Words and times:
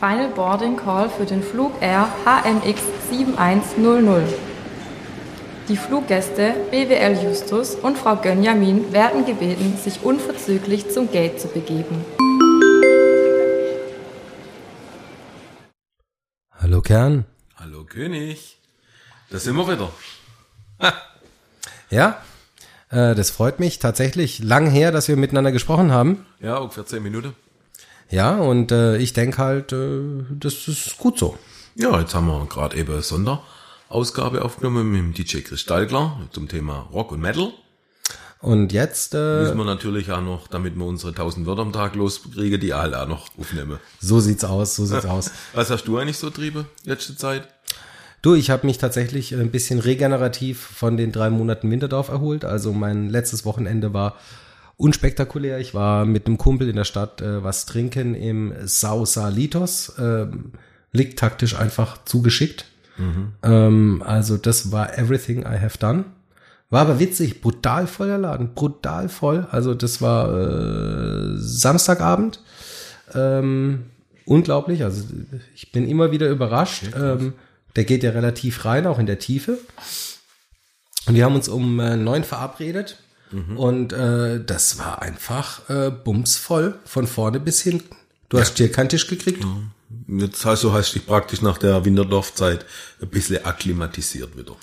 Final 0.00 0.30
Boarding 0.30 0.78
Call 0.78 1.10
für 1.10 1.26
den 1.26 1.42
Flug 1.42 1.74
Air 1.82 2.08
HMX 2.24 2.80
7100. 3.10 4.24
Die 5.68 5.76
Fluggäste 5.76 6.54
BWL 6.70 7.22
Justus 7.22 7.74
und 7.74 7.98
Frau 7.98 8.16
Gönjamin 8.16 8.94
werden 8.94 9.26
gebeten, 9.26 9.76
sich 9.76 10.02
unverzüglich 10.02 10.90
zum 10.90 11.12
Gate 11.12 11.38
zu 11.38 11.48
begeben. 11.48 12.02
Hallo 16.58 16.80
Kern. 16.80 17.26
Hallo 17.56 17.84
König. 17.84 18.58
Da 19.28 19.38
sind 19.38 19.54
wir 19.56 19.68
wieder. 19.68 19.92
Ja, 21.90 22.22
äh, 22.88 23.14
das 23.14 23.30
freut 23.30 23.60
mich 23.60 23.80
tatsächlich. 23.80 24.38
Lang 24.38 24.70
her, 24.70 24.92
dass 24.92 25.08
wir 25.08 25.16
miteinander 25.16 25.52
gesprochen 25.52 25.92
haben. 25.92 26.24
Ja, 26.40 26.56
ungefähr 26.56 26.86
zehn 26.86 27.02
Minuten. 27.02 27.36
Ja, 28.10 28.38
und 28.38 28.72
äh, 28.72 28.96
ich 28.96 29.12
denke 29.12 29.38
halt, 29.38 29.72
äh, 29.72 30.00
das 30.30 30.66
ist 30.66 30.98
gut 30.98 31.18
so. 31.18 31.38
Ja, 31.76 32.00
jetzt 32.00 32.14
haben 32.14 32.26
wir 32.26 32.44
gerade 32.46 32.76
eben 32.76 32.92
eine 32.92 33.02
Sonderausgabe 33.02 34.44
aufgenommen 34.44 34.90
mit 34.90 35.00
dem 35.00 35.14
DJ 35.14 35.40
Kristallklar 35.40 36.20
zum 36.32 36.48
Thema 36.48 36.88
Rock 36.92 37.12
und 37.12 37.20
Metal. 37.20 37.52
Und 38.40 38.72
jetzt, 38.72 39.14
äh, 39.14 39.42
Müssen 39.42 39.58
wir 39.58 39.64
natürlich 39.64 40.10
auch 40.10 40.22
noch, 40.22 40.48
damit 40.48 40.74
wir 40.74 40.86
unsere 40.86 41.12
1000 41.12 41.46
Wörter 41.46 41.62
am 41.62 41.72
Tag 41.72 41.94
loskriegen, 41.94 42.58
die 42.58 42.72
alle 42.72 43.00
auch 43.00 43.06
noch 43.06 43.28
aufnehmen. 43.38 43.78
so 44.00 44.18
sieht's 44.18 44.44
aus, 44.44 44.74
so 44.74 44.86
sieht's 44.86 45.04
aus. 45.04 45.30
Was 45.54 45.70
hast 45.70 45.84
du 45.84 45.98
eigentlich 45.98 46.18
so 46.18 46.30
trieben 46.30 46.64
letzte 46.84 47.16
Zeit? 47.16 47.46
Du, 48.22 48.34
ich 48.34 48.50
habe 48.50 48.66
mich 48.66 48.78
tatsächlich 48.78 49.34
ein 49.34 49.50
bisschen 49.50 49.78
regenerativ 49.78 50.58
von 50.60 50.96
den 50.96 51.12
drei 51.12 51.30
Monaten 51.30 51.70
Winterdorf 51.70 52.08
erholt. 52.08 52.44
Also 52.44 52.72
mein 52.72 53.08
letztes 53.08 53.44
Wochenende 53.44 53.94
war 53.94 54.16
unspektakulär. 54.80 55.58
Ich 55.58 55.74
war 55.74 56.04
mit 56.04 56.26
einem 56.26 56.38
Kumpel 56.38 56.68
in 56.68 56.76
der 56.76 56.84
Stadt 56.84 57.20
äh, 57.20 57.44
was 57.44 57.66
trinken 57.66 58.14
im 58.14 58.52
Sausalitos. 58.64 59.92
Ähm, 59.98 60.52
liegt 60.92 61.18
taktisch 61.18 61.54
einfach 61.54 62.04
zugeschickt. 62.04 62.64
Ähm, 63.42 64.02
also 64.04 64.36
das 64.36 64.72
war 64.72 64.98
everything 64.98 65.42
I 65.42 65.58
have 65.60 65.78
done. 65.78 66.04
War 66.70 66.82
aber 66.82 67.00
witzig, 67.00 67.40
brutal 67.40 67.86
voll 67.86 68.08
der 68.08 68.18
Laden, 68.18 68.54
brutal 68.54 69.08
voll. 69.08 69.46
Also 69.50 69.74
das 69.74 70.00
war 70.00 70.32
äh, 70.32 71.36
Samstagabend. 71.36 72.40
Ähm, 73.14 73.86
unglaublich. 74.24 74.84
Also 74.84 75.04
ich 75.54 75.72
bin 75.72 75.88
immer 75.88 76.12
wieder 76.12 76.28
überrascht. 76.28 76.84
Ähm, 76.96 77.34
der 77.76 77.84
geht 77.84 78.02
ja 78.02 78.10
relativ 78.10 78.64
rein, 78.64 78.86
auch 78.86 78.98
in 78.98 79.06
der 79.06 79.18
Tiefe. 79.18 79.58
Und 81.06 81.14
wir 81.14 81.24
haben 81.24 81.34
uns 81.34 81.48
um 81.48 81.80
äh, 81.80 81.96
neun 81.96 82.24
verabredet. 82.24 82.98
Und 83.32 83.92
äh, 83.92 84.42
das 84.44 84.78
war 84.78 85.02
einfach 85.02 85.68
äh, 85.68 85.90
bumsvoll 85.90 86.78
von 86.84 87.06
vorne 87.06 87.40
bis 87.40 87.60
hinten. 87.60 87.96
Du 88.28 88.38
hast 88.38 88.54
dir 88.58 88.70
keinen 88.70 88.88
Tisch 88.88 89.06
gekriegt? 89.06 89.44
Jetzt 90.06 90.44
hast 90.44 90.62
du 90.62 90.72
hast 90.72 90.94
dich 90.94 91.06
praktisch 91.06 91.42
nach 91.42 91.58
der 91.58 91.84
Winterdorfzeit 91.84 92.64
ein 93.00 93.08
bisschen 93.08 93.44
akklimatisiert 93.44 94.36
wieder. 94.36 94.56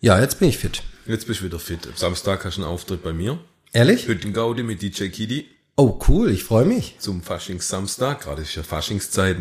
Ja, 0.00 0.20
jetzt 0.20 0.38
bin 0.38 0.48
ich 0.48 0.58
fit. 0.58 0.82
Jetzt 1.06 1.26
bist 1.26 1.40
du 1.40 1.44
wieder 1.44 1.58
fit. 1.58 1.86
Am 1.86 1.96
Samstag 1.96 2.44
hast 2.44 2.58
du 2.58 2.62
einen 2.62 2.70
Auftritt 2.70 3.02
bei 3.02 3.12
mir. 3.12 3.38
Ehrlich? 3.72 4.06
Hüttengaudi 4.06 4.62
mit 4.62 4.82
DJ 4.82 5.08
Kiddy. 5.08 5.46
Oh, 5.76 5.98
cool, 6.08 6.30
ich 6.30 6.42
freue 6.42 6.64
mich. 6.64 6.96
zum 6.98 7.22
Faschingssamstag, 7.22 8.22
gerade 8.22 8.42
ist 8.42 8.54
ja 8.56 8.64
Faschingszeit, 8.64 9.36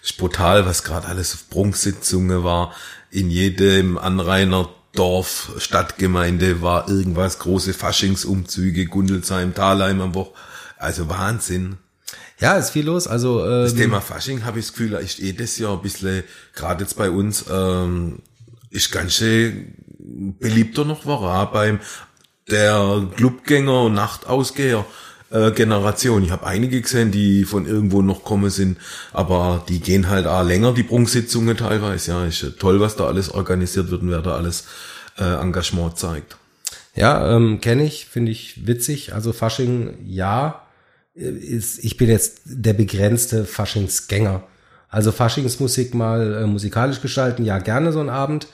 ist 0.00 0.16
brutal, 0.16 0.64
was 0.64 0.84
gerade 0.84 1.08
alles 1.08 1.34
auf 1.34 1.50
Prunksitzungen 1.50 2.44
war. 2.44 2.72
In 3.10 3.30
jedem 3.30 3.98
Anrainer 3.98 4.68
Dorf, 4.94 5.52
Stadtgemeinde 5.58 6.60
war 6.60 6.88
irgendwas, 6.88 7.38
große 7.38 7.72
Faschingsumzüge, 7.72 8.86
Gundelsheim, 8.86 9.54
Thalheim 9.54 10.00
am 10.00 10.14
Woch. 10.14 10.32
Also 10.76 11.08
Wahnsinn. 11.08 11.76
Ja, 12.40 12.54
ist 12.56 12.70
viel 12.70 12.86
los. 12.86 13.06
Also 13.06 13.46
Das 13.46 13.72
ähm, 13.72 13.78
Thema 13.78 14.00
Fasching 14.00 14.44
habe 14.44 14.58
ich 14.58 14.66
das 14.66 14.74
Gefühl, 14.74 14.92
ist 14.94 15.20
eh 15.20 15.32
das 15.32 15.58
Jahr 15.58 15.74
ein 15.74 15.82
bisschen, 15.82 16.24
gerade 16.54 16.82
jetzt 16.82 16.96
bei 16.96 17.08
uns, 17.08 17.44
ähm, 17.50 18.18
ist 18.70 18.90
ganz 18.90 19.14
schön 19.14 19.74
beliebter 20.40 20.84
noch 20.84 21.06
war, 21.06 21.52
beim 21.52 21.78
der 22.50 23.06
Clubgänger 23.16 23.84
und 23.84 23.94
Nachtausgeher 23.94 24.84
äh, 25.30 25.52
Generation. 25.52 26.24
Ich 26.24 26.30
habe 26.30 26.46
einige 26.46 26.80
gesehen, 26.80 27.10
die 27.10 27.44
von 27.44 27.66
irgendwo 27.66 28.02
noch 28.02 28.24
kommen 28.24 28.50
sind, 28.50 28.78
aber 29.12 29.64
die 29.68 29.80
gehen 29.80 30.08
halt 30.08 30.26
auch 30.26 30.44
länger, 30.44 30.72
die 30.72 30.82
Prunksitzungen 30.82 31.56
teilweise. 31.56 32.10
Ja, 32.10 32.24
ist 32.24 32.42
ja 32.42 32.50
toll, 32.50 32.80
was 32.80 32.96
da 32.96 33.06
alles 33.06 33.30
organisiert 33.30 33.90
wird 33.90 34.02
und 34.02 34.10
wer 34.10 34.22
da 34.22 34.34
alles 34.34 34.64
äh, 35.18 35.40
Engagement 35.40 35.98
zeigt. 35.98 36.36
Ja, 36.94 37.34
ähm, 37.34 37.60
kenne 37.60 37.84
ich, 37.84 38.06
finde 38.06 38.32
ich 38.32 38.66
witzig. 38.66 39.14
Also 39.14 39.32
Fasching, 39.32 39.98
ja, 40.04 40.62
ist, 41.14 41.82
ich 41.84 41.96
bin 41.96 42.08
jetzt 42.08 42.42
der 42.44 42.72
begrenzte 42.72 43.44
Faschingsgänger. 43.44 44.44
Also 44.88 45.12
Faschingsmusik 45.12 45.94
mal 45.94 46.34
äh, 46.34 46.46
musikalisch 46.46 47.00
gestalten, 47.00 47.44
ja, 47.44 47.58
gerne 47.58 47.92
so 47.92 48.00
einen 48.00 48.10
Abend. 48.10 48.46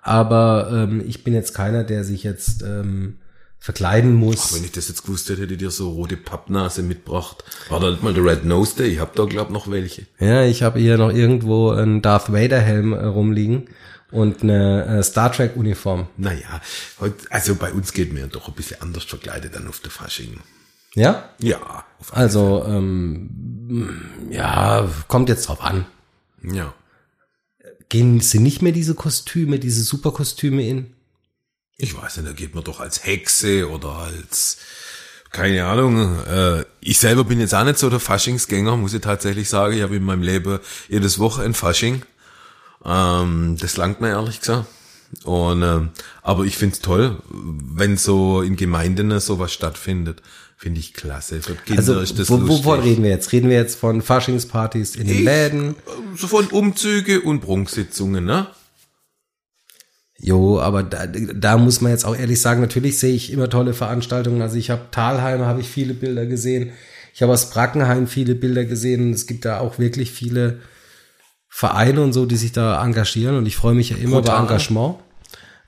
Aber 0.00 0.70
ähm, 0.72 1.02
ich 1.06 1.22
bin 1.22 1.34
jetzt 1.34 1.54
keiner, 1.54 1.84
der 1.84 2.04
sich 2.04 2.24
jetzt 2.24 2.62
ähm, 2.62 3.18
verkleiden 3.58 4.14
muss. 4.14 4.54
Wenn 4.54 4.64
ich 4.64 4.72
das 4.72 4.88
jetzt 4.88 5.04
gewusst 5.04 5.28
hätte, 5.28 5.42
hätte 5.42 5.52
ich 5.52 5.58
dir 5.58 5.70
so 5.70 5.90
rote 5.90 6.16
Pappnase 6.16 6.82
mitgebracht. 6.82 7.44
War 7.68 7.78
da 7.78 7.90
nicht 7.90 8.02
mal 8.02 8.12
der 8.12 8.24
Red 8.24 8.44
Nose 8.44 8.74
Day? 8.76 8.88
Ich 8.88 8.98
hab 8.98 9.14
da 9.14 9.24
glaub 9.26 9.50
noch 9.50 9.70
welche. 9.70 10.06
Ja, 10.18 10.42
ich 10.42 10.62
habe 10.62 10.80
hier 10.80 10.98
noch 10.98 11.12
irgendwo 11.12 11.70
einen 11.70 12.02
Darth 12.02 12.32
Vader 12.32 12.58
Helm 12.60 12.92
äh, 12.92 13.04
rumliegen 13.04 13.68
und 14.12 14.42
eine 14.42 14.98
äh, 14.98 15.02
Star 15.02 15.32
Trek 15.32 15.56
Uniform. 15.56 16.06
Naja, 16.16 16.60
heut, 17.00 17.14
also 17.30 17.54
bei 17.56 17.72
uns 17.72 17.92
geht 17.92 18.12
mir 18.12 18.26
doch 18.28 18.48
ein 18.48 18.54
bisschen 18.54 18.80
anders 18.80 19.04
verkleidet 19.04 19.54
dann 19.54 19.66
auf 19.66 19.80
der 19.80 19.90
Fasching. 19.90 20.40
Ja? 20.94 21.30
Ja, 21.38 21.84
Also, 22.10 22.64
ähm, 22.66 24.10
ja, 24.30 24.88
kommt 25.08 25.28
jetzt 25.28 25.48
drauf 25.48 25.62
an. 25.62 25.86
Ja. 26.42 26.74
Gehen 27.88 28.20
sie 28.20 28.38
nicht 28.38 28.62
mehr 28.62 28.72
diese 28.72 28.94
Kostüme, 28.94 29.58
diese 29.58 29.82
Superkostüme 29.82 30.66
in? 30.66 30.94
Ich 31.78 31.96
weiß 31.96 32.18
nicht, 32.18 32.28
da 32.28 32.32
geht 32.32 32.54
man 32.54 32.64
doch 32.64 32.80
als 32.80 33.04
Hexe 33.04 33.70
oder 33.70 33.88
als, 33.88 34.58
keine 35.30 35.64
Ahnung. 35.64 36.18
Äh, 36.26 36.64
ich 36.80 36.98
selber 36.98 37.24
bin 37.24 37.40
jetzt 37.40 37.54
auch 37.54 37.64
nicht 37.64 37.78
so 37.78 37.88
der 37.88 38.00
Faschingsgänger, 38.00 38.76
muss 38.76 38.94
ich 38.94 39.00
tatsächlich 39.00 39.48
sagen. 39.48 39.74
Ich 39.74 39.82
habe 39.82 39.96
in 39.96 40.04
meinem 40.04 40.22
Leben 40.22 40.58
jedes 40.88 41.18
Woche 41.18 41.42
ein 41.42 41.54
Fasching. 41.54 42.02
Ähm, 42.84 43.56
das 43.60 43.76
langt 43.76 44.00
mir 44.00 44.08
ehrlich 44.10 44.40
gesagt. 44.40 44.66
Und, 45.24 45.62
ähm, 45.62 45.90
aber 46.22 46.44
ich 46.44 46.56
find's 46.56 46.80
toll, 46.80 47.18
wenn 47.30 47.96
so 47.96 48.40
in 48.42 48.56
Gemeinden 48.56 49.18
sowas 49.20 49.52
stattfindet. 49.52 50.22
Finde 50.56 50.78
ich 50.80 50.94
klasse. 50.94 51.42
Für 51.42 51.54
Kinder 51.56 51.80
Also, 51.80 52.00
ist 52.00 52.18
das 52.18 52.30
wo, 52.30 52.36
lustig. 52.36 52.58
wovon 52.64 52.80
reden 52.80 53.02
wir 53.02 53.10
jetzt? 53.10 53.32
Reden 53.32 53.50
wir 53.50 53.56
jetzt 53.56 53.78
von 53.78 54.00
Faschingspartys 54.00 54.94
in 54.96 55.08
den 55.08 55.18
Ich- 55.18 55.24
Läden? 55.24 55.74
So 56.16 56.28
von 56.28 56.46
Umzüge 56.46 57.20
und 57.20 57.40
Prunksitzungen, 57.40 58.24
ne? 58.24 58.46
Jo, 60.18 60.60
aber 60.60 60.84
da, 60.84 61.06
da 61.06 61.58
muss 61.58 61.80
man 61.80 61.90
jetzt 61.90 62.04
auch 62.04 62.16
ehrlich 62.16 62.40
sagen, 62.40 62.60
natürlich 62.60 62.96
sehe 62.98 63.12
ich 63.14 63.32
immer 63.32 63.50
tolle 63.50 63.74
Veranstaltungen. 63.74 64.40
Also 64.40 64.56
ich 64.56 64.70
habe 64.70 64.82
Talheim, 64.92 65.40
habe 65.40 65.60
ich 65.60 65.68
viele 65.68 65.94
Bilder 65.94 66.26
gesehen. 66.26 66.70
Ich 67.12 67.22
habe 67.22 67.32
aus 67.32 67.50
Brackenheim 67.50 68.06
viele 68.06 68.36
Bilder 68.36 68.64
gesehen. 68.64 69.12
Es 69.12 69.26
gibt 69.26 69.44
da 69.44 69.58
auch 69.58 69.80
wirklich 69.80 70.12
viele 70.12 70.60
Vereine 71.54 72.00
und 72.00 72.14
so, 72.14 72.24
die 72.24 72.36
sich 72.36 72.52
da 72.52 72.82
engagieren. 72.82 73.36
Und 73.36 73.44
ich 73.44 73.56
freue 73.56 73.74
mich 73.74 73.90
ja 73.90 73.96
immer 73.96 74.18
über 74.18 74.22
Brutal. 74.22 74.40
Engagement. 74.40 74.94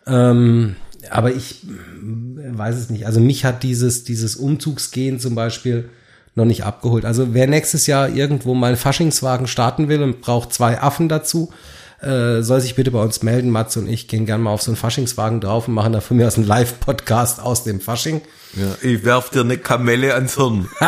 Ähm, 0.07 0.77
aber 1.11 1.31
ich 1.33 1.63
mm, 1.63 2.57
weiß 2.57 2.77
es 2.77 2.89
nicht. 2.89 3.07
Also 3.07 3.21
mich 3.21 3.45
hat 3.45 3.63
dieses, 3.63 4.03
dieses 4.03 4.35
Umzugsgehen 4.37 5.21
zum 5.21 5.35
Beispiel 5.35 5.91
noch 6.35 6.47
nicht 6.47 6.65
abgeholt. 6.65 7.05
Also 7.05 7.35
wer 7.35 7.47
nächstes 7.47 7.87
Jahr 7.87 8.09
irgendwo 8.09 8.55
mal 8.55 8.69
einen 8.69 8.77
Faschingswagen 8.79 9.47
starten 9.47 9.91
will 9.91 10.03
und 10.03 10.23
braucht 10.23 10.55
zwei 10.55 10.81
Affen 10.81 11.11
dazu, 11.11 11.53
äh, 12.01 12.41
soll 12.41 12.63
sich 12.63 12.75
bitte 12.77 12.91
bei 12.91 13.03
uns 13.03 13.23
melden. 13.23 13.51
Matze 13.51 13.79
und 13.79 13.87
ich 13.87 14.09
gehen 14.09 14.25
gerne 14.25 14.43
mal 14.43 14.53
auf 14.53 14.63
so 14.63 14.71
einen 14.71 14.77
Faschingswagen 14.77 15.43
drauf 15.43 15.69
und 15.69 15.75
machen 15.75 15.93
da 15.93 16.01
von 16.01 16.17
mir 16.17 16.27
aus 16.27 16.39
einen 16.39 16.47
Live-Podcast 16.47 17.41
aus 17.41 17.63
dem 17.63 17.83
Fasching. 17.83 18.23
Ja, 18.55 18.75
ich 18.81 19.05
werf 19.05 19.29
dir 19.29 19.43
eine 19.43 19.59
Kamelle 19.59 20.15
ans 20.15 20.37
Hirn. 20.37 20.67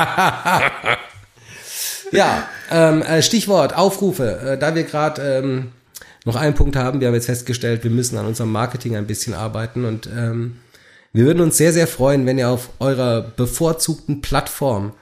Ja, 2.12 2.48
ähm, 2.70 3.02
äh, 3.02 3.22
Stichwort 3.22 3.76
Aufrufe. 3.76 4.38
Äh, 4.40 4.58
da 4.58 4.74
wir 4.74 4.84
gerade 4.84 5.22
ähm, 5.22 5.68
noch 6.24 6.36
einen 6.36 6.54
Punkt 6.54 6.76
haben, 6.76 7.00
wir 7.00 7.08
haben 7.08 7.14
jetzt 7.14 7.26
festgestellt, 7.26 7.84
wir 7.84 7.90
müssen 7.90 8.16
an 8.18 8.26
unserem 8.26 8.52
Marketing 8.52 8.96
ein 8.96 9.06
bisschen 9.06 9.34
arbeiten 9.34 9.84
und 9.84 10.08
ähm, 10.14 10.56
wir 11.12 11.24
würden 11.24 11.40
uns 11.40 11.56
sehr, 11.56 11.72
sehr 11.72 11.86
freuen, 11.86 12.26
wenn 12.26 12.38
ihr 12.38 12.48
auf 12.48 12.70
eurer 12.78 13.22
bevorzugten 13.22 14.20
Plattform, 14.20 14.92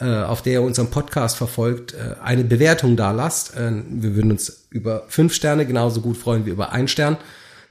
äh, 0.00 0.04
auf 0.04 0.42
der 0.42 0.54
ihr 0.54 0.62
unseren 0.62 0.90
Podcast 0.90 1.36
verfolgt, 1.36 1.94
eine 2.22 2.42
Bewertung 2.42 2.96
da 2.96 3.12
lasst. 3.12 3.52
Wir 3.56 4.16
würden 4.16 4.32
uns 4.32 4.64
über 4.70 5.04
fünf 5.06 5.32
Sterne 5.32 5.66
genauso 5.66 6.00
gut 6.00 6.16
freuen 6.16 6.44
wie 6.44 6.50
über 6.50 6.72
ein 6.72 6.88
Stern. 6.88 7.18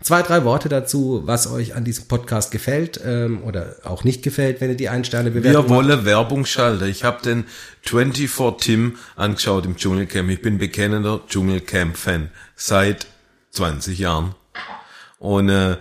Zwei, 0.02 0.22
drei 0.22 0.46
Worte 0.46 0.70
dazu, 0.70 1.24
was 1.26 1.52
euch 1.52 1.76
an 1.76 1.84
diesem 1.84 2.08
Podcast 2.08 2.52
gefällt 2.52 3.02
ähm, 3.04 3.44
oder 3.44 3.76
auch 3.84 4.06
nicht 4.06 4.24
gefällt, 4.24 4.62
wenn 4.62 4.70
ihr 4.70 4.78
die 4.78 4.88
Ein-Sterne-Bewertung 4.88 5.66
Wir 5.66 5.70
wollen 5.70 6.06
Werbung 6.06 6.46
schalten. 6.46 6.86
Ich 6.88 7.04
habe 7.04 7.22
den 7.22 7.44
24 7.82 8.66
Tim 8.66 8.98
angeschaut 9.18 9.66
im 9.66 9.76
Dschungelcamp. 9.76 10.30
Ich 10.30 10.42
bin 10.42 10.58
bekennender 10.58 11.20
Dschungelcamp-Fan 11.28 12.30
seit 12.56 13.08
20 13.52 14.00
Jahren. 14.00 14.36
Und 15.18 15.50
äh, 15.50 15.76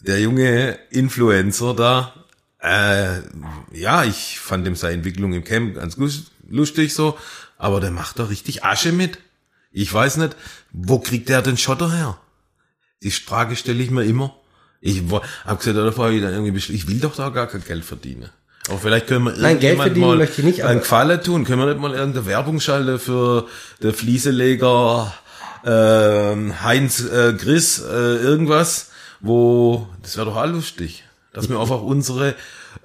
der 0.00 0.18
junge 0.18 0.78
Influencer 0.88 1.74
da, 1.74 2.14
äh, 2.62 3.20
ja, 3.78 4.02
ich 4.02 4.40
fand 4.40 4.66
ihm 4.66 4.76
seine 4.76 4.94
Entwicklung 4.94 5.34
im 5.34 5.44
Camp 5.44 5.74
ganz 5.74 5.98
lustig 6.48 6.94
so, 6.94 7.18
aber 7.58 7.80
der 7.80 7.90
macht 7.90 8.18
da 8.18 8.24
richtig 8.24 8.64
Asche 8.64 8.92
mit. 8.92 9.18
Ich 9.72 9.92
weiß 9.92 10.16
nicht, 10.16 10.36
wo 10.72 10.98
kriegt 11.00 11.28
der 11.28 11.42
den 11.42 11.58
Schotter 11.58 11.92
her? 11.92 12.18
Die 13.02 13.10
Frage 13.10 13.56
stelle 13.56 13.82
ich 13.82 13.90
mir 13.90 14.04
immer. 14.04 14.34
Ich 14.80 15.02
habe 15.10 15.58
gesagt, 15.58 15.76
da 15.76 15.96
war 15.96 16.10
ich 16.10 16.22
dann 16.22 16.32
irgendwie, 16.32 16.74
ich 16.74 16.88
will 16.88 17.00
doch 17.00 17.14
da 17.16 17.30
gar 17.30 17.46
kein 17.46 17.64
Geld 17.64 17.84
verdienen. 17.84 18.30
Aber 18.68 18.78
vielleicht 18.78 19.06
können 19.06 19.24
wir 19.24 19.32
Nein, 19.32 19.58
Geld 19.60 19.78
verdienen 19.78 20.06
mal 20.06 20.16
möchte 20.16 20.40
ich 20.40 20.46
nicht, 20.46 20.64
einen 20.64 20.80
Gefallen 20.80 21.22
tun. 21.22 21.44
Können 21.44 21.60
wir 21.60 21.66
nicht 21.66 21.80
mal 21.80 21.94
irgendeine 21.94 22.26
Werbung 22.26 22.60
schalten 22.60 22.98
für 22.98 23.46
der 23.82 23.94
Flieseleger 23.94 25.12
ähm, 25.64 26.62
Heinz 26.62 27.00
äh, 27.00 27.32
Chris 27.34 27.80
äh, 27.80 28.16
irgendwas, 28.16 28.90
wo 29.20 29.88
das 30.02 30.16
wäre 30.16 30.26
doch 30.26 30.36
all 30.36 30.52
lustig, 30.52 31.04
dass 31.32 31.48
wir 31.48 31.58
einfach 31.58 31.82
unsere 31.82 32.34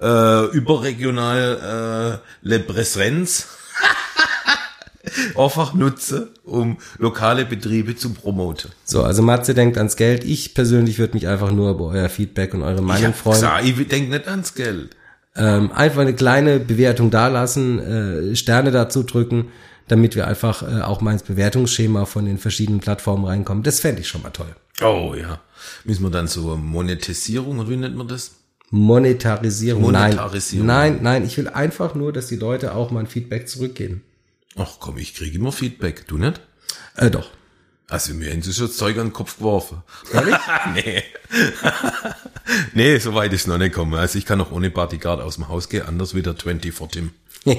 äh, 0.00 0.46
überregional 0.46 2.20
äh, 2.42 2.48
Le 2.48 2.60
Präsenz 2.60 3.46
einfach 5.36 5.74
nutzen, 5.74 6.28
um 6.44 6.78
lokale 6.98 7.44
Betriebe 7.44 7.96
zu 7.96 8.10
promoten. 8.14 8.70
So, 8.84 9.02
also 9.02 9.22
Matze 9.22 9.54
denkt 9.54 9.78
ans 9.78 9.96
Geld. 9.96 10.24
Ich 10.24 10.54
persönlich 10.54 10.98
würde 10.98 11.14
mich 11.14 11.28
einfach 11.28 11.50
nur 11.52 11.70
über 11.70 11.86
euer 11.86 12.08
Feedback 12.08 12.54
und 12.54 12.62
eure 12.62 12.76
Ich 12.76 12.80
Meinung 12.82 13.08
hab 13.08 13.16
freuen. 13.16 13.34
gesagt, 13.34 13.64
ich 13.64 13.88
denke 13.88 14.10
nicht 14.10 14.28
ans 14.28 14.54
Geld. 14.54 14.96
Ähm, 15.36 15.72
einfach 15.72 16.02
eine 16.02 16.14
kleine 16.14 16.60
Bewertung 16.60 17.10
dalassen, 17.10 17.80
äh, 17.80 18.36
Sterne 18.36 18.70
dazu 18.70 19.02
drücken, 19.02 19.46
damit 19.88 20.14
wir 20.14 20.26
einfach 20.28 20.62
äh, 20.62 20.80
auch 20.82 21.00
mal 21.00 21.12
ins 21.12 21.24
Bewertungsschema 21.24 22.04
von 22.04 22.24
den 22.24 22.38
verschiedenen 22.38 22.80
Plattformen 22.80 23.24
reinkommen. 23.24 23.62
Das 23.64 23.80
fände 23.80 24.00
ich 24.00 24.08
schon 24.08 24.22
mal 24.22 24.30
toll. 24.30 24.54
Oh 24.82 25.14
ja. 25.14 25.40
Müssen 25.84 26.02
wir 26.04 26.10
dann 26.10 26.28
so 26.28 26.56
Monetisierung, 26.56 27.58
oder 27.58 27.68
wie 27.68 27.76
nennt 27.76 27.96
man 27.96 28.06
das? 28.08 28.32
Monetarisierung. 28.70 29.82
Monetarisierung. 29.82 30.66
Nein, 30.66 30.92
nein, 30.94 31.02
nein, 31.02 31.24
ich 31.24 31.36
will 31.36 31.48
einfach 31.48 31.94
nur, 31.94 32.12
dass 32.12 32.26
die 32.26 32.36
Leute 32.36 32.74
auch 32.74 32.90
mal 32.90 33.00
ein 33.00 33.06
Feedback 33.06 33.48
zurückgeben. 33.48 34.02
Ach 34.56 34.76
komm, 34.78 34.98
ich 34.98 35.14
kriege 35.14 35.36
immer 35.38 35.52
Feedback. 35.52 36.06
Du 36.06 36.18
nicht? 36.18 36.40
Äh, 36.96 37.10
doch. 37.10 37.30
Also 37.88 38.14
mir 38.14 38.30
haben 38.30 38.42
sie 38.42 38.52
schon 38.52 38.66
das 38.66 38.76
Zeug 38.76 38.96
an 38.98 39.08
den 39.08 39.12
Kopf 39.12 39.38
geworfen. 39.38 39.82
Ehrlich? 40.12 40.36
nee. 40.74 41.02
nee, 42.74 42.98
so 42.98 43.14
weit 43.14 43.32
ist 43.32 43.46
noch 43.46 43.58
nicht 43.58 43.72
gekommen. 43.72 43.94
Also 43.94 44.18
ich 44.18 44.26
kann 44.26 44.38
noch 44.38 44.52
ohne 44.52 44.70
Bodyguard 44.70 45.20
aus 45.20 45.34
dem 45.36 45.48
Haus 45.48 45.68
gehen, 45.68 45.86
anders 45.86 46.14
wieder 46.14 46.36
20 46.36 46.72
vor 46.72 46.88
Tim. 46.88 47.10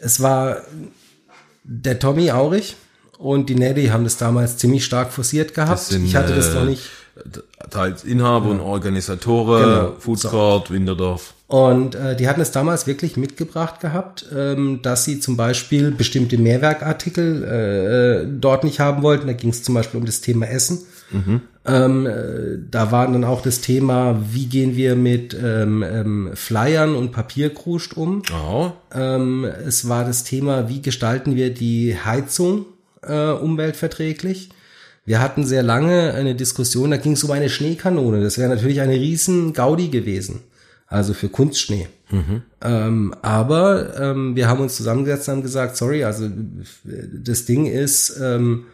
Es 0.00 0.20
war 0.22 0.58
der 1.64 1.98
Tommy 1.98 2.30
Aurich 2.30 2.76
und 3.18 3.48
die 3.48 3.54
Nelly 3.54 3.88
haben 3.88 4.04
das 4.04 4.16
damals 4.16 4.56
ziemlich 4.56 4.84
stark 4.84 5.12
forciert 5.12 5.54
gehabt. 5.54 5.90
ich 5.92 6.16
hatte 6.16 6.34
das 6.34 6.54
noch 6.54 6.62
äh, 6.62 6.66
nicht. 6.66 6.82
Teils 7.70 8.04
Inhaber 8.04 8.50
und 8.50 8.60
Organisatoren, 8.60 9.62
Genau. 9.62 9.92
Food 9.98 10.22
Court, 10.22 10.70
Winterdorf. 10.70 11.34
Und 11.48 11.94
äh, 11.94 12.14
die 12.14 12.28
hatten 12.28 12.40
es 12.40 12.50
damals 12.52 12.86
wirklich 12.86 13.16
mitgebracht 13.16 13.80
gehabt, 13.80 14.26
ähm, 14.36 14.80
dass 14.82 15.04
sie 15.04 15.18
zum 15.18 15.36
Beispiel 15.36 15.90
bestimmte 15.90 16.38
Mehrwerkartikel 16.38 17.42
äh, 17.42 18.22
äh, 18.22 18.26
dort 18.30 18.64
nicht 18.64 18.80
haben 18.80 19.02
wollten. 19.02 19.26
Da 19.26 19.32
ging 19.32 19.50
es 19.50 19.62
zum 19.62 19.74
Beispiel 19.74 19.98
um 19.98 20.06
das 20.06 20.20
Thema 20.20 20.46
Essen. 20.46 20.80
Ähm, 21.66 22.06
äh, 22.06 22.58
da 22.70 22.90
war 22.92 23.06
dann 23.10 23.24
auch 23.24 23.42
das 23.42 23.60
Thema, 23.60 24.20
wie 24.32 24.46
gehen 24.46 24.74
wir 24.76 24.96
mit 24.96 25.36
ähm, 25.40 25.82
ähm, 25.82 26.30
Flyern 26.34 26.94
und 26.94 27.12
Papierkruscht 27.12 27.94
um. 27.94 28.22
Ja, 28.30 28.74
Ähm, 28.94 29.44
es 29.44 29.88
war 29.88 30.04
das 30.04 30.24
Thema, 30.24 30.68
wie 30.68 30.80
gestalten 30.80 31.36
wir 31.36 31.52
die 31.52 31.96
Heizung 32.02 32.66
äh, 33.02 33.30
umweltverträglich. 33.30 34.50
Wir 35.04 35.20
hatten 35.20 35.44
sehr 35.46 35.62
lange 35.62 36.12
eine 36.14 36.34
Diskussion, 36.34 36.90
da 36.90 36.96
ging 36.98 37.12
es 37.12 37.24
um 37.24 37.30
eine 37.30 37.48
Schneekanone. 37.48 38.22
Das 38.22 38.38
wäre 38.38 38.48
natürlich 38.48 38.80
eine 38.80 38.94
riesen 38.94 39.52
Gaudi 39.52 39.88
gewesen. 39.88 40.40
Also 40.86 41.12
für 41.12 41.28
Kunstschnee. 41.28 41.86
Ähm, 42.62 43.14
aber 43.20 43.98
ähm, 44.00 44.36
wir 44.36 44.48
haben 44.48 44.60
uns 44.60 44.76
zusammengesetzt 44.76 45.28
und 45.28 45.36
haben 45.36 45.42
gesagt, 45.42 45.76
sorry, 45.76 46.04
also 46.04 46.30
das 47.12 47.44
Ding 47.44 47.66
ist 47.66 48.18
ähm, 48.22 48.64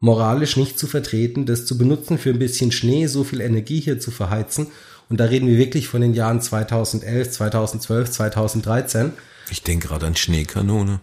moralisch 0.00 0.56
nicht 0.56 0.78
zu 0.78 0.86
vertreten, 0.86 1.46
das 1.46 1.66
zu 1.66 1.78
benutzen 1.78 2.18
für 2.18 2.30
ein 2.30 2.38
bisschen 2.38 2.72
Schnee, 2.72 3.06
so 3.06 3.22
viel 3.22 3.40
Energie 3.40 3.80
hier 3.80 4.00
zu 4.00 4.10
verheizen. 4.10 4.68
Und 5.08 5.20
da 5.20 5.24
reden 5.24 5.46
wir 5.46 5.58
wirklich 5.58 5.88
von 5.88 6.00
den 6.00 6.14
Jahren 6.14 6.40
2011, 6.40 7.30
2012, 7.30 8.10
2013. 8.10 9.12
ich 9.50 9.62
denke 9.62 9.88
gerade 9.88 10.06
an 10.06 10.16
Schneekanone. 10.16 11.00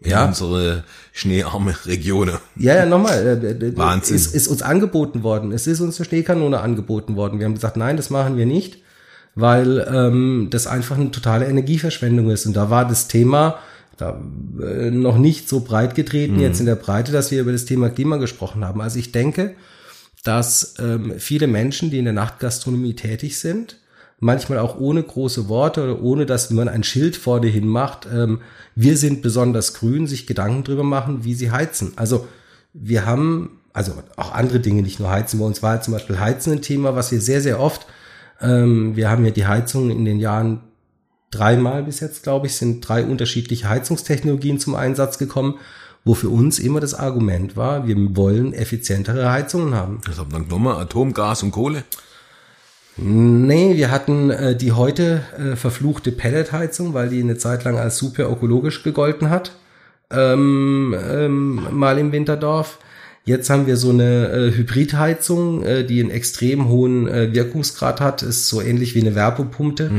Ja. 0.00 0.26
unsere 0.26 0.84
schneearme 1.12 1.74
Regionen. 1.86 2.36
Ja, 2.56 2.74
ja, 2.74 2.84
nochmal. 2.84 3.26
Äh, 3.42 3.76
Wahnsinn. 3.76 4.16
Es 4.16 4.26
ist 4.26 4.48
uns 4.48 4.60
angeboten 4.60 5.22
worden. 5.22 5.52
Es 5.52 5.66
ist 5.66 5.80
uns 5.80 5.98
eine 5.98 6.06
Schneekanone 6.06 6.60
angeboten 6.60 7.16
worden. 7.16 7.38
Wir 7.38 7.46
haben 7.46 7.54
gesagt, 7.54 7.76
nein, 7.76 7.96
das 7.96 8.10
machen 8.10 8.36
wir 8.36 8.44
nicht, 8.44 8.82
weil 9.34 9.86
ähm, 9.90 10.48
das 10.50 10.66
einfach 10.66 10.96
eine 10.96 11.10
totale 11.10 11.46
Energieverschwendung 11.46 12.28
ist. 12.30 12.44
Und 12.44 12.54
da 12.54 12.68
war 12.68 12.86
das 12.86 13.08
Thema 13.08 13.58
da, 13.96 14.20
äh, 14.60 14.90
noch 14.90 15.18
nicht 15.18 15.48
so 15.48 15.60
breit 15.60 15.94
getreten, 15.94 16.40
jetzt 16.40 16.60
in 16.60 16.66
der 16.66 16.74
Breite, 16.76 17.12
dass 17.12 17.30
wir 17.30 17.40
über 17.40 17.52
das 17.52 17.64
Thema 17.64 17.90
Klima 17.90 18.16
gesprochen 18.16 18.64
haben. 18.64 18.80
Also 18.80 18.98
ich 18.98 19.12
denke, 19.12 19.54
dass 20.24 20.74
ähm, 20.78 21.14
viele 21.18 21.46
Menschen, 21.46 21.90
die 21.90 21.98
in 21.98 22.04
der 22.04 22.14
Nachtgastronomie 22.14 22.94
tätig 22.94 23.38
sind, 23.38 23.78
manchmal 24.20 24.58
auch 24.58 24.78
ohne 24.78 25.02
große 25.02 25.48
Worte 25.48 25.84
oder 25.84 26.02
ohne, 26.02 26.26
dass 26.26 26.50
man 26.50 26.68
ein 26.68 26.82
Schild 26.82 27.16
vorne 27.16 27.46
hin 27.46 27.66
macht, 27.66 28.06
ähm, 28.12 28.40
wir 28.74 28.96
sind 28.96 29.22
besonders 29.22 29.74
grün, 29.74 30.06
sich 30.06 30.26
Gedanken 30.26 30.64
drüber 30.64 30.82
machen, 30.82 31.24
wie 31.24 31.34
sie 31.34 31.50
heizen. 31.50 31.92
Also 31.96 32.26
wir 32.72 33.06
haben, 33.06 33.60
also 33.72 33.92
auch 34.16 34.32
andere 34.32 34.60
Dinge, 34.60 34.82
nicht 34.82 34.98
nur 34.98 35.10
Heizen, 35.10 35.38
bei 35.38 35.46
uns 35.46 35.62
war 35.62 35.80
zum 35.82 35.92
Beispiel 35.92 36.18
Heizen 36.18 36.54
ein 36.54 36.62
Thema, 36.62 36.96
was 36.96 37.12
wir 37.12 37.20
sehr, 37.20 37.40
sehr 37.40 37.60
oft, 37.60 37.86
ähm, 38.40 38.96
wir 38.96 39.10
haben 39.10 39.24
ja 39.24 39.30
die 39.30 39.46
Heizung 39.46 39.90
in 39.90 40.04
den 40.04 40.18
Jahren 40.18 40.60
dreimal 41.34 41.82
bis 41.82 42.00
jetzt, 42.00 42.22
glaube 42.22 42.46
ich, 42.46 42.56
sind 42.56 42.86
drei 42.86 43.04
unterschiedliche 43.04 43.68
Heizungstechnologien 43.68 44.58
zum 44.58 44.74
Einsatz 44.74 45.18
gekommen, 45.18 45.58
wo 46.04 46.14
für 46.14 46.28
uns 46.28 46.58
immer 46.58 46.80
das 46.80 46.94
Argument 46.94 47.56
war, 47.56 47.86
wir 47.86 47.96
wollen 48.16 48.52
effizientere 48.52 49.30
Heizungen 49.30 49.74
haben. 49.74 50.00
Das 50.06 50.18
haben 50.18 50.30
dann 50.30 50.44
genommen, 50.44 50.68
Atom, 50.68 51.14
Gas 51.14 51.42
und 51.42 51.50
Kohle. 51.50 51.84
Nee, 52.96 53.76
wir 53.76 53.90
hatten 53.90 54.30
äh, 54.30 54.54
die 54.54 54.72
heute 54.72 55.22
äh, 55.36 55.56
verfluchte 55.56 56.12
Pelletheizung, 56.12 56.94
weil 56.94 57.08
die 57.08 57.20
eine 57.20 57.36
Zeit 57.36 57.64
lang 57.64 57.76
als 57.76 57.98
super 57.98 58.30
ökologisch 58.30 58.82
gegolten 58.84 59.30
hat, 59.30 59.52
ähm, 60.10 60.94
ähm, 60.96 61.66
mal 61.72 61.98
im 61.98 62.12
Winterdorf. 62.12 62.78
Jetzt 63.26 63.48
haben 63.48 63.66
wir 63.66 63.78
so 63.78 63.88
eine 63.88 64.28
äh, 64.28 64.52
Hybridheizung, 64.54 65.62
äh, 65.62 65.84
die 65.84 66.00
einen 66.00 66.10
extrem 66.10 66.68
hohen 66.68 67.08
äh, 67.08 67.32
Wirkungsgrad 67.32 68.00
hat, 68.00 68.22
ist 68.22 68.48
so 68.48 68.60
ähnlich 68.60 68.94
wie 68.94 69.00
eine 69.00 69.14
Wärmepumpe, 69.14 69.90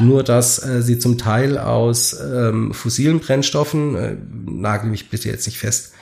nur 0.00 0.24
dass 0.24 0.58
äh, 0.66 0.82
sie 0.82 0.98
zum 0.98 1.16
Teil 1.16 1.58
aus 1.58 2.16
ähm, 2.20 2.74
fossilen 2.74 3.20
Brennstoffen, 3.20 3.94
äh, 3.94 4.16
nagel 4.46 4.90
mich 4.90 5.10
bitte 5.10 5.28
jetzt 5.28 5.46
nicht 5.46 5.58
fest, 5.58 5.92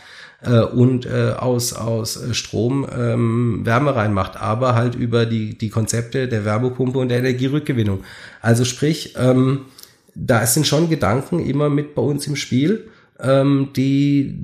äh, 0.43 0.61
und 0.61 1.05
äh, 1.05 1.33
aus, 1.37 1.75
aus 1.75 2.17
äh, 2.17 2.33
Strom 2.33 2.87
ähm, 2.97 3.61
Wärme 3.65 3.95
reinmacht, 3.95 4.39
aber 4.39 4.75
halt 4.75 4.95
über 4.95 5.27
die, 5.27 5.59
die 5.59 5.69
Konzepte 5.69 6.29
der 6.29 6.47
Wärmepumpe 6.47 6.99
und 6.99 7.11
der 7.11 7.19
Energierückgewinnung. 7.19 8.05
Also 8.41 8.65
sprich, 8.65 9.17
ähm, 9.19 9.67
da 10.15 10.47
sind 10.47 10.67
schon 10.67 10.89
Gedanken 10.89 11.41
immer 11.41 11.69
mit 11.69 11.95
bei 11.95 12.01
uns 12.01 12.27
im 12.27 12.37
Spiel, 12.37 12.89
ähm, 13.23 13.71
die 13.77 14.39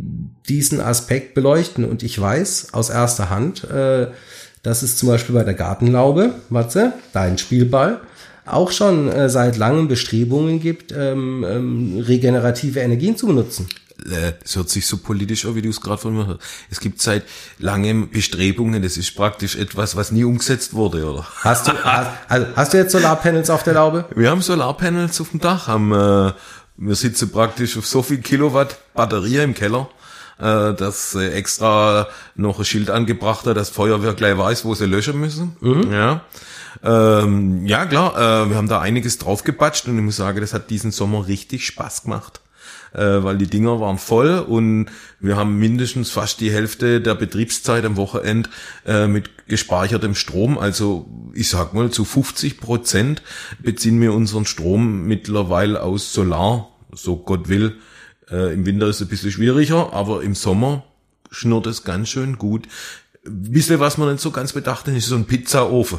diesen 0.48 0.80
Aspekt 0.80 1.34
beleuchten. 1.34 1.84
Und 1.84 2.02
ich 2.02 2.20
weiß 2.20 2.68
aus 2.72 2.90
erster 2.90 3.30
Hand, 3.30 3.64
äh, 3.64 4.08
dass 4.62 4.82
es 4.82 4.96
zum 4.96 5.08
Beispiel 5.08 5.34
bei 5.34 5.44
der 5.44 5.54
Gartenlaube, 5.54 6.34
Matze, 6.50 6.92
dein 7.12 7.38
Spielball, 7.38 8.00
auch 8.46 8.70
schon 8.70 9.08
äh, 9.08 9.28
seit 9.28 9.56
langem 9.56 9.88
Bestrebungen 9.88 10.60
gibt, 10.60 10.92
ähm, 10.92 11.44
ähm, 11.48 12.04
regenerative 12.06 12.80
Energien 12.80 13.16
zu 13.16 13.26
benutzen. 13.26 13.68
Äh, 14.04 14.32
das 14.42 14.56
hört 14.56 14.68
sich 14.68 14.86
so 14.86 14.98
politisch 14.98 15.46
an, 15.46 15.54
wie 15.54 15.62
du 15.62 15.70
es 15.70 15.80
gerade 15.80 15.98
von 16.00 16.16
mir 16.16 16.26
hörst. 16.26 16.40
Es 16.70 16.80
gibt 16.80 17.00
seit 17.00 17.24
langem 17.58 18.10
Bestrebungen, 18.10 18.82
das 18.82 18.96
ist 18.96 19.14
praktisch 19.16 19.56
etwas, 19.56 19.96
was 19.96 20.12
nie 20.12 20.24
umgesetzt 20.24 20.74
wurde, 20.74 21.04
oder? 21.04 21.26
Hast 21.40 21.68
du, 21.68 21.72
hast, 21.72 22.10
also 22.28 22.46
hast 22.54 22.72
du 22.72 22.78
jetzt 22.78 22.92
Solarpanels 22.92 23.50
auf 23.50 23.62
der 23.62 23.74
Laube? 23.74 24.04
Wir 24.14 24.30
haben 24.30 24.42
Solarpanels 24.42 25.20
auf 25.20 25.30
dem 25.30 25.40
Dach, 25.40 25.66
haben, 25.66 25.92
äh, 25.92 26.32
wir 26.76 26.94
sitzen 26.94 27.30
praktisch 27.30 27.76
auf 27.76 27.86
so 27.86 28.02
viel 28.02 28.18
Kilowatt 28.18 28.78
Batterie 28.94 29.38
im 29.38 29.54
Keller, 29.54 29.88
äh, 30.38 30.74
dass 30.74 31.14
äh, 31.14 31.30
extra 31.30 32.08
noch 32.34 32.58
ein 32.58 32.64
Schild 32.64 32.90
angebracht 32.90 33.46
hat, 33.46 33.56
dass 33.56 33.70
Feuerwehr 33.70 34.14
gleich 34.14 34.36
weiß, 34.36 34.64
wo 34.64 34.74
sie 34.74 34.86
löschen 34.86 35.18
müssen. 35.18 35.56
Mhm. 35.60 35.92
Ja. 35.92 36.20
Ähm, 36.82 37.66
ja, 37.66 37.86
klar, 37.86 38.14
äh, 38.14 38.50
wir 38.50 38.56
haben 38.56 38.68
da 38.68 38.80
einiges 38.80 39.18
draufgepatscht 39.18 39.88
und 39.88 39.96
ich 39.96 40.04
muss 40.04 40.16
sagen, 40.16 40.40
das 40.40 40.52
hat 40.52 40.68
diesen 40.70 40.90
Sommer 40.90 41.26
richtig 41.26 41.66
Spaß 41.66 42.02
gemacht 42.02 42.40
äh, 42.96 43.22
weil 43.22 43.36
die 43.36 43.46
Dinger 43.46 43.78
waren 43.80 43.98
voll 43.98 44.38
und 44.38 44.86
wir 45.20 45.36
haben 45.36 45.58
mindestens 45.58 46.10
fast 46.10 46.40
die 46.40 46.50
Hälfte 46.50 47.00
der 47.00 47.14
Betriebszeit 47.14 47.84
am 47.84 47.96
Wochenende 47.96 48.48
äh, 48.86 49.06
mit 49.06 49.46
gespeichertem 49.48 50.14
Strom. 50.14 50.58
Also 50.58 51.06
ich 51.34 51.48
sag 51.48 51.74
mal, 51.74 51.90
zu 51.90 52.04
50 52.04 52.58
Prozent 52.58 53.22
beziehen 53.62 54.00
wir 54.00 54.14
unseren 54.14 54.46
Strom 54.46 55.06
mittlerweile 55.06 55.82
aus 55.82 56.12
Solar, 56.12 56.70
so 56.92 57.16
Gott 57.16 57.48
will. 57.48 57.76
Äh, 58.30 58.54
Im 58.54 58.64
Winter 58.64 58.88
ist 58.88 58.96
es 58.96 59.02
ein 59.02 59.08
bisschen 59.08 59.30
schwieriger, 59.30 59.92
aber 59.92 60.22
im 60.22 60.34
Sommer 60.34 60.84
schnurrt 61.30 61.66
es 61.66 61.84
ganz 61.84 62.08
schön 62.08 62.38
gut. 62.38 62.66
Bisschen, 63.28 63.80
was 63.80 63.98
man 63.98 64.10
nicht 64.10 64.20
so 64.20 64.30
ganz 64.30 64.52
bedacht 64.52 64.86
hat, 64.86 64.94
ist 64.94 65.06
so 65.06 65.16
ein 65.16 65.24
Pizzaofen. 65.24 65.98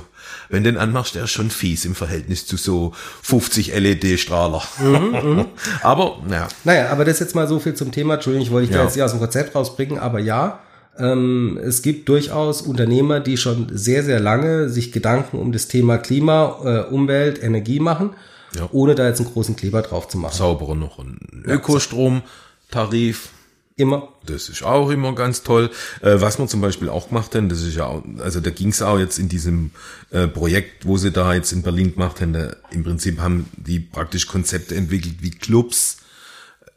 Wenn 0.50 0.64
den 0.64 0.78
anmachst, 0.78 1.16
der 1.16 1.26
ist 1.26 1.32
schon 1.32 1.50
fies 1.50 1.86
im 1.86 1.96
Verhältnis 1.96 2.46
zu 2.46 2.58
so 2.58 2.94
50 3.24 3.74
LED-Strahler. 3.76 4.64
Mhm, 4.80 4.96
mhm. 5.12 5.46
aber, 5.82 6.22
naja. 6.28 6.48
Naja, 6.64 6.90
aber 6.90 7.06
das 7.06 7.16
ist 7.16 7.20
jetzt 7.22 7.36
mal 7.36 7.48
so 7.48 7.60
viel 7.60 7.74
zum 7.74 7.92
Thema. 7.92 8.16
Entschuldigung, 8.16 8.46
ich 8.46 8.52
wollte 8.52 8.68
dich 8.68 8.76
ja. 8.76 8.82
da 8.82 8.86
jetzt 8.86 8.96
nicht 8.96 9.04
aus 9.04 9.12
dem 9.12 9.20
Konzept 9.20 9.56
rausbringen, 9.56 10.00
aber 10.00 10.20
ja, 10.20 10.60
ähm, 10.98 11.60
es 11.62 11.82
gibt 11.82 12.10
durchaus 12.10 12.62
Unternehmer, 12.62 13.20
die 13.20 13.38
schon 13.38 13.68
sehr, 13.72 14.04
sehr 14.04 14.20
lange 14.20 14.70
sich 14.70 14.92
Gedanken 14.92 15.38
um 15.38 15.52
das 15.52 15.68
Thema 15.68 15.98
Klima, 15.98 16.60
äh, 16.64 16.94
Umwelt, 16.94 17.42
Energie 17.42 17.80
machen, 17.80 18.12
ja. 18.56 18.68
ohne 18.72 18.96
da 18.96 19.08
jetzt 19.08 19.20
einen 19.20 19.32
großen 19.32 19.56
Kleber 19.56 19.82
drauf 19.82 20.08
zu 20.08 20.18
machen. 20.18 20.36
Sauberer 20.36 20.76
noch 20.76 21.00
ein 21.00 21.44
Ökostromtarif 21.46 23.30
Immer. 23.80 24.10
Das 24.26 24.50
ist 24.50 24.64
auch 24.64 24.90
immer 24.90 25.14
ganz 25.14 25.44
toll. 25.44 25.70
Äh, 26.02 26.20
was 26.20 26.40
wir 26.40 26.48
zum 26.48 26.62
Beispiel 26.62 26.90
auch 26.90 27.10
gemacht 27.10 27.36
haben, 27.36 27.48
das 27.48 27.62
ist 27.62 27.76
ja 27.76 27.86
auch, 27.86 28.04
also 28.18 28.40
da 28.40 28.50
ging 28.50 28.70
es 28.70 28.82
auch 28.82 28.98
jetzt 28.98 29.20
in 29.20 29.30
diesem 29.30 29.70
äh, 30.10 30.28
Projekt, 30.28 30.88
wo 30.88 30.98
sie 30.98 31.12
da 31.12 31.32
jetzt 31.36 31.52
in 31.52 31.62
Berlin 31.62 31.94
gemacht 31.94 32.20
haben, 32.20 32.34
da, 32.34 32.56
im 32.72 32.84
Prinzip 32.84 33.20
haben 33.20 33.48
die 33.56 33.80
praktisch 33.80 34.26
Konzepte 34.26 34.74
entwickelt 34.74 35.18
wie 35.20 35.30
Clubs 35.30 35.98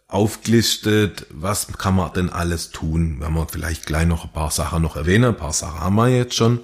aufgelistet, 0.09 1.27
was 1.31 1.69
kann 1.79 1.97
man 1.97 2.13
denn 2.13 2.29
alles 2.29 2.71
tun. 2.71 3.17
Wenn 3.21 3.33
wir 3.33 3.49
vielleicht 3.49 3.87
gleich 3.87 4.07
noch 4.07 4.25
ein 4.25 4.33
paar 4.33 4.51
Sachen 4.51 4.83
noch 4.83 4.97
erwähnen, 4.97 5.31
ein 5.31 5.37
paar 5.37 5.55
Sachen 5.55 5.81
haben 5.81 5.95
wir 5.95 6.09
jetzt 6.09 6.35
schon. 6.35 6.61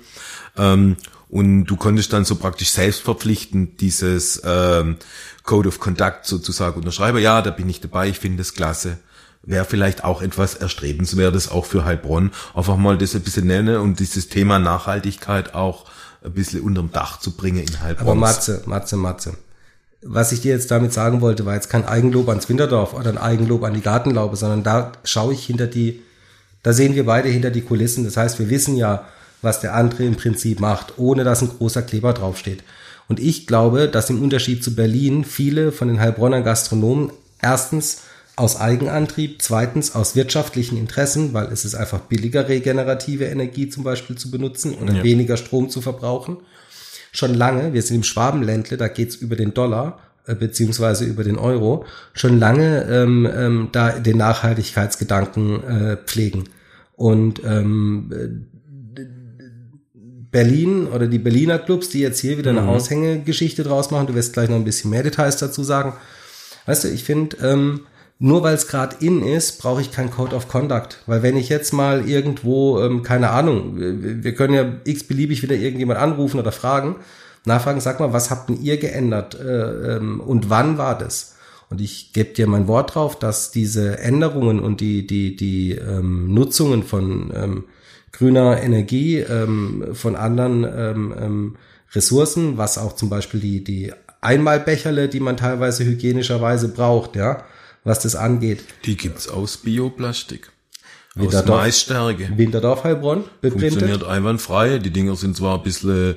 Ähm, 0.59 0.97
und 1.31 1.65
du 1.65 1.77
konntest 1.77 2.13
dann 2.13 2.27
so 2.27 2.37
praktisch 2.37 2.73
selbstverpflichtend 2.73 3.81
dieses 3.81 4.43
ähm, 4.45 4.99
Code 5.45 5.69
of 5.69 5.81
Conduct 5.81 6.27
sozusagen 6.27 6.77
unterschreiben. 6.77 7.21
Ja, 7.21 7.41
da 7.41 7.51
bin 7.51 7.71
ich 7.71 7.81
dabei, 7.81 8.11
ich 8.11 8.19
finde 8.19 8.43
es 8.43 8.53
klasse 8.53 8.99
wäre 9.47 9.65
vielleicht 9.65 10.05
auch 10.05 10.21
etwas 10.21 10.55
Erstrebenswertes 10.55 11.51
auch 11.51 11.65
für 11.65 11.85
Heilbronn, 11.85 12.33
einfach 12.55 12.77
mal 12.77 12.99
das 12.99 13.15
ein 13.15 13.23
bisschen 13.23 13.47
nennen 13.47 13.77
und 13.77 14.01
dieses 14.01 14.29
Thema 14.29 14.59
Nachhaltigkeit 14.59 15.55
auch 15.55 15.87
ein 16.25 16.33
bisschen 16.33 16.61
unterm 16.61 16.91
Dach 16.93 17.21
zu 17.21 17.31
bringen 17.31 17.61
in 17.61 17.81
Heilbronn. 17.81 18.09
Aber 18.09 18.15
Matze, 18.17 18.63
Matze, 18.67 18.97
Matze. 18.97 19.39
Was 20.03 20.33
ich 20.33 20.41
dir 20.41 20.53
jetzt 20.53 20.71
damit 20.71 20.93
sagen 20.93 21.21
wollte, 21.21 21.47
war 21.47 21.55
jetzt 21.55 21.71
kein 21.71 21.87
Eigenlob 21.87 22.29
ans 22.29 22.49
Winterdorf 22.49 22.93
oder 22.93 23.11
ein 23.11 23.19
Eigenlob 23.19 23.63
an 23.65 23.75
die 23.75 23.81
Gartenlaube, 23.81 24.37
sondern 24.37 24.63
da 24.63 24.93
schaue 25.05 25.33
ich 25.33 25.47
hinter 25.47 25.67
die, 25.67 26.03
da 26.63 26.73
sehen 26.73 26.95
wir 26.95 27.07
beide 27.07 27.29
hinter 27.29 27.51
die 27.51 27.63
Kulissen. 27.63 28.05
Das 28.05 28.17
heißt, 28.17 28.39
wir 28.39 28.51
wissen 28.51 28.77
ja, 28.77 29.07
was 29.43 29.61
der 29.61 29.75
andere 29.75 30.05
im 30.05 30.17
Prinzip 30.17 30.61
macht, 30.61 30.95
ohne 30.97 31.23
dass 31.25 31.43
ein 31.43 31.49
großer 31.49 31.83
Kleber 31.83 32.13
draufsteht. 32.13 32.65
Und 33.09 33.21
ich 33.21 33.47
glaube, 33.47 33.89
dass 33.89 34.11
im 34.11 34.23
Unterschied 34.23 34.65
zu 34.65 34.75
Berlin 34.75 35.25
viele 35.25 35.71
von 35.71 35.89
den 35.89 36.01
Heilbronner 36.01 36.43
Gastronomen 36.43 37.13
erstens 37.41 38.03
aus 38.37 38.61
Eigenantrieb, 38.61 39.41
zweitens 39.41 39.95
aus 39.95 40.15
wirtschaftlichen 40.15 40.77
Interessen, 40.77 41.33
weil 41.33 41.47
es 41.47 41.65
ist 41.65 41.75
einfach 41.75 42.01
billiger, 42.01 42.49
regenerative 42.49 43.25
Energie 43.25 43.71
zum 43.71 43.83
Beispiel 43.83 44.17
zu 44.17 44.31
benutzen 44.31 44.75
und 44.75 44.95
ja. 44.95 45.03
weniger 45.03 45.39
Strom 45.39 45.71
zu 45.71 45.81
verbrauchen. 45.81 46.37
Schon 47.13 47.33
lange, 47.33 47.73
wir 47.73 47.81
sind 47.81 47.97
im 47.97 48.03
Schwabenländle, 48.03 48.77
da 48.77 48.89
geht's 48.89 49.17
über 49.17 49.37
den 49.37 49.55
Dollar 49.55 50.01
äh, 50.27 50.35
beziehungsweise 50.35 51.07
über 51.07 51.25
den 51.25 51.39
Euro, 51.39 51.87
schon 52.13 52.39
lange 52.39 52.83
ähm, 52.91 53.29
ähm, 53.33 53.69
da 53.73 53.99
den 53.99 54.19
Nachhaltigkeitsgedanken 54.19 55.65
äh, 55.65 55.97
pflegen. 55.97 56.45
Und 56.95 57.43
ähm, 57.45 58.49
Berlin 60.31 60.89
oder 60.89 61.07
die 61.07 61.19
Berliner 61.19 61.59
Clubs, 61.59 61.89
die 61.89 62.01
jetzt 62.01 62.21
hier 62.21 62.37
wieder 62.37 62.51
eine 62.51 62.63
mhm. 62.63 62.69
Aushängegeschichte 62.69 63.63
draus 63.63 63.91
machen, 63.91 64.09
du 64.09 64.15
wirst 64.15 64.35
gleich 64.35 64.51
noch 64.51 64.57
ein 64.57 64.65
bisschen 64.65 64.91
mehr 64.91 65.03
Details 65.03 65.39
dazu 65.39 65.63
sagen. 65.63 65.95
Weißt 66.67 66.85
du, 66.85 66.89
ich 66.89 67.05
finde, 67.05 67.37
ähm, 67.41 67.81
nur 68.19 68.43
weil 68.43 68.55
es 68.55 68.67
gerade 68.67 68.97
in 69.05 69.23
ist, 69.23 69.61
brauche 69.61 69.81
ich 69.81 69.93
kein 69.93 70.11
Code 70.11 70.35
of 70.35 70.49
Conduct. 70.49 71.03
Weil 71.07 71.23
wenn 71.23 71.37
ich 71.37 71.49
jetzt 71.49 71.73
mal 71.73 72.09
irgendwo, 72.09 72.81
ähm, 72.81 73.03
keine 73.03 73.31
Ahnung, 73.31 73.75
wir 73.77 74.35
können 74.35 74.55
ja 74.55 74.65
x-beliebig 74.85 75.43
wieder 75.43 75.55
irgendjemand 75.55 76.01
anrufen 76.01 76.41
oder 76.41 76.53
fragen, 76.53 76.97
nachfragen, 77.45 77.81
sag 77.81 78.01
mal, 78.01 78.13
was 78.13 78.31
habt 78.31 78.49
denn 78.49 78.61
ihr 78.63 78.79
geändert 78.79 79.39
äh, 79.39 79.97
ähm, 79.97 80.21
und 80.21 80.49
wann 80.49 80.79
war 80.79 80.97
das? 80.97 81.37
Und 81.69 81.81
ich 81.81 82.13
gebe 82.13 82.33
dir 82.33 82.47
mein 82.47 82.69
Wort 82.69 82.95
drauf, 82.95 83.19
dass 83.19 83.51
diese 83.51 83.99
Änderungen 83.99 84.61
und 84.61 84.81
die, 84.81 85.07
die, 85.07 85.37
die 85.37 85.73
ähm, 85.73 86.33
Nutzungen 86.33 86.85
von 86.85 87.33
ähm, 87.35 87.65
grüner 88.13 88.63
Energie, 88.63 89.19
ähm, 89.19 89.89
von 89.93 90.17
anderen 90.17 90.65
ähm, 90.65 91.15
ähm, 91.21 91.57
Ressourcen, 91.93 92.57
was 92.57 92.79
auch 92.79 92.95
zum 92.95 93.11
Beispiel 93.11 93.41
die, 93.41 93.65
die 93.65 93.93
Einmalbecherle, 94.21 95.09
die 95.09 95.21
man 95.21 95.37
teilweise 95.37 95.85
hygienischerweise 95.85 96.69
braucht, 96.69 97.17
ja, 97.17 97.43
was 97.87 98.01
das 98.01 98.17
angeht. 98.17 98.65
Die 98.85 98.97
gibt's 98.97 99.29
aus 99.29 99.57
Bioplastik. 99.59 100.51
Winterdorf, 101.15 101.61
aus 101.61 101.65
Maisstärke. 101.65 102.31
Winterdorf 102.37 102.85
Heilbronn 102.85 103.25
beprintet. 103.41 103.71
Funktioniert 103.71 104.05
einwandfrei. 104.05 104.79
Die 104.79 104.91
Dinger 104.91 105.17
sind 105.17 105.37
zwar 105.37 105.57
ein 105.57 105.63
bisschen, 105.63 106.17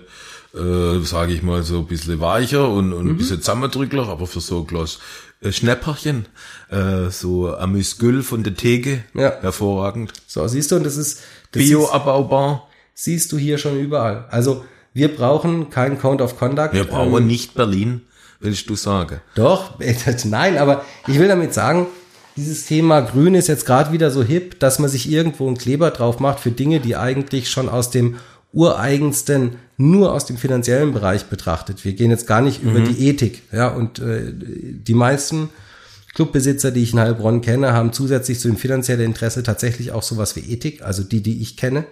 äh, 0.53 0.99
sage 1.03 1.31
ich 1.31 1.43
mal, 1.43 1.63
so 1.63 1.77
ein 1.77 1.87
bisschen 1.87 2.19
weicher 2.19 2.67
und, 2.67 2.91
und 2.91 3.05
mhm. 3.05 3.11
ein 3.11 3.17
bisschen 3.17 3.37
zusammendrückler, 3.37 4.09
aber 4.09 4.27
für 4.27 4.41
so 4.41 4.59
ein 4.61 4.67
Glas 4.67 4.99
äh, 5.41 5.51
Schnäpperchen, 5.51 6.25
äh, 6.69 7.09
so 7.11 7.55
Amüsgül 7.55 8.23
von 8.23 8.43
der 8.43 8.55
Theke, 8.55 9.03
ja. 9.13 9.39
hervorragend. 9.39 10.11
So, 10.27 10.45
siehst 10.47 10.71
du, 10.71 10.75
und 10.75 10.85
das 10.85 10.97
ist 10.97 11.21
das 11.51 11.63
Bio-abbaubar. 11.63 12.67
Siehst 12.95 13.31
du 13.31 13.37
hier 13.37 13.59
schon 13.59 13.79
überall. 13.79 14.25
Also 14.31 14.65
wir 14.93 15.15
brauchen 15.15 15.69
keinen 15.69 15.99
Count 15.99 16.21
of 16.21 16.37
Conduct. 16.37 16.73
Wir 16.73 16.83
brauchen 16.83 17.21
ähm, 17.21 17.27
nicht 17.27 17.53
Berlin 17.53 18.01
willst 18.39 18.69
du 18.69 18.75
sagen? 18.75 19.21
Doch, 19.35 19.79
nein, 20.25 20.57
aber 20.57 20.85
ich 21.07 21.19
will 21.19 21.27
damit 21.27 21.53
sagen, 21.53 21.87
dieses 22.35 22.65
Thema 22.65 23.01
Grün 23.01 23.35
ist 23.35 23.47
jetzt 23.47 23.65
gerade 23.65 23.91
wieder 23.91 24.11
so 24.11 24.23
hip, 24.23 24.59
dass 24.59 24.79
man 24.79 24.89
sich 24.89 25.11
irgendwo 25.11 25.47
einen 25.47 25.57
Kleber 25.57 25.91
drauf 25.91 26.19
macht 26.19 26.39
für 26.39 26.51
Dinge, 26.51 26.79
die 26.79 26.95
eigentlich 26.95 27.49
schon 27.49 27.67
aus 27.67 27.89
dem 27.89 28.15
ureigensten 28.51 29.57
nur 29.77 30.13
aus 30.13 30.25
dem 30.25 30.37
finanziellen 30.37 30.93
Bereich 30.93 31.25
betrachtet. 31.25 31.85
Wir 31.85 31.93
gehen 31.93 32.11
jetzt 32.11 32.27
gar 32.27 32.41
nicht 32.41 32.63
mhm. 32.63 32.69
über 32.69 32.79
die 32.81 33.07
Ethik, 33.07 33.43
ja, 33.51 33.67
und 33.67 33.99
äh, 33.99 34.33
die 34.33 34.93
meisten 34.93 35.49
Clubbesitzer, 36.15 36.71
die 36.71 36.83
ich 36.83 36.93
in 36.93 36.99
Heilbronn 36.99 37.41
kenne, 37.41 37.73
haben 37.73 37.93
zusätzlich 37.93 38.39
zu 38.39 38.47
dem 38.47 38.57
finanziellen 38.57 39.05
Interesse 39.05 39.43
tatsächlich 39.43 39.91
auch 39.91 40.03
sowas 40.03 40.35
wie 40.35 40.51
Ethik, 40.51 40.81
also 40.81 41.03
die, 41.03 41.21
die 41.21 41.41
ich 41.41 41.57
kenne, 41.57 41.85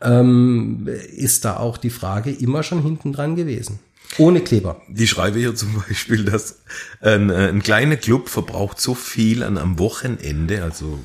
ähm, 0.00 0.88
ist 1.14 1.44
da 1.44 1.56
auch 1.56 1.76
die 1.76 1.90
Frage 1.90 2.30
immer 2.30 2.62
schon 2.62 2.82
hinten 2.82 3.12
dran 3.12 3.34
gewesen. 3.34 3.80
Ohne 4.18 4.40
Kleber. 4.40 4.80
Die 4.88 5.06
schreibe 5.06 5.38
hier 5.38 5.54
zum 5.54 5.82
Beispiel, 5.88 6.24
dass 6.24 6.60
ein, 7.00 7.30
äh, 7.30 7.48
ein 7.48 7.62
kleiner 7.62 7.96
Club 7.96 8.28
verbraucht 8.28 8.80
so 8.80 8.94
viel 8.94 9.42
an 9.42 9.58
am 9.58 9.78
Wochenende, 9.78 10.62
also 10.62 10.98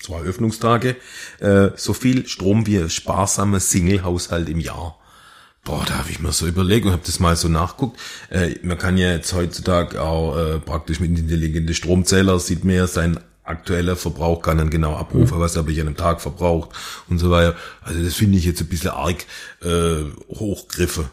zwei 0.00 0.20
Öffnungstage, 0.20 0.96
äh, 1.40 1.70
so 1.76 1.92
viel 1.92 2.26
Strom 2.26 2.66
wie 2.66 2.78
ein 2.78 2.90
sparsamer 2.90 3.60
Single-Haushalt 3.60 4.48
im 4.48 4.60
Jahr. 4.60 4.98
Boah, 5.64 5.84
da 5.84 5.98
habe 5.98 6.10
ich 6.10 6.20
mir 6.20 6.32
so 6.32 6.46
überlegt 6.46 6.86
und 6.86 6.92
habe 6.92 7.02
das 7.04 7.18
mal 7.18 7.34
so 7.34 7.48
nachguckt. 7.48 7.98
Äh, 8.30 8.54
man 8.62 8.78
kann 8.78 8.96
ja 8.96 9.10
jetzt 9.10 9.32
heutzutage 9.32 10.00
auch 10.00 10.36
äh, 10.36 10.58
praktisch 10.60 11.00
mit 11.00 11.18
intelligenten 11.18 11.74
Stromzähler 11.74 12.38
sieht 12.38 12.64
man 12.64 12.76
ja 12.76 12.86
sein 12.86 13.18
aktueller 13.46 13.96
Verbrauch 13.96 14.42
kann 14.42 14.58
dann 14.58 14.70
genau 14.70 14.96
abrufen, 14.96 15.38
mhm. 15.38 15.40
was 15.40 15.56
habe 15.56 15.70
ich 15.70 15.80
an 15.80 15.86
einem 15.86 15.96
Tag 15.96 16.20
verbraucht 16.20 16.70
und 17.08 17.18
so 17.18 17.30
weiter. 17.30 17.56
Also 17.80 18.02
das 18.02 18.14
finde 18.14 18.38
ich 18.38 18.44
jetzt 18.44 18.60
ein 18.60 18.68
bisschen 18.68 18.90
arg 18.90 19.24
äh, 19.62 20.02
hochgriffe. 20.28 21.08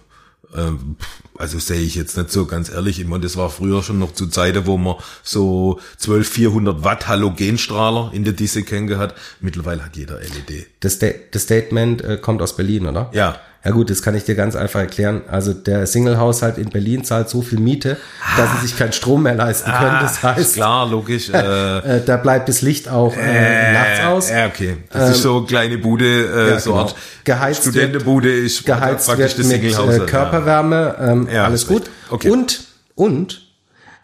Ähm, 0.56 0.98
also 1.38 1.60
sehe 1.60 1.82
ich 1.82 1.96
jetzt 1.96 2.18
nicht 2.18 2.32
so 2.32 2.46
ganz 2.46 2.70
ehrlich. 2.70 3.00
Ich 3.00 3.08
meine, 3.08 3.24
das 3.24 3.38
war 3.38 3.50
früher 3.50 3.82
schon 3.84 4.00
noch 4.00 4.14
zu 4.14 4.28
Zeiten, 4.28 4.66
wo 4.66 4.78
man 4.78 4.96
so 5.24 5.80
12, 5.98 6.30
400 6.30 6.84
Watt 6.84 7.08
Halogenstrahler 7.08 8.12
in 8.14 8.24
der 8.24 8.34
Disse 8.34 8.64
hat. 8.98 9.16
Mittlerweile 9.42 9.84
hat 9.86 9.96
jeder 9.96 10.20
LED. 10.20 10.68
Das, 10.80 11.00
das 11.00 11.42
Statement 11.42 12.02
äh, 12.02 12.18
kommt 12.18 12.42
aus 12.42 12.56
Berlin, 12.56 12.88
oder? 12.88 13.10
Ja. 13.14 13.40
Ja 13.66 13.72
gut, 13.72 13.90
das 13.90 14.02
kann 14.02 14.14
ich 14.14 14.26
dir 14.26 14.36
ganz 14.36 14.58
einfach 14.58 14.82
erklären. 14.82 15.22
Also 15.30 15.54
der 15.54 15.88
Single-Haushalt 15.88 16.58
in 16.58 16.70
Berlin 16.70 17.06
zahlt 17.06 17.30
so 17.30 17.42
viel 17.42 17.60
Miete, 17.60 17.96
dass 18.36 18.52
sie 18.60 18.68
sich 18.68 18.78
keinen 18.78 18.92
Strom 18.92 19.24
mehr 19.24 19.36
leisten 19.36 19.72
können. 19.72 20.00
Das 20.02 20.22
Ah, 20.22 20.36
heißt, 20.36 20.56
klar, 20.56 20.90
logisch. 20.90 21.30
Äh, 21.34 21.98
äh, 21.98 22.02
da 22.06 22.18
bleibt 22.18 22.50
das 22.50 22.62
Licht 22.62 22.90
auch 22.90 23.16
äh, 23.16 23.74
nachts 23.74 24.00
aus. 24.06 24.30
Ja, 24.30 24.48
okay. 24.48 24.78
Das 24.92 25.12
ist 25.12 25.22
so 25.22 25.38
eine 25.38 25.46
kleine 25.46 25.78
Bude, 25.78 26.06
äh, 26.06 26.50
ja, 26.52 26.60
so 26.60 26.72
genau. 26.72 26.84
Art 26.84 26.96
Geheizt 27.24 27.62
Studentenbude 27.62 28.32
ist 28.34 28.66
geheizt 28.66 29.08
praktisch 29.08 29.38
wird 29.38 29.78
das 29.78 29.98
äh, 29.98 30.00
Körperwärme, 30.00 30.96
ähm, 31.00 31.28
Ja, 31.32 31.46
alles 31.46 31.66
gut. 31.68 31.84
Okay. 32.10 32.30
Und, 32.30 32.66
und, 32.96 33.43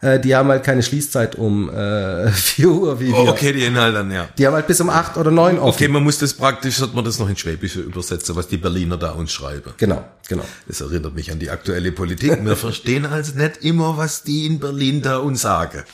äh, 0.02 0.18
die 0.18 0.34
haben 0.34 0.48
halt 0.48 0.64
keine 0.64 0.82
Schließzeit 0.82 1.36
um 1.36 1.68
äh, 1.70 2.28
4 2.30 2.68
Uhr 2.68 3.00
wie 3.00 3.08
wir. 3.08 3.14
Oh, 3.14 3.28
okay, 3.28 3.52
die 3.52 3.64
Inhalte 3.64 3.98
dann, 3.98 4.10
ja. 4.10 4.28
Die 4.38 4.46
haben 4.46 4.54
halt 4.54 4.66
bis 4.66 4.80
um 4.80 4.90
8 4.90 5.16
oder 5.16 5.30
9 5.30 5.58
offen. 5.58 5.74
Okay, 5.74 5.88
man 5.88 6.02
muss 6.02 6.18
das 6.18 6.34
praktisch, 6.34 6.76
sollte 6.76 6.96
man 6.96 7.04
das 7.04 7.18
noch 7.18 7.28
in 7.28 7.36
Schwäbische 7.36 7.80
übersetzen, 7.80 8.34
was 8.36 8.48
die 8.48 8.56
Berliner 8.56 8.96
da 8.96 9.10
uns 9.12 9.32
schreiben. 9.32 9.72
Genau, 9.76 10.04
genau. 10.28 10.44
Das 10.66 10.80
erinnert 10.80 11.14
mich 11.14 11.30
an 11.30 11.38
die 11.38 11.50
aktuelle 11.50 11.92
Politik. 11.92 12.44
Wir 12.44 12.56
verstehen 12.56 13.06
also 13.06 13.36
nicht 13.36 13.58
immer, 13.58 13.96
was 13.96 14.22
die 14.22 14.46
in 14.46 14.58
Berlin 14.58 15.02
da 15.02 15.18
uns 15.18 15.42
sagen. 15.42 15.84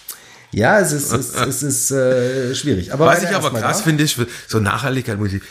Ja, 0.53 0.81
es 0.81 0.93
ist, 0.93 1.13
es, 1.13 1.35
es 1.35 1.63
ist 1.63 1.91
äh, 1.91 2.55
schwierig. 2.55 2.93
Aber 2.93 3.07
Was 3.07 3.23
ich 3.23 3.35
aber 3.35 3.51
krass 3.51 3.83
finde, 3.83 4.05
ist, 4.05 4.17
so 4.47 4.59
Nachhaltigkeit 4.59 5.19
muss 5.19 5.33
ich, 5.33 5.43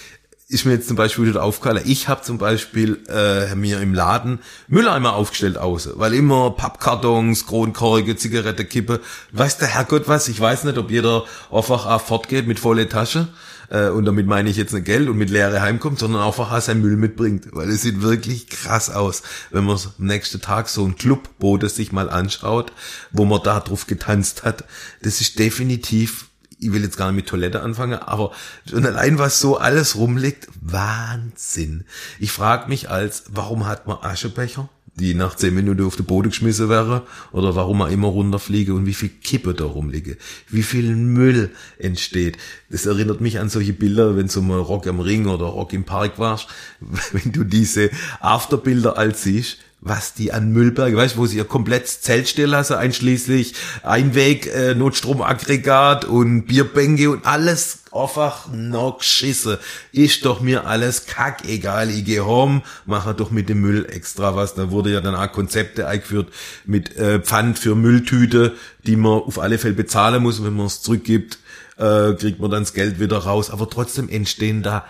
ist 0.48 0.66
mir 0.66 0.74
jetzt 0.74 0.88
zum 0.88 0.96
Beispiel 0.96 1.26
wieder 1.28 1.44
aufgefallen. 1.44 1.84
Ich 1.86 2.08
habe 2.08 2.22
zum 2.22 2.38
Beispiel 2.38 3.02
äh, 3.10 3.56
mir 3.56 3.82
im 3.82 3.96
Laden 3.96 4.40
Mülleimer 4.68 5.14
aufgestellt 5.14 5.58
außen, 5.58 5.94
weil 5.96 6.14
immer 6.14 6.52
Pappkartons, 6.52 7.48
Kronkorke, 7.48 8.16
Zigarettenkippe, 8.16 9.02
weiß 9.32 9.58
der 9.58 9.70
Herrgott 9.70 10.08
was, 10.08 10.28
ich 10.28 10.40
weiß 10.40 10.66
nicht, 10.66 10.78
ob 10.78 10.92
jeder 10.92 11.24
einfach 11.52 11.88
auch 11.88 12.02
fortgeht 12.02 12.48
mit 12.48 12.60
volle 12.60 12.88
Tasche. 12.88 13.28
Äh, 13.70 13.90
und 13.90 14.06
damit 14.06 14.28
meine 14.28 14.48
ich 14.48 14.58
jetzt 14.58 14.74
nicht 14.74 14.86
Geld 14.86 15.10
und 15.10 15.18
mit 15.18 15.32
leere 15.32 15.62
heimkommt, 15.62 15.98
sondern 15.98 16.22
einfach 16.22 16.52
auch 16.52 16.62
seinen 16.62 16.82
Müll 16.82 16.96
mitbringt. 16.96 17.48
Weil 17.52 17.70
es 17.70 17.82
sieht 17.82 18.04
wirklich 18.04 18.48
krass 18.48 18.92
aus, 18.92 19.24
wenn 19.50 19.66
man 19.66 19.78
am 19.78 20.06
nächsten 20.06 20.42
Tag 20.42 20.70
so 20.70 20.86
ein 20.86 20.96
Clubboot 20.96 21.68
sich 21.72 21.92
mal 21.92 22.10
anschaut, 22.10 22.72
wo 23.12 23.26
man 23.26 23.42
da 23.44 23.60
drauf 23.60 23.88
getanzt 23.88 24.44
hat. 24.44 24.66
Das 25.02 25.22
ist 25.22 25.40
definitiv 25.40 26.28
ich 26.66 26.74
will 26.74 26.84
jetzt 26.84 26.98
gar 26.98 27.12
nicht 27.12 27.16
mit 27.16 27.28
Toilette 27.28 27.62
anfangen, 27.62 28.00
aber 28.00 28.32
schon 28.68 28.86
allein 28.86 29.20
was 29.20 29.40
so 29.40 29.58
alles 29.58 29.96
rumliegt, 29.96 30.48
Wahnsinn. 30.62 31.86
Ich 32.20 32.32
frage 32.32 32.68
mich 32.70 32.90
als, 32.90 33.26
warum 33.32 33.68
hat 33.68 33.88
man 33.88 33.98
Aschebecher, 34.02 34.68
die 34.96 35.14
nach 35.14 35.36
zehn 35.36 35.54
Minuten 35.54 35.86
auf 35.86 35.96
den 35.96 36.06
Boden 36.06 36.30
geschmissen 36.30 36.70
wäre, 36.70 37.06
oder 37.32 37.56
warum 37.56 37.80
man 37.80 37.92
immer 37.92 38.08
runterfliege 38.08 38.74
und 38.74 38.86
wie 38.86 38.94
viel 38.94 39.10
Kippe 39.10 39.54
da 39.54 39.66
rumliege, 39.66 40.18
wie 40.50 40.64
viel 40.64 40.96
Müll 40.96 41.52
entsteht. 41.78 42.38
Das 42.70 42.86
erinnert 42.86 43.22
mich 43.22 43.40
an 43.40 43.50
solche 43.50 43.74
Bilder, 43.74 44.16
wenn 44.18 44.28
du 44.28 44.42
mal 44.42 44.60
Rock 44.60 44.88
am 44.88 45.00
Ring 45.00 45.28
oder 45.28 45.46
Rock 45.46 45.74
im 45.74 45.84
Park 45.84 46.18
warst, 46.18 46.48
wenn 47.12 47.32
du 47.32 47.44
diese 47.44 47.92
Afterbilder 48.22 48.98
als 48.98 49.24
siehst, 49.24 49.58
was 49.82 50.16
die 50.16 50.34
an 50.34 50.52
Müllberge, 50.52 50.98
weißt 50.98 51.16
wo 51.18 51.28
sie 51.28 51.38
ihr 51.38 51.46
komplett 51.46 51.88
Zelt 51.88 52.28
stehen 52.28 52.50
lassen, 52.50 52.74
einschließlich 52.74 53.54
Einweg, 53.84 54.48
äh, 54.48 54.74
Notstromaggregat 54.74 56.06
und 56.06 56.46
Bierbänke 56.46 57.12
und 57.12 57.26
alles 57.26 57.80
einfach 57.92 58.48
noch 58.52 59.02
schisse. 59.02 59.60
Ist 59.92 60.26
doch 60.26 60.42
mir 60.42 60.66
alles 60.66 61.06
kack 61.06 61.48
egal. 61.48 61.90
Ich 61.90 62.04
gehe 62.04 62.26
home, 62.26 62.64
mache 62.86 63.14
doch 63.14 63.32
mit 63.32 63.48
dem 63.48 63.62
Müll 63.62 63.86
extra 63.90 64.36
was. 64.36 64.56
Da 64.56 64.72
wurde 64.72 64.92
ja 64.92 65.02
dann 65.02 65.16
auch 65.16 65.32
Konzepte 65.32 65.88
eingeführt 65.88 66.30
mit 66.66 66.96
äh, 66.98 67.20
Pfand 67.20 67.60
für 67.60 67.76
Mülltüte, 67.76 68.56
die 68.86 68.96
man 68.96 69.22
auf 69.22 69.40
alle 69.40 69.58
Fälle 69.58 69.76
bezahlen 69.76 70.24
muss. 70.24 70.44
Wenn 70.44 70.56
man 70.56 70.66
es 70.66 70.82
zurückgibt, 70.82 71.38
äh, 71.78 72.14
kriegt 72.14 72.40
man 72.40 72.52
dann 72.52 72.64
das 72.64 72.74
Geld 72.74 73.00
wieder 73.00 73.20
raus. 73.20 73.52
Aber 73.52 73.70
trotzdem 73.70 74.10
entstehen 74.10 74.64
da 74.64 74.86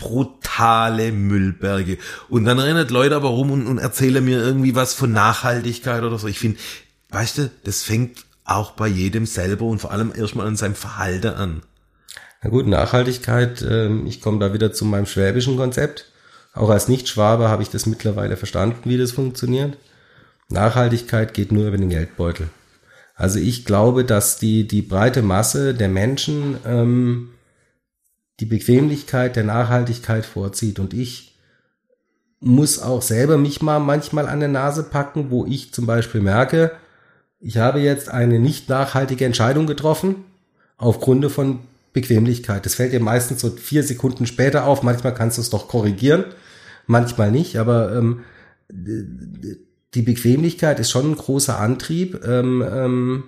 brutale 0.00 1.12
Müllberge. 1.12 1.98
Und 2.28 2.44
dann 2.44 2.58
rennen 2.58 2.88
Leute 2.88 3.14
aber 3.14 3.28
rum 3.28 3.52
und, 3.52 3.66
und 3.66 3.78
erzählen 3.78 4.24
mir 4.24 4.42
irgendwie 4.42 4.74
was 4.74 4.94
von 4.94 5.12
Nachhaltigkeit 5.12 6.02
oder 6.02 6.18
so. 6.18 6.26
Ich 6.26 6.40
finde, 6.40 6.58
weißt 7.10 7.38
du, 7.38 7.50
das 7.64 7.82
fängt 7.82 8.24
auch 8.44 8.72
bei 8.72 8.88
jedem 8.88 9.26
selber 9.26 9.66
und 9.66 9.78
vor 9.78 9.92
allem 9.92 10.12
erstmal 10.16 10.46
an 10.46 10.56
seinem 10.56 10.74
Verhalten 10.74 11.34
an. 11.34 11.62
Na 12.42 12.50
gut, 12.50 12.66
Nachhaltigkeit, 12.66 13.62
ähm, 13.62 14.06
ich 14.06 14.20
komme 14.20 14.38
da 14.38 14.52
wieder 14.52 14.72
zu 14.72 14.84
meinem 14.84 15.06
schwäbischen 15.06 15.56
Konzept. 15.56 16.06
Auch 16.54 16.70
als 16.70 16.88
Nicht-Schwabe 16.88 17.48
habe 17.48 17.62
ich 17.62 17.68
das 17.68 17.86
mittlerweile 17.86 18.36
verstanden, 18.36 18.88
wie 18.88 18.98
das 18.98 19.12
funktioniert. 19.12 19.76
Nachhaltigkeit 20.48 21.34
geht 21.34 21.52
nur 21.52 21.68
über 21.68 21.76
den 21.76 21.90
Geldbeutel. 21.90 22.48
Also 23.14 23.38
ich 23.38 23.66
glaube, 23.66 24.04
dass 24.04 24.38
die, 24.38 24.66
die 24.66 24.82
breite 24.82 25.22
Masse 25.22 25.74
der 25.74 25.88
Menschen 25.88 26.56
ähm, 26.64 27.28
die 28.40 28.46
Bequemlichkeit 28.46 29.36
der 29.36 29.44
Nachhaltigkeit 29.44 30.26
vorzieht. 30.26 30.78
Und 30.78 30.94
ich 30.94 31.36
muss 32.40 32.80
auch 32.80 33.02
selber 33.02 33.36
mich 33.36 33.60
mal 33.60 33.78
manchmal 33.78 34.26
an 34.26 34.40
der 34.40 34.48
Nase 34.48 34.82
packen, 34.82 35.30
wo 35.30 35.46
ich 35.46 35.72
zum 35.72 35.86
Beispiel 35.86 36.22
merke, 36.22 36.72
ich 37.38 37.58
habe 37.58 37.80
jetzt 37.80 38.08
eine 38.08 38.38
nicht 38.38 38.68
nachhaltige 38.68 39.24
Entscheidung 39.24 39.66
getroffen, 39.66 40.16
aufgrund 40.76 41.30
von 41.30 41.60
Bequemlichkeit. 41.92 42.64
Das 42.66 42.74
fällt 42.74 42.92
dir 42.92 43.00
meistens 43.00 43.40
so 43.40 43.50
vier 43.50 43.82
Sekunden 43.82 44.26
später 44.26 44.64
auf. 44.66 44.82
Manchmal 44.82 45.14
kannst 45.14 45.38
du 45.38 45.42
es 45.42 45.50
doch 45.50 45.68
korrigieren, 45.68 46.24
manchmal 46.86 47.30
nicht. 47.30 47.56
Aber 47.56 47.94
ähm, 47.94 48.20
die 48.68 50.02
Bequemlichkeit 50.02 50.80
ist 50.80 50.90
schon 50.90 51.12
ein 51.12 51.16
großer 51.16 51.58
Antrieb, 51.58 52.20
ähm, 52.24 52.64
ähm, 52.70 53.24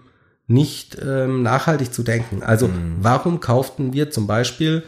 nicht 0.47 0.99
ähm, 1.03 1.43
nachhaltig 1.43 1.93
zu 1.93 2.03
denken. 2.03 2.43
Also 2.43 2.71
warum 3.01 3.41
kauften 3.41 3.93
wir 3.93 4.11
zum 4.11 4.27
Beispiel 4.27 4.83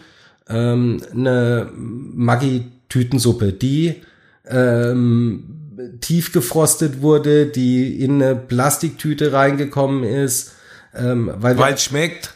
ähm, 0.48 1.00
eine 1.12 1.70
Maggi-Tütensuppe, 1.74 3.52
die 3.52 4.02
ähm, 4.46 5.64
tief 6.00 6.32
gefrostet 6.32 7.00
wurde, 7.02 7.46
die 7.46 8.00
in 8.00 8.22
eine 8.22 8.36
Plastiktüte 8.36 9.32
reingekommen 9.32 10.04
ist, 10.04 10.52
ähm, 10.94 11.30
weil, 11.36 11.58
es 11.74 11.84
schmeckt. 11.84 12.34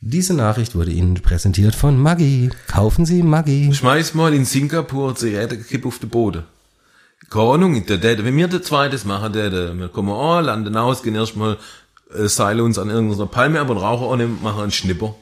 diese 0.00 0.34
Nachricht 0.34 0.74
wurde 0.74 0.90
Ihnen 0.90 1.14
präsentiert 1.14 1.74
von 1.74 1.98
Maggi. 1.98 2.50
Kaufen 2.66 3.06
Sie 3.06 3.22
Maggi. 3.22 3.72
Schmeiß 3.72 4.14
mal 4.14 4.34
in 4.34 4.44
Singapur 4.44 5.14
Zigarettenkipp 5.14 5.86
auf 5.86 5.98
den 5.98 6.10
Boden. 6.10 6.44
Keine 7.30 7.50
Ahnung, 7.50 7.86
der, 7.86 7.96
der, 7.96 8.24
wenn 8.24 8.36
wir 8.36 8.48
der 8.48 8.62
zweites 8.62 9.04
machen, 9.04 9.32
der, 9.32 9.48
der, 9.50 9.78
wir 9.78 9.88
kommen 9.88 10.12
an, 10.12 10.44
landen 10.44 10.76
aus, 10.76 11.02
gehen 11.02 11.14
erstmal, 11.14 11.56
äh, 12.14 12.28
seile 12.28 12.62
uns 12.62 12.78
an 12.78 12.90
irgendeiner 12.90 13.26
Palme 13.26 13.60
ab 13.60 13.70
und 13.70 13.78
rauchen 13.78 14.06
ohne, 14.06 14.26
machen 14.26 14.62
einen 14.62 14.72
Schnipper. 14.72 15.14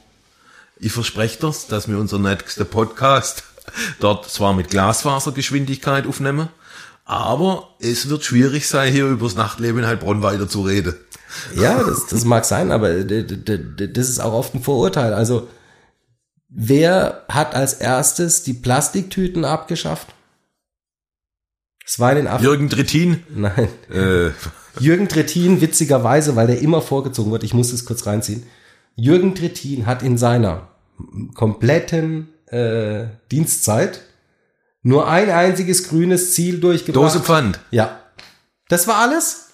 Ich 0.83 0.91
verspreche 0.91 1.39
das, 1.39 1.67
dass 1.67 1.87
wir 1.87 1.97
unser 1.97 2.19
nächster 2.19 2.65
Podcast 2.65 3.45
dort 4.01 4.29
zwar 4.29 4.53
mit 4.53 4.69
Glasfasergeschwindigkeit 4.69 6.05
aufnehmen, 6.05 6.49
aber 7.05 7.69
es 7.79 8.09
wird 8.09 8.25
schwierig 8.25 8.67
sein, 8.67 8.91
hier 8.91 9.05
übers 9.05 9.35
Nachtleben 9.35 9.79
in 9.79 9.87
Heilbronn 9.87 10.21
weiter 10.23 10.49
zu 10.49 10.63
reden. 10.63 10.95
Ja, 11.55 11.81
das, 11.81 12.07
das 12.07 12.25
mag 12.25 12.43
sein, 12.43 12.73
aber 12.73 13.01
das 13.05 14.09
ist 14.09 14.19
auch 14.19 14.33
oft 14.33 14.55
ein 14.55 14.61
Vorurteil. 14.61 15.13
Also, 15.13 15.47
wer 16.49 17.23
hat 17.29 17.55
als 17.55 17.75
erstes 17.75 18.43
die 18.43 18.53
Plastiktüten 18.53 19.45
abgeschafft? 19.45 20.07
Es 21.85 21.97
war 21.97 22.09
in 22.11 22.17
den 22.17 22.27
Af 22.27 22.41
Jürgen 22.41 22.69
Trittin, 22.69 23.23
Nein. 23.33 23.69
äh, 23.89 24.31
Jürgen 24.81 25.07
Trittin, 25.07 25.61
witzigerweise, 25.61 26.35
weil 26.35 26.47
der 26.47 26.59
immer 26.59 26.81
vorgezogen 26.81 27.31
wird, 27.31 27.45
ich 27.45 27.53
muss 27.53 27.71
es 27.71 27.85
kurz 27.85 28.05
reinziehen. 28.05 28.43
Jürgen 28.95 29.33
Trittin 29.33 29.85
hat 29.85 30.03
in 30.03 30.17
seiner 30.17 30.72
kompletten 31.33 32.33
äh, 32.47 33.07
Dienstzeit 33.31 34.01
nur 34.83 35.07
ein 35.07 35.29
einziges 35.29 35.87
grünes 35.87 36.33
Ziel 36.33 36.59
durchgebracht. 36.59 37.03
Dose 37.15 37.21
Pfand. 37.21 37.59
Ja. 37.71 37.99
Das 38.67 38.87
war 38.87 38.97
alles? 38.97 39.47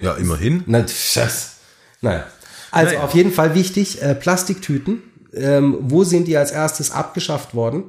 Ja, 0.00 0.14
immerhin. 0.14 0.64
Na, 0.66 0.82
das, 0.82 1.56
naja. 2.00 2.26
Also 2.72 2.92
Naja. 2.94 3.04
auf 3.04 3.14
jeden 3.14 3.32
Fall 3.32 3.54
wichtig, 3.54 4.02
äh, 4.02 4.14
Plastiktüten. 4.14 5.02
Ähm, 5.32 5.78
wo 5.80 6.04
sind 6.04 6.26
die 6.26 6.36
als 6.36 6.50
erstes 6.50 6.90
abgeschafft 6.90 7.54
worden? 7.54 7.84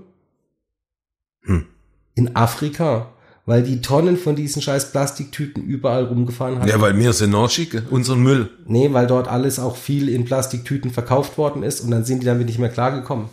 Hm. 1.44 1.65
In 2.13 2.36
Afrika, 2.36 3.13
weil 3.46 3.64
die 3.64 3.82
Tonnen 3.82 4.18
von 4.18 4.36
diesen 4.36 4.62
scheiß 4.62 4.92
Plastiktüten 4.92 5.64
überall 5.64 6.06
rumgefahren 6.06 6.60
haben. 6.60 6.68
Ja, 6.68 6.82
weil 6.82 6.98
wir 6.98 7.14
sind 7.14 7.32
nachschicken, 7.32 7.86
unseren 7.90 8.22
Müll. 8.24 8.50
Nee, 8.66 8.92
weil 8.92 9.08
dort 9.08 9.28
alles 9.28 9.60
auch 9.60 9.78
viel 9.78 10.10
in 10.10 10.26
Plastiktüten 10.26 10.92
verkauft 10.92 11.38
worden 11.38 11.64
ist 11.64 11.82
und 11.82 11.92
dann 11.92 12.06
sind 12.06 12.22
die 12.22 12.26
damit 12.26 12.48
nicht 12.48 12.60
mehr 12.60 12.70
klargekommen. 12.70 13.30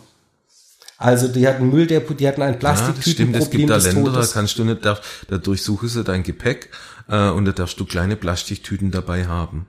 Also 0.97 1.27
die 1.27 1.47
hatten 1.47 1.69
Müll, 1.69 1.87
die 1.87 1.97
hatten 1.97 2.41
ein 2.41 2.53
Ja, 2.53 2.59
das 2.59 2.79
stimmt, 2.79 3.35
es 3.35 3.49
Plastiktütenproblem 3.49 3.59
gibt 3.59 3.69
da 3.69 3.77
Länder, 3.77 4.11
da 4.11 4.25
kannst 4.25 4.57
du 4.57 4.63
nicht, 4.63 4.85
darf, 4.85 5.25
da 5.27 5.37
durchsuchen 5.37 5.89
sie 5.89 6.03
dein 6.03 6.23
Gepäck 6.23 6.69
äh, 7.09 7.29
und 7.29 7.45
da 7.45 7.51
darfst 7.51 7.79
du 7.79 7.85
kleine 7.85 8.15
Plastiktüten 8.15 8.91
dabei 8.91 9.27
haben. 9.27 9.65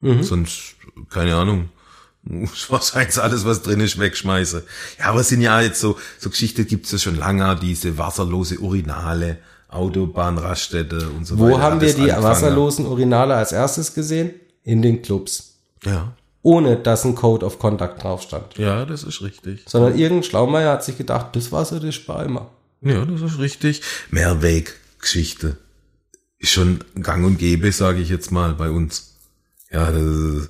Mhm. 0.00 0.22
Sonst, 0.22 0.76
keine 1.08 1.34
Ahnung, 1.34 1.70
wahrscheinlich 2.68 3.20
alles, 3.20 3.44
was 3.44 3.62
drin 3.62 3.80
ist, 3.80 3.98
wegschmeiße. 3.98 4.64
Ja, 4.98 5.06
aber 5.06 5.20
es 5.20 5.30
sind 5.30 5.40
ja 5.40 5.60
jetzt 5.60 5.80
so, 5.80 5.98
so 6.18 6.30
Geschichten 6.30 6.66
gibt's 6.66 6.92
ja 6.92 6.98
schon 6.98 7.16
lange, 7.16 7.56
diese 7.60 7.98
wasserlose 7.98 8.58
Urinale, 8.58 9.38
Autobahnraststätte 9.72 11.08
und 11.10 11.26
so 11.26 11.38
Wo 11.38 11.46
weiter. 11.46 11.62
haben 11.62 11.74
hat 11.76 11.80
wir 11.82 11.94
die 11.94 12.00
angefangen. 12.02 12.24
wasserlosen 12.24 12.86
Urinale 12.86 13.34
als 13.34 13.52
erstes 13.52 13.94
gesehen? 13.94 14.30
In 14.64 14.82
den 14.82 15.02
Clubs. 15.02 15.56
Ja. 15.84 16.12
Ohne 16.42 16.76
dass 16.76 17.04
ein 17.04 17.14
Code 17.14 17.46
of 17.46 17.58
Conduct 17.58 18.02
drauf 18.02 18.22
stand. 18.22 18.58
Ja, 18.58 18.84
das 18.84 19.04
ist 19.04 19.22
richtig. 19.22 19.62
Sondern 19.66 19.96
irgendein 19.98 20.24
Schlaumeier 20.24 20.72
hat 20.72 20.84
sich 20.84 20.98
gedacht, 20.98 21.34
das 21.34 21.52
Wasser, 21.52 21.80
das 21.80 21.94
spar 21.94 22.24
immer. 22.24 22.50
Ja, 22.80 23.04
das 23.04 23.20
ist 23.22 23.38
richtig. 23.38 23.80
Mehrweggeschichte. 24.10 25.56
Ist 26.38 26.50
schon 26.52 26.82
gang 27.00 27.24
und 27.24 27.38
gäbe, 27.38 27.70
sage 27.72 28.00
ich 28.00 28.08
jetzt 28.08 28.32
mal, 28.32 28.54
bei 28.54 28.70
uns. 28.70 29.16
Ja, 29.70 29.90
das 29.90 30.02
ist, 30.02 30.48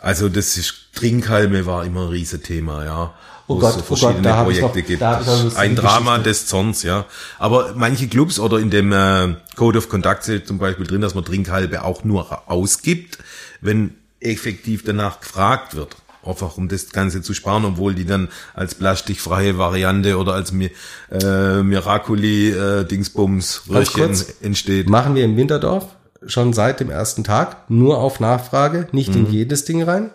also 0.00 0.28
das 0.28 0.56
ist, 0.56 0.74
Trinkhalme 0.94 1.64
war 1.66 1.84
immer 1.84 2.02
ein 2.02 2.08
Riesenthema, 2.08 2.84
ja. 2.84 3.14
Oh 3.52 3.56
Wo 3.56 3.58
Gott, 3.58 3.70
es 3.70 3.74
so 3.74 3.80
oh 3.80 3.88
Gott, 3.88 3.98
verschiedene 3.98 4.36
hab 4.36 4.48
ich 4.48 4.60
Projekte 4.60 5.04
noch- 5.04 5.18
gibt. 5.26 5.56
Ein 5.56 5.74
Drama 5.74 6.18
Geschichte. 6.18 6.28
des 6.30 6.46
Zorns, 6.46 6.82
ja. 6.84 7.04
Aber 7.40 7.72
manche 7.74 8.06
Clubs 8.06 8.38
oder 8.38 8.58
in 8.60 8.70
dem 8.70 8.92
äh, 8.92 9.34
Code 9.56 9.78
of 9.78 9.88
Conduct 9.88 10.22
steht 10.22 10.46
zum 10.46 10.58
Beispiel 10.58 10.86
drin, 10.86 11.00
dass 11.00 11.16
man 11.16 11.24
Trinkhalbe 11.24 11.82
auch 11.82 12.04
nur 12.04 12.48
ausgibt, 12.48 13.18
wenn 13.60 13.94
effektiv 14.20 14.84
danach 14.84 15.18
gefragt 15.20 15.74
wird. 15.74 15.96
Einfach 16.22 16.58
um 16.58 16.68
das 16.68 16.90
Ganze 16.90 17.22
zu 17.22 17.34
sparen, 17.34 17.64
obwohl 17.64 17.94
die 17.94 18.04
dann 18.04 18.28
als 18.54 18.76
plastikfreie 18.76 19.58
Variante 19.58 20.16
oder 20.18 20.34
als 20.34 20.52
äh, 20.52 21.62
Miraculi 21.64 22.50
äh, 22.50 22.84
Dingsbums 22.84 23.62
Röhrchen 23.68 24.16
entsteht. 24.42 24.88
Machen 24.88 25.16
wir 25.16 25.24
in 25.24 25.36
Winterdorf 25.36 25.86
schon 26.26 26.52
seit 26.52 26.78
dem 26.78 26.90
ersten 26.90 27.24
Tag, 27.24 27.68
nur 27.70 27.98
auf 27.98 28.20
Nachfrage, 28.20 28.86
nicht 28.92 29.08
Mhm. 29.14 29.26
in 29.26 29.32
jedes 29.32 29.64
Ding 29.64 29.82
rein. 29.82 30.10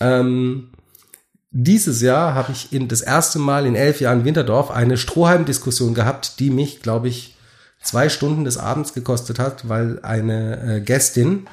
Ähm, 0.00 0.70
dieses 1.50 2.02
Jahr 2.02 2.34
habe 2.34 2.52
ich 2.52 2.72
in 2.72 2.88
das 2.88 3.00
erste 3.00 3.38
Mal 3.38 3.66
in 3.66 3.74
elf 3.74 4.00
Jahren 4.00 4.24
Winterdorf 4.24 4.70
eine 4.70 4.96
Strohhalm-Diskussion 4.96 5.94
gehabt, 5.94 6.40
die 6.40 6.50
mich, 6.50 6.82
glaube 6.82 7.08
ich, 7.08 7.36
zwei 7.82 8.08
Stunden 8.08 8.44
des 8.44 8.58
Abends 8.58 8.92
gekostet 8.92 9.38
hat, 9.38 9.68
weil 9.68 10.00
eine 10.02 10.76
äh, 10.76 10.80
Gästin 10.80 11.46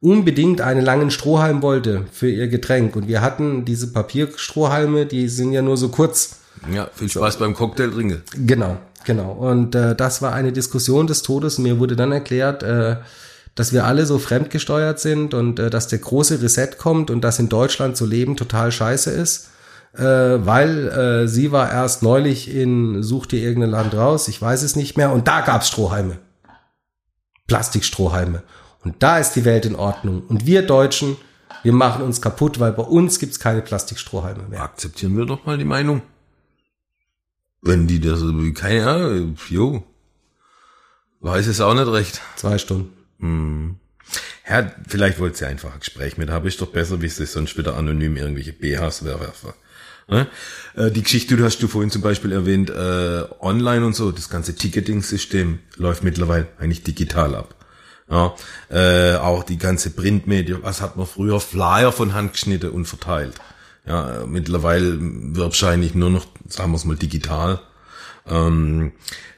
unbedingt 0.00 0.60
einen 0.60 0.84
langen 0.84 1.10
Strohhalm 1.10 1.62
wollte 1.62 2.04
für 2.12 2.28
ihr 2.28 2.48
Getränk. 2.48 2.96
Und 2.96 3.08
wir 3.08 3.22
hatten 3.22 3.64
diese 3.64 3.92
Papierstrohhalme, 3.92 5.06
die 5.06 5.28
sind 5.28 5.52
ja 5.52 5.62
nur 5.62 5.76
so 5.76 5.88
kurz. 5.88 6.40
Ja, 6.72 6.88
viel 6.92 7.08
Spaß 7.08 7.38
beim 7.38 7.54
Cocktail 7.54 7.90
trinken. 7.90 8.22
Genau, 8.46 8.76
genau. 9.04 9.32
Und 9.32 9.74
äh, 9.74 9.94
das 9.94 10.20
war 10.20 10.32
eine 10.32 10.52
Diskussion 10.52 11.06
des 11.06 11.22
Todes. 11.22 11.58
Mir 11.58 11.78
wurde 11.78 11.96
dann 11.96 12.12
erklärt, 12.12 12.62
äh, 12.64 12.96
dass 13.54 13.72
wir 13.72 13.84
alle 13.84 14.06
so 14.06 14.18
fremdgesteuert 14.18 14.98
sind 14.98 15.34
und 15.34 15.58
äh, 15.58 15.70
dass 15.70 15.88
der 15.88 15.98
große 15.98 16.40
Reset 16.42 16.70
kommt 16.78 17.10
und 17.10 17.22
dass 17.22 17.38
in 17.38 17.48
Deutschland 17.48 17.96
zu 17.96 18.06
leben 18.06 18.36
total 18.36 18.72
scheiße 18.72 19.10
ist. 19.10 19.48
Äh, 19.94 20.02
weil 20.02 20.88
äh, 20.88 21.28
sie 21.28 21.52
war 21.52 21.70
erst 21.70 22.02
neulich 22.02 22.54
in 22.54 23.02
Such 23.02 23.26
dir 23.26 23.42
irgendein 23.42 23.70
Land 23.70 23.94
raus, 23.94 24.26
ich 24.28 24.40
weiß 24.40 24.62
es 24.62 24.74
nicht 24.74 24.96
mehr, 24.96 25.12
und 25.12 25.28
da 25.28 25.42
gab's 25.42 25.68
Strohhalme. 25.68 26.18
Plastikstrohhalme. 27.46 28.42
Und 28.84 29.02
da 29.02 29.18
ist 29.18 29.32
die 29.32 29.44
Welt 29.44 29.66
in 29.66 29.76
Ordnung. 29.76 30.22
Und 30.26 30.46
wir 30.46 30.62
Deutschen, 30.62 31.18
wir 31.62 31.74
machen 31.74 32.02
uns 32.02 32.22
kaputt, 32.22 32.58
weil 32.58 32.72
bei 32.72 32.82
uns 32.82 33.18
gibt's 33.18 33.38
keine 33.38 33.60
Plastikstrohhalme 33.60 34.44
mehr. 34.48 34.62
Akzeptieren 34.62 35.16
wir 35.16 35.26
doch 35.26 35.44
mal 35.44 35.58
die 35.58 35.66
Meinung. 35.66 36.00
Wenn 37.60 37.86
die 37.86 38.00
das, 38.00 38.22
keine 38.54 38.86
Ahnung, 38.88 39.36
jo. 39.50 39.84
Weiß 41.20 41.46
es 41.46 41.60
auch 41.60 41.74
nicht 41.74 41.86
recht. 41.86 42.20
Zwei 42.36 42.56
Stunden. 42.58 43.01
Ja, 43.22 44.72
vielleicht 44.86 45.18
wollt 45.18 45.40
ihr 45.40 45.48
einfach 45.48 45.72
ein 45.72 45.80
Gespräch 45.80 46.18
mit 46.18 46.28
haben. 46.28 46.46
Ist 46.46 46.60
doch 46.60 46.68
besser, 46.68 47.00
wie 47.00 47.08
sie 47.08 47.26
sonst 47.26 47.56
wieder 47.56 47.76
anonym 47.76 48.16
irgendwelche 48.16 48.52
BHs 48.52 49.04
werfen. 49.04 49.52
Ne? 50.08 50.26
Äh, 50.74 50.90
Die 50.90 51.02
Geschichte, 51.02 51.36
du 51.36 51.44
hast 51.44 51.62
du 51.62 51.68
vorhin 51.68 51.90
zum 51.90 52.02
Beispiel 52.02 52.32
erwähnt, 52.32 52.70
äh, 52.70 53.24
online 53.40 53.86
und 53.86 53.94
so, 53.94 54.10
das 54.10 54.28
ganze 54.28 54.54
Ticketing-System 54.54 55.60
läuft 55.76 56.02
mittlerweile 56.02 56.48
eigentlich 56.58 56.82
digital 56.82 57.34
ab. 57.34 57.54
Ja, 58.10 58.34
äh, 58.68 59.14
auch 59.16 59.42
die 59.44 59.56
ganze 59.56 59.90
Printmedien, 59.90 60.58
was 60.62 60.82
hat 60.82 60.96
man 60.96 61.06
früher 61.06 61.40
Flyer 61.40 61.92
von 61.92 62.12
Hand 62.12 62.32
geschnitten 62.32 62.70
und 62.70 62.84
verteilt. 62.84 63.36
Ja, 63.86 64.24
mittlerweile 64.26 64.98
wahrscheinlich 65.00 65.94
nur 65.94 66.10
noch, 66.10 66.26
sagen 66.48 66.72
wir 66.72 66.76
es 66.76 66.84
mal, 66.84 66.96
digital. 66.96 67.60
Ähm, 68.26 68.92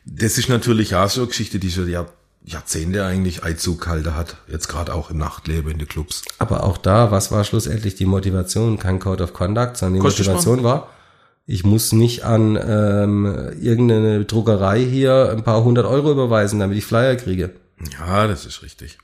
das 0.04 0.38
ist 0.38 0.48
natürlich 0.48 0.94
auch 0.96 1.08
so 1.08 1.20
eine 1.20 1.28
Geschichte, 1.28 1.58
die 1.58 1.70
schon 1.70 1.88
Jahr, 1.88 2.12
Jahrzehnte 2.44 3.04
eigentlich 3.04 3.42
Einzug 3.42 3.80
gehalten 3.82 4.14
hat. 4.14 4.36
Jetzt 4.46 4.68
gerade 4.68 4.94
auch 4.94 5.10
im 5.10 5.18
Nachtleben 5.18 5.70
in 5.72 5.78
den 5.78 5.88
Clubs. 5.88 6.22
Aber 6.38 6.64
auch 6.64 6.76
da, 6.76 7.10
was 7.10 7.32
war 7.32 7.42
schlussendlich 7.44 7.94
die 7.94 8.04
Motivation? 8.04 8.78
Kein 8.78 9.00
Code 9.00 9.24
of 9.24 9.32
Conduct, 9.32 9.78
sondern 9.78 9.94
die 9.94 10.00
Kostet 10.00 10.26
Motivation 10.26 10.62
war, 10.62 10.88
ich 11.46 11.64
muss 11.64 11.92
nicht 11.92 12.24
an 12.24 12.56
ähm, 12.56 13.52
irgendeine 13.60 14.24
Druckerei 14.24 14.80
hier 14.80 15.30
ein 15.30 15.42
paar 15.42 15.64
hundert 15.64 15.86
Euro 15.86 16.10
überweisen, 16.10 16.60
damit 16.60 16.78
ich 16.78 16.86
Flyer 16.86 17.16
kriege. 17.16 17.50
Ja, 17.98 18.26
das 18.26 18.46
ist 18.46 18.62
richtig. 18.62 18.98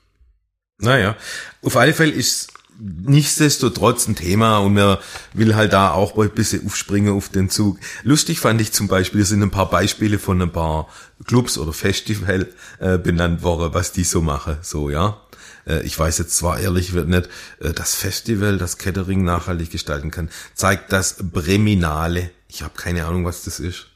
Naja, 0.79 1.15
auf 1.63 1.77
alle 1.77 1.93
Fälle 1.93 2.11
ist 2.11 2.53
nichtsdestotrotz 2.81 4.07
ein 4.07 4.15
Thema 4.15 4.57
und 4.57 4.73
man 4.73 4.97
will 5.33 5.55
halt 5.55 5.73
da 5.73 5.91
auch 5.91 6.17
ein 6.17 6.31
bisschen 6.31 6.65
aufspringen 6.65 7.13
auf 7.13 7.29
den 7.29 7.49
Zug. 7.49 7.77
Lustig 8.03 8.39
fand 8.39 8.59
ich 8.59 8.71
zum 8.71 8.87
Beispiel, 8.87 9.21
es 9.21 9.29
sind 9.29 9.43
ein 9.43 9.51
paar 9.51 9.69
Beispiele 9.69 10.17
von 10.17 10.41
ein 10.41 10.51
paar 10.51 10.87
Clubs 11.25 11.57
oder 11.57 11.73
Festival 11.73 12.47
äh, 12.79 12.97
benannt 12.97 13.43
worden, 13.43 13.73
was 13.73 13.91
die 13.91 14.03
so 14.03 14.21
machen, 14.21 14.57
so, 14.61 14.89
ja. 14.89 15.21
Äh, 15.67 15.83
ich 15.83 15.97
weiß 15.97 16.17
jetzt 16.17 16.35
zwar 16.35 16.59
ehrlich 16.59 16.93
wird 16.93 17.07
nicht, 17.07 17.29
äh, 17.59 17.71
das 17.73 17.93
Festival, 17.95 18.57
das 18.57 18.77
Catering 18.77 19.23
nachhaltig 19.23 19.71
gestalten 19.71 20.09
kann, 20.09 20.29
zeigt 20.55 20.91
das 20.91 21.17
Breminale. 21.19 22.31
Ich 22.47 22.63
habe 22.63 22.73
keine 22.75 23.05
Ahnung, 23.05 23.25
was 23.25 23.43
das 23.43 23.59
ist. 23.59 23.90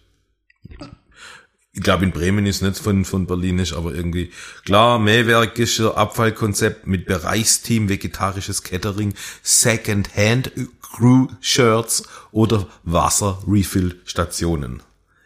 Ich 1.75 1.83
glaube, 1.83 2.05
in 2.05 2.11
Bremen 2.11 2.45
ist 2.45 2.61
nicht 2.61 2.79
von, 2.79 3.03
von 3.03 3.27
Berlin 3.27 3.59
ist, 3.59 3.73
aber 3.73 3.93
irgendwie 3.93 4.31
klar, 4.63 4.97
Mähwerkischer 4.97 5.97
Abfallkonzept 5.97 6.87
mit 6.87 7.05
Bereichsteam, 7.05 7.89
vegetarisches 7.89 8.63
Catering, 8.63 9.13
Second-Hand 9.43 10.53
Crew 10.81 11.27
Shirts 11.41 12.03
oder 12.31 12.67
Wasser-Refill-Stationen. 12.83 14.83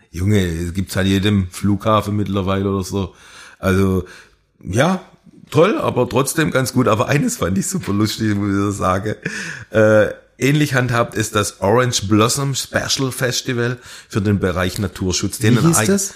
Junge, 0.10 0.44
es 0.44 0.74
gibt's 0.74 0.96
halt 0.96 1.06
jedem 1.06 1.50
Flughafen 1.52 2.16
mittlerweile 2.16 2.72
oder 2.72 2.84
so. 2.84 3.14
Also, 3.60 4.06
ja, 4.64 5.04
toll, 5.52 5.78
aber 5.78 6.10
trotzdem 6.10 6.50
ganz 6.50 6.74
gut. 6.74 6.88
Aber 6.88 7.08
eines 7.08 7.38
fand 7.38 7.60
ich 7.60 7.68
super 7.68 7.94
lustig, 7.94 8.36
muss 8.36 8.50
ich 8.50 8.56
so 8.56 8.72
sagen. 8.72 9.14
Äh, 9.70 10.08
ähnlich 10.40 10.74
handhabt 10.74 11.14
ist 11.14 11.36
das 11.36 11.62
Orange 11.62 12.08
Blossom 12.08 12.56
Special 12.56 13.12
Festival 13.12 13.78
für 14.08 14.22
den 14.22 14.40
Bereich 14.40 14.80
Naturschutz. 14.80 15.40
Wie 15.44 15.56
hieß 15.56 15.86
das? 15.86 16.16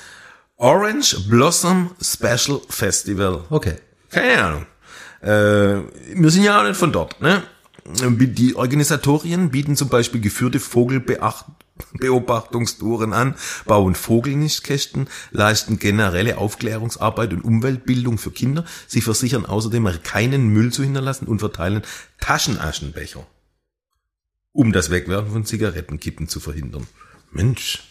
Orange 0.58 1.28
Blossom 1.28 1.92
Special 2.02 2.62
Festival. 2.70 3.44
Okay. 3.50 3.78
Keine 4.10 4.44
Ahnung. 4.44 4.66
Äh, 5.22 5.82
wir 6.16 6.30
sind 6.30 6.44
ja 6.44 6.60
auch 6.60 6.68
nicht 6.68 6.78
von 6.78 6.92
dort. 6.92 7.20
Ne? 7.22 7.42
Die 7.86 8.56
Organisatorien 8.56 9.50
bieten 9.50 9.76
zum 9.76 9.90
Beispiel 9.90 10.22
geführte 10.22 10.60
Vogelbeobachtungstouren 10.60 13.14
an, 13.14 13.34
bauen 13.66 13.96
Vogelnistkästen, 13.96 15.08
leisten 15.32 15.80
generelle 15.80 16.38
Aufklärungsarbeit 16.38 17.34
und 17.34 17.44
Umweltbildung 17.44 18.18
für 18.18 18.32
Kinder. 18.32 18.64
Sie 18.88 19.02
versichern 19.02 19.46
außerdem, 19.46 19.90
keinen 20.04 20.48
Müll 20.48 20.72
zu 20.72 20.84
hinterlassen 20.84 21.28
und 21.28 21.40
verteilen 21.40 21.82
Taschenaschenbecher, 22.22 23.28
um 24.54 24.72
das 24.72 24.90
Wegwerfen 24.90 25.34
von 25.34 25.46
Zigarettenkippen 25.46 26.30
zu 26.30 26.40
verhindern. 26.40 26.88
Mensch, 27.32 27.84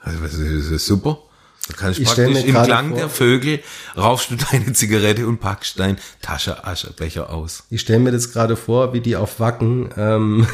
also 0.00 0.18
das 0.20 0.34
ist 0.34 0.86
super. 0.86 1.22
Da 1.68 1.74
kannst 1.76 1.98
Ich 1.98 2.06
praktisch 2.06 2.44
im 2.44 2.54
Klang 2.62 2.88
vor- 2.90 2.98
der 2.98 3.08
Vögel 3.08 3.62
raufst 3.96 4.30
du 4.30 4.36
deine 4.36 4.72
Zigarette 4.72 5.26
und 5.26 5.38
packst 5.38 5.78
dein 5.80 5.98
Taschenaschenbecher 6.22 7.30
aus. 7.30 7.64
Ich 7.70 7.80
stelle 7.80 7.98
mir 7.98 8.12
das 8.12 8.32
gerade 8.32 8.56
vor, 8.56 8.92
wie 8.92 9.00
die 9.00 9.16
auf 9.16 9.40
Wacken 9.40 9.90
ähm, 9.96 10.46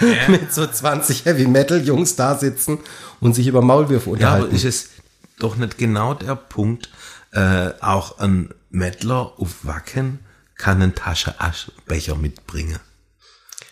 mit 0.28 0.52
so 0.52 0.66
20 0.66 1.24
Heavy 1.24 1.46
Metal 1.46 1.80
Jungs 1.80 2.16
da 2.16 2.36
sitzen 2.36 2.78
und 3.20 3.34
sich 3.34 3.46
über 3.46 3.62
Maulwürfe 3.62 4.06
Ja, 4.10 4.12
unterhalten. 4.14 4.46
aber 4.46 4.54
ist 4.54 4.64
es 4.64 4.88
doch 5.38 5.56
nicht 5.56 5.78
genau 5.78 6.14
der 6.14 6.34
Punkt, 6.36 6.90
äh, 7.32 7.70
auch 7.80 8.18
ein 8.18 8.52
Mettler 8.70 9.32
auf 9.38 9.50
Wacken 9.62 10.18
kann 10.56 10.82
einen 10.82 10.94
Taschenaschenbecher 10.94 12.16
mitbringen. 12.16 12.78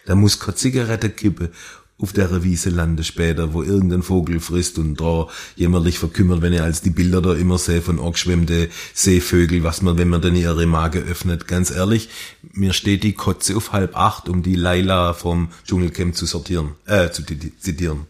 Da 0.06 0.14
muss 0.14 0.40
keine 0.40 0.54
Zigarette 0.54 1.10
kippen 1.10 1.50
auf 2.00 2.12
der 2.12 2.44
Wiese 2.44 2.70
lande 2.70 3.02
später, 3.02 3.52
wo 3.52 3.62
irgendein 3.62 4.02
Vogel 4.02 4.38
frisst 4.38 4.78
und 4.78 5.00
da 5.00 5.26
jämmerlich 5.56 5.98
verkümmert, 5.98 6.42
wenn 6.42 6.52
ihr 6.52 6.62
als 6.62 6.80
die 6.80 6.90
Bilder 6.90 7.20
da 7.20 7.34
immer 7.34 7.58
sehe 7.58 7.82
von 7.82 7.98
angeschwemmte 7.98 8.68
Seevögel, 8.94 9.64
was 9.64 9.82
man, 9.82 9.98
wenn 9.98 10.08
man 10.08 10.22
dann 10.22 10.36
ihre 10.36 10.66
Mage 10.66 11.00
öffnet. 11.00 11.48
Ganz 11.48 11.70
ehrlich, 11.72 12.08
mir 12.52 12.72
steht 12.72 13.02
die 13.02 13.14
Kotze 13.14 13.56
auf 13.56 13.72
halb 13.72 13.96
acht, 13.96 14.28
um 14.28 14.42
die 14.42 14.54
Laila 14.54 15.12
vom 15.12 15.48
Dschungelcamp 15.66 16.14
zu 16.14 16.26
sortieren, 16.26 16.70
äh, 16.86 17.10
zu 17.10 17.24
zitieren. 17.24 18.06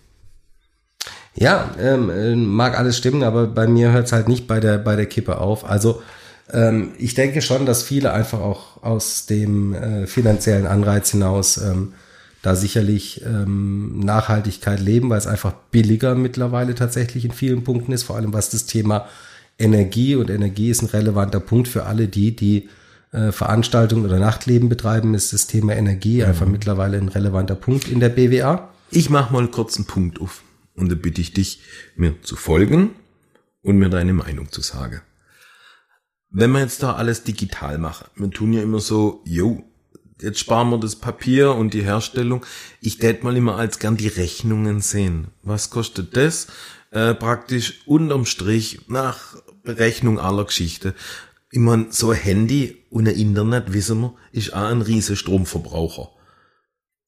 Ja, 1.35 1.74
ähm, 1.79 2.11
äh, 2.11 2.35
mag 2.35 2.77
alles 2.77 2.98
stimmen, 2.98 3.22
aber 3.22 3.46
bei 3.46 3.66
mir 3.66 3.92
hört 3.92 4.07
es 4.07 4.12
halt 4.12 4.29
nicht 4.29 4.46
bei 4.46 4.61
der, 4.61 4.77
bei 4.77 4.96
der 4.96 5.07
Kippe 5.07 5.38
auf. 5.38 5.64
Also 5.64 6.03
ähm, 6.53 6.92
ich 6.98 7.14
denke 7.14 7.40
schon, 7.40 7.64
dass 7.64 7.83
viele 7.83 8.12
einfach 8.12 8.40
auch 8.40 8.83
aus 8.83 9.27
dem 9.27 9.72
äh, 9.72 10.07
finanziellen 10.07 10.66
Anreiz 10.66 11.11
hinaus 11.11 11.57
ähm, 11.59 11.94
da 12.42 12.55
sicherlich 12.55 13.22
ähm, 13.24 14.01
Nachhaltigkeit 14.01 14.81
leben, 14.81 15.11
weil 15.11 15.18
es 15.18 15.27
einfach 15.27 15.53
billiger 15.70 16.14
mittlerweile 16.14 16.74
tatsächlich 16.74 17.24
in 17.24 17.33
vielen 17.33 17.64
Punkten 17.64 17.92
ist, 17.92 18.05
vor 18.05 18.16
allem 18.16 18.33
was 18.33 18.51
das 18.51 18.66
Thema 18.66 19.07
Energie 19.59 20.14
und 20.14 20.31
Energie 20.31 20.70
ist 20.70 20.83
ein 20.83 20.88
relevanter 20.88 21.40
Punkt 21.40 21.66
für 21.66 21.85
alle 21.85 22.07
die, 22.07 22.37
die 22.37 22.68
äh, 23.11 23.33
Veranstaltungen 23.33 24.05
oder 24.05 24.18
Nachtleben 24.18 24.68
betreiben, 24.68 25.14
ist 25.14 25.33
das 25.33 25.46
Thema 25.46 25.74
Energie 25.74 26.22
einfach 26.22 26.46
mittlerweile 26.46 26.98
ein 26.98 27.09
relevanter 27.09 27.57
Punkt 27.57 27.88
in 27.88 28.01
der 28.01 28.11
BWA. 28.11 28.68
Ich 28.90 29.11
mache 29.11 29.33
mal 29.33 29.48
kurz 29.48 29.77
einen 29.77 29.87
Punkt 29.87 30.20
auf 30.20 30.42
und 30.74 30.90
da 30.90 30.94
bitte 30.94 31.20
ich 31.20 31.33
dich, 31.33 31.61
mir 31.96 32.22
zu 32.22 32.37
folgen 32.37 32.90
und 33.62 33.79
mir 33.79 33.88
deine 33.88 34.12
Meinung 34.12 34.53
zu 34.53 34.61
sagen. 34.61 35.03
Wenn 36.31 36.53
wir 36.53 36.61
jetzt 36.61 36.83
da 36.83 36.94
alles 36.94 37.24
digital 37.24 37.79
machen, 37.79 38.07
wir 38.14 38.31
tun 38.31 38.53
ja 38.53 38.62
immer 38.62 38.81
so, 38.81 39.22
jo, 39.24 39.64
jetzt 40.21 40.41
sparen 40.41 40.71
wir 40.71 40.79
das 40.79 40.97
Papier 40.97 41.55
und 41.55 41.75
die 41.75 41.83
Herstellung. 41.83 42.45
Ich 42.81 42.99
tät 42.99 43.25
mal 43.25 43.37
immer 43.37 43.57
als 43.57 43.79
gern 43.79 43.97
die 43.97 44.09
Rechnungen 44.09 44.81
sehen. 44.81 45.29
Was 45.43 45.71
kostet 45.71 46.17
das? 46.17 46.49
Äh, 46.91 47.15
praktisch 47.15 47.83
unterm 47.87 48.25
Strich 48.25 48.81
nach 48.89 49.37
Berechnung 49.63 50.19
aller 50.19 50.45
Geschichte. 50.45 50.95
Ich 51.51 51.59
mein, 51.59 51.89
so 51.91 52.11
ein 52.11 52.17
Handy 52.19 52.85
und 52.91 53.09
ein 53.09 53.15
Internet, 53.15 53.73
wissen 53.73 54.01
wir, 54.01 54.15
ist 54.33 54.53
auch 54.55 54.69
ein 54.69 54.83
riesen 54.83 55.17
Stromverbraucher. 55.17 56.11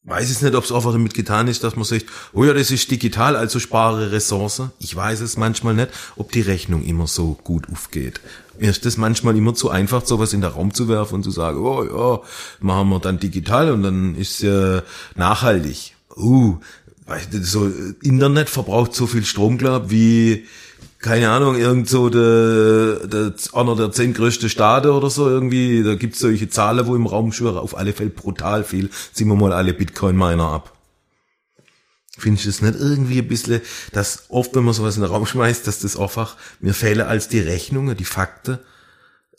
Weiß 0.03 0.31
es 0.31 0.41
nicht, 0.41 0.55
ob 0.55 0.65
es 0.65 0.73
einfach 0.73 0.93
damit 0.93 1.13
getan 1.13 1.47
ist, 1.47 1.63
dass 1.63 1.77
man 1.77 1.85
sagt, 1.85 2.07
oh 2.33 2.45
ja, 2.45 2.55
das 2.55 2.71
ist 2.71 2.91
digital, 2.91 3.37
also 3.37 3.59
spare 3.59 4.13
Ressource. 4.13 4.63
Ich 4.79 4.97
weiß 4.97 5.21
es 5.21 5.37
manchmal 5.37 5.75
nicht, 5.75 5.91
ob 6.17 6.33
die 6.33 6.41
Rechnung 6.41 6.83
immer 6.83 7.07
so 7.07 7.39
gut 7.45 7.69
aufgeht. 7.71 8.21
Mir 8.61 8.69
ist 8.69 8.85
das 8.85 8.99
manchmal 8.99 9.37
immer 9.39 9.55
zu 9.55 9.71
einfach, 9.71 10.05
sowas 10.05 10.35
in 10.35 10.43
den 10.43 10.51
Raum 10.51 10.75
zu 10.75 10.87
werfen 10.87 11.15
und 11.15 11.23
zu 11.23 11.31
sagen, 11.31 11.59
oh 11.65 11.83
ja, 11.83 12.21
machen 12.61 12.91
wir 12.91 12.99
dann 13.01 13.19
digital 13.19 13.73
und 13.73 13.83
dann 13.83 14.15
ist 14.15 14.43
ja 14.43 14.83
nachhaltig. 15.17 15.95
Uh, 16.15 16.59
so 17.41 17.71
Internet 18.03 18.51
verbraucht 18.51 18.95
so 18.95 19.07
viel 19.07 19.25
Strom, 19.25 19.57
glaub, 19.57 19.91
wie 19.91 20.45
keine 20.99 21.31
Ahnung, 21.31 21.57
irgend 21.57 21.89
so 21.89 22.11
der, 22.11 23.07
der, 23.07 23.33
einer 23.55 23.77
der 23.77 23.93
zehn 23.93 24.13
größte 24.13 24.51
Staaten 24.51 24.89
oder 24.89 25.09
so 25.09 25.27
irgendwie, 25.27 25.83
da 25.83 25.95
gibt's 25.95 26.19
solche 26.19 26.51
Zahlen, 26.51 26.87
wo 26.87 26.95
im 26.95 27.07
Raum 27.07 27.33
schwören, 27.33 27.57
auf 27.57 27.79
alle 27.79 27.95
Fälle 27.95 28.11
brutal 28.11 28.63
viel, 28.63 28.91
ziehen 29.15 29.29
wir 29.29 29.37
mal 29.37 29.55
alle 29.55 29.73
Bitcoin-Miner 29.73 30.45
ab. 30.45 30.73
Findest 32.21 32.45
du 32.45 32.51
das 32.51 32.63
nicht 32.63 32.79
irgendwie 32.79 33.19
ein 33.19 33.29
bisschen, 33.29 33.61
dass 33.93 34.25
oft, 34.29 34.55
wenn 34.55 34.65
man 34.65 34.75
sowas 34.75 34.97
in 34.97 35.03
den 35.03 35.11
Raum 35.11 35.27
schmeißt, 35.27 35.67
dass 35.67 35.81
das 35.81 35.97
einfach 35.97 36.37
mir 36.61 36.75
fehlen 36.75 37.07
als 37.07 37.29
die 37.29 37.41
Rechnungen, 37.41 37.97
die 37.97 38.05
Fakten, 38.05 38.59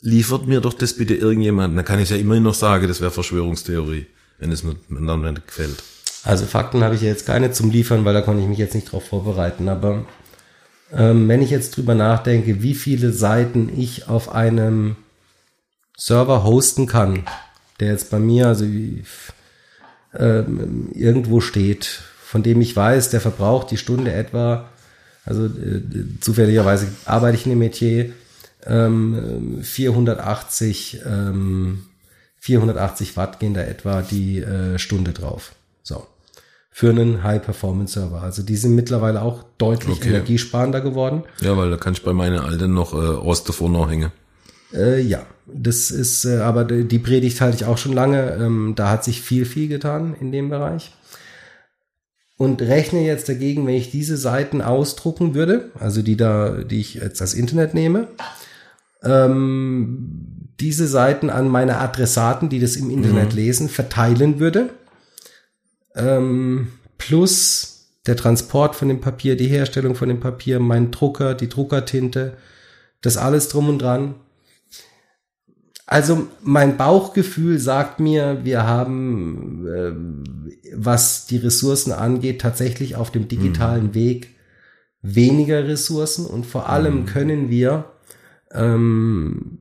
liefert 0.00 0.46
mir 0.46 0.60
doch 0.60 0.74
das 0.74 0.94
bitte 0.94 1.14
irgendjemand. 1.14 1.76
Dann 1.76 1.84
kann 1.84 2.00
ich 2.00 2.10
ja 2.10 2.16
immerhin 2.16 2.42
noch 2.42 2.54
sagen, 2.54 2.88
das 2.88 3.00
wäre 3.00 3.12
Verschwörungstheorie, 3.12 4.06
wenn 4.38 4.50
es 4.50 4.64
mir 4.64 4.76
dann 4.88 5.22
nicht 5.22 5.46
gefällt. 5.46 5.82
Also 6.24 6.44
Fakten 6.46 6.84
habe 6.84 6.94
ich 6.94 7.02
ja 7.02 7.08
jetzt 7.08 7.26
keine 7.26 7.52
zum 7.52 7.70
Liefern, 7.70 8.04
weil 8.04 8.14
da 8.14 8.20
konnte 8.20 8.42
ich 8.42 8.48
mich 8.48 8.58
jetzt 8.58 8.74
nicht 8.74 8.90
drauf 8.90 9.06
vorbereiten. 9.06 9.68
Aber 9.68 10.04
ähm, 10.92 11.28
wenn 11.28 11.42
ich 11.42 11.50
jetzt 11.50 11.76
drüber 11.76 11.94
nachdenke, 11.94 12.62
wie 12.62 12.74
viele 12.74 13.12
Seiten 13.12 13.70
ich 13.76 14.08
auf 14.08 14.32
einem 14.32 14.96
Server 15.96 16.44
hosten 16.44 16.86
kann, 16.86 17.24
der 17.80 17.88
jetzt 17.88 18.10
bei 18.10 18.18
mir 18.18 18.48
also 18.48 18.64
ähm, 20.14 20.90
irgendwo 20.94 21.40
steht, 21.40 22.02
von 22.32 22.42
dem 22.42 22.62
ich 22.62 22.74
weiß, 22.74 23.10
der 23.10 23.20
verbraucht 23.20 23.70
die 23.70 23.76
Stunde 23.76 24.10
etwa, 24.10 24.70
also 25.26 25.44
äh, 25.44 25.82
zufälligerweise 26.18 26.86
arbeite 27.04 27.36
ich 27.36 27.44
in 27.44 27.50
dem 27.50 27.58
Metier, 27.58 28.10
ähm, 28.64 29.58
480, 29.60 31.02
ähm, 31.04 31.82
480 32.40 33.18
Watt 33.18 33.38
gehen 33.38 33.52
da 33.52 33.60
etwa 33.60 34.00
die 34.00 34.38
äh, 34.38 34.78
Stunde 34.78 35.12
drauf. 35.12 35.52
So. 35.82 36.06
Für 36.70 36.88
einen 36.88 37.22
High-Performance-Server. 37.22 38.22
Also 38.22 38.42
die 38.42 38.56
sind 38.56 38.76
mittlerweile 38.76 39.20
auch 39.20 39.44
deutlich 39.58 39.98
Okay. 39.98 40.08
energiesparender 40.08 40.80
geworden. 40.80 41.24
Ja, 41.42 41.54
weil 41.58 41.68
da 41.68 41.76
kann 41.76 41.92
ich 41.92 42.02
bei 42.02 42.14
meinen 42.14 42.38
Alten 42.38 42.72
noch 42.72 42.94
äh, 42.94 42.96
Rost 42.96 43.46
davor 43.46 43.68
noch 43.68 43.90
hängen. 43.90 44.10
Äh, 44.72 45.02
ja, 45.02 45.26
das 45.44 45.90
ist, 45.90 46.24
äh, 46.24 46.38
aber 46.38 46.64
die 46.64 46.88
die 46.88 46.98
Predigt 46.98 47.42
halte 47.42 47.56
ich 47.56 47.66
auch 47.66 47.76
schon 47.76 47.92
lange. 47.92 48.32
Ähm, 48.40 48.72
da 48.74 48.88
hat 48.88 49.04
sich 49.04 49.20
viel, 49.20 49.44
viel 49.44 49.68
getan 49.68 50.14
in 50.18 50.32
dem 50.32 50.48
Bereich. 50.48 50.92
Und 52.36 52.62
rechne 52.62 53.04
jetzt 53.04 53.28
dagegen, 53.28 53.66
wenn 53.66 53.74
ich 53.74 53.90
diese 53.90 54.16
Seiten 54.16 54.62
ausdrucken 54.62 55.34
würde, 55.34 55.70
also 55.78 56.02
die 56.02 56.16
da, 56.16 56.64
die 56.64 56.80
ich 56.80 56.94
jetzt 56.94 57.20
als 57.20 57.34
Internet 57.34 57.74
nehme, 57.74 58.08
ähm, 59.04 60.48
diese 60.58 60.86
Seiten 60.86 61.30
an 61.30 61.48
meine 61.48 61.78
Adressaten, 61.78 62.48
die 62.48 62.60
das 62.60 62.76
im 62.76 62.90
Internet 62.90 63.32
lesen, 63.32 63.68
verteilen 63.68 64.40
würde, 64.40 64.70
ähm, 65.94 66.68
plus 66.98 67.72
der 68.06 68.16
Transport 68.16 68.76
von 68.76 68.88
dem 68.88 69.00
Papier, 69.00 69.36
die 69.36 69.48
Herstellung 69.48 69.94
von 69.94 70.08
dem 70.08 70.20
Papier, 70.20 70.60
mein 70.60 70.90
Drucker, 70.90 71.34
die 71.34 71.48
Druckertinte, 71.48 72.36
das 73.00 73.16
alles 73.16 73.48
drum 73.48 73.68
und 73.68 73.80
dran. 73.80 74.14
Also 75.92 76.26
mein 76.42 76.78
Bauchgefühl 76.78 77.58
sagt 77.58 78.00
mir, 78.00 78.40
wir 78.44 78.66
haben, 78.66 79.66
äh, 79.66 80.72
was 80.74 81.26
die 81.26 81.36
Ressourcen 81.36 81.92
angeht, 81.92 82.40
tatsächlich 82.40 82.96
auf 82.96 83.10
dem 83.10 83.28
digitalen 83.28 83.92
Weg 83.92 84.30
weniger 85.02 85.68
Ressourcen 85.68 86.24
und 86.24 86.46
vor 86.46 86.70
allem 86.70 87.04
können 87.04 87.50
wir 87.50 87.92
ähm, 88.52 89.58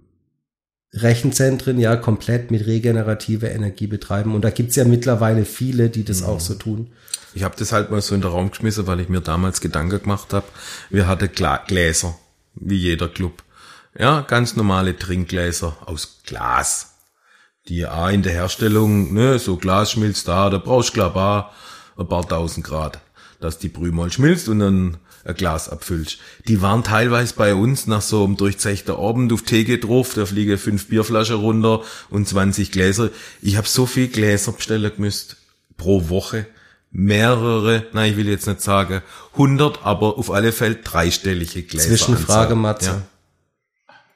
Rechenzentren 0.94 1.78
ja 1.78 1.98
komplett 1.98 2.50
mit 2.50 2.66
regenerativer 2.66 3.52
Energie 3.52 3.88
betreiben. 3.88 4.34
Und 4.34 4.46
da 4.46 4.52
gibt's 4.52 4.78
ja 4.78 4.86
mittlerweile 4.86 5.44
viele, 5.44 5.90
die 5.90 6.06
das 6.06 6.24
auch 6.24 6.40
so 6.40 6.54
tun. 6.54 6.92
Ich 7.34 7.44
habe 7.44 7.56
das 7.60 7.74
halt 7.74 7.92
mal 7.92 8.02
so 8.02 8.16
in 8.16 8.22
den 8.22 8.32
Raum 8.32 8.52
geschmissen, 8.52 8.88
weil 8.88 9.02
ich 9.02 9.10
mir 9.10 9.20
damals 9.20 9.60
Gedanken 9.60 10.02
gemacht 10.02 10.32
habe. 10.32 10.46
Wir 10.90 11.08
hatten 11.08 11.30
Gläser, 11.68 12.16
wie 12.56 12.78
jeder 12.78 13.10
Club. 13.10 13.44
Ja, 13.98 14.22
ganz 14.22 14.56
normale 14.56 14.98
Trinkgläser 14.98 15.78
aus 15.86 16.20
Glas. 16.26 16.96
Die 17.68 17.86
auch 17.86 18.10
in 18.10 18.24
der 18.24 18.34
Herstellung, 18.34 19.14
ne, 19.14 19.38
so 19.38 19.58
Glas 19.58 19.92
schmilzt 19.92 20.28
da, 20.28 20.50
da 20.50 20.58
brauchst 20.58 20.90
du 20.90 20.94
glaub 20.94 21.16
auch 21.16 21.52
ein 21.98 22.08
paar 22.08 22.28
tausend 22.28 22.66
Grad, 22.66 23.00
dass 23.40 23.60
die 23.60 23.70
Brühe 23.70 23.92
mal 23.92 24.12
schmilzt 24.12 24.50
und 24.50 24.60
dann 24.60 24.98
ein 25.24 25.36
Glas 25.36 25.70
abfüllst. 25.70 26.18
Die 26.48 26.62
waren 26.62 26.84
teilweise 26.84 27.36
bei 27.36 27.54
uns 27.54 27.86
nach 27.86 28.02
so 28.02 28.24
einem 28.24 28.38
durchzechten 28.38 28.96
Abend 28.96 29.32
auf 29.32 29.44
Theke 29.44 29.78
drauf, 29.78 30.14
da 30.16 30.26
fliegen 30.26 30.58
fünf 30.58 30.88
Bierflaschen 30.88 31.36
runter 31.36 31.82
und 32.10 32.28
20 32.28 32.72
Gläser. 32.72 33.10
Ich 33.42 33.58
habe 33.58 33.68
so 33.68 33.86
viel 33.86 34.08
Gläser 34.08 34.54
bestellen 34.54 34.92
gemüsst 34.96 35.38
pro 35.78 36.10
Woche. 36.10 36.48
Mehrere, 36.94 37.86
nein, 37.94 38.12
ich 38.12 38.18
will 38.18 38.28
jetzt 38.28 38.48
nicht 38.48 38.62
sagen 38.62 39.02
100, 39.34 39.86
aber 39.86 40.18
auf 40.18 40.30
alle 40.30 40.52
Fälle 40.52 40.76
dreistellige 40.76 41.64
Gläser. 41.64 41.90
Zwischenfrage. 41.90 42.56
Matze. 42.56 42.90
Ja. 42.90 43.02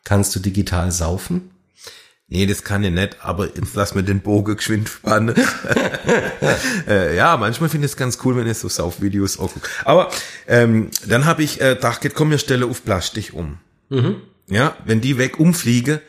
Kannst 0.05 0.33
du 0.35 0.39
digital 0.39 0.91
saufen? 0.91 1.51
Nee, 2.27 2.47
das 2.47 2.63
kann 2.63 2.83
ich 2.83 2.91
nicht, 2.91 3.17
aber 3.21 3.47
jetzt 3.47 3.75
lass 3.75 3.93
mir 3.93 4.03
den 4.03 4.21
Bogen 4.21 4.55
geschwind 4.55 4.89
spannen. 4.89 5.35
äh, 6.87 7.15
ja, 7.15 7.37
manchmal 7.37 7.69
finde 7.69 7.85
ich 7.85 7.91
es 7.91 7.97
ganz 7.97 8.17
cool, 8.23 8.35
wenn 8.35 8.47
ich 8.47 8.57
so 8.57 8.67
Saufvideos 8.67 9.37
auch 9.37 9.53
gucke. 9.53 9.67
Aber 9.83 10.09
ähm, 10.47 10.89
dann 11.07 11.25
habe 11.25 11.43
ich 11.43 11.61
äh, 11.61 11.75
gedacht, 11.75 12.01
komm, 12.15 12.31
wir 12.31 12.39
stelle 12.39 12.65
auf 12.65 12.83
Plastik 12.83 13.33
um. 13.33 13.59
Ja, 14.47 14.75
wenn 14.85 15.01
die 15.01 15.19
weg 15.19 15.39
umfliegen, 15.39 15.99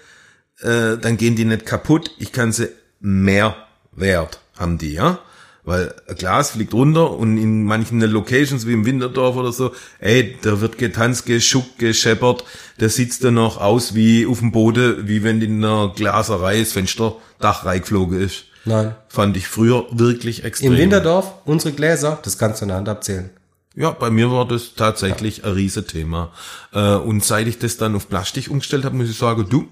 äh, 0.60 0.96
dann 0.96 1.18
gehen 1.18 1.36
die 1.36 1.44
nicht 1.44 1.66
kaputt. 1.66 2.10
Ich 2.18 2.32
kann 2.32 2.52
sie 2.52 2.70
mehr 3.00 3.56
Wert 3.92 4.40
haben 4.58 4.78
die, 4.78 4.94
ja. 4.94 5.18
Weil 5.66 5.92
Glas 6.16 6.50
fliegt 6.50 6.72
runter 6.72 7.10
und 7.10 7.36
in 7.36 7.64
manchen 7.64 8.00
Locations 8.00 8.68
wie 8.68 8.72
im 8.72 8.86
Winterdorf 8.86 9.34
oder 9.34 9.50
so, 9.50 9.72
ey, 9.98 10.38
da 10.40 10.60
wird 10.60 10.78
getanzt, 10.78 11.26
geschuckt, 11.26 11.80
gescheppert, 11.80 12.44
der 12.78 12.88
sitzt 12.88 13.24
dann 13.24 13.34
noch 13.34 13.60
aus 13.60 13.96
wie 13.96 14.26
auf 14.26 14.38
dem 14.38 14.52
Boden, 14.52 15.08
wie 15.08 15.24
wenn 15.24 15.42
in 15.42 15.64
einer 15.64 15.92
Glaserei 15.94 16.60
das 16.60 16.72
Fensterdach 16.72 17.64
reingeflogen 17.64 18.20
ist. 18.20 18.44
Nein. 18.64 18.94
Fand 19.08 19.36
ich 19.36 19.48
früher 19.48 19.86
wirklich 19.90 20.44
extrem. 20.44 20.72
Im 20.72 20.78
Winterdorf, 20.78 21.34
unsere 21.44 21.74
Gläser, 21.74 22.20
das 22.22 22.38
kannst 22.38 22.60
du 22.60 22.66
in 22.66 22.68
der 22.68 22.76
Hand 22.76 22.88
abzählen. 22.88 23.30
Ja, 23.74 23.90
bei 23.90 24.08
mir 24.08 24.30
war 24.30 24.46
das 24.46 24.74
tatsächlich 24.76 25.44
ein 25.44 25.52
Riesenthema. 25.52 26.30
Äh, 26.72 26.94
und 26.94 27.24
seit 27.24 27.48
ich 27.48 27.58
das 27.58 27.76
dann 27.76 27.96
auf 27.96 28.08
Plastik 28.08 28.50
umgestellt 28.50 28.84
habe, 28.84 28.96
muss 28.96 29.10
ich 29.10 29.18
sagen, 29.18 29.46
du, 29.50 29.66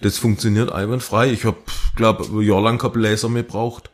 das 0.00 0.18
funktioniert 0.18 0.72
einwandfrei. 0.72 1.30
Ich 1.30 1.44
habe, 1.44 1.58
glaube 1.94 2.24
ein 2.24 2.42
Jahr 2.42 2.60
lang 2.60 2.78
kein 2.78 2.90
Bläser 2.90 3.28
mehr 3.28 3.44
braucht. 3.44 3.90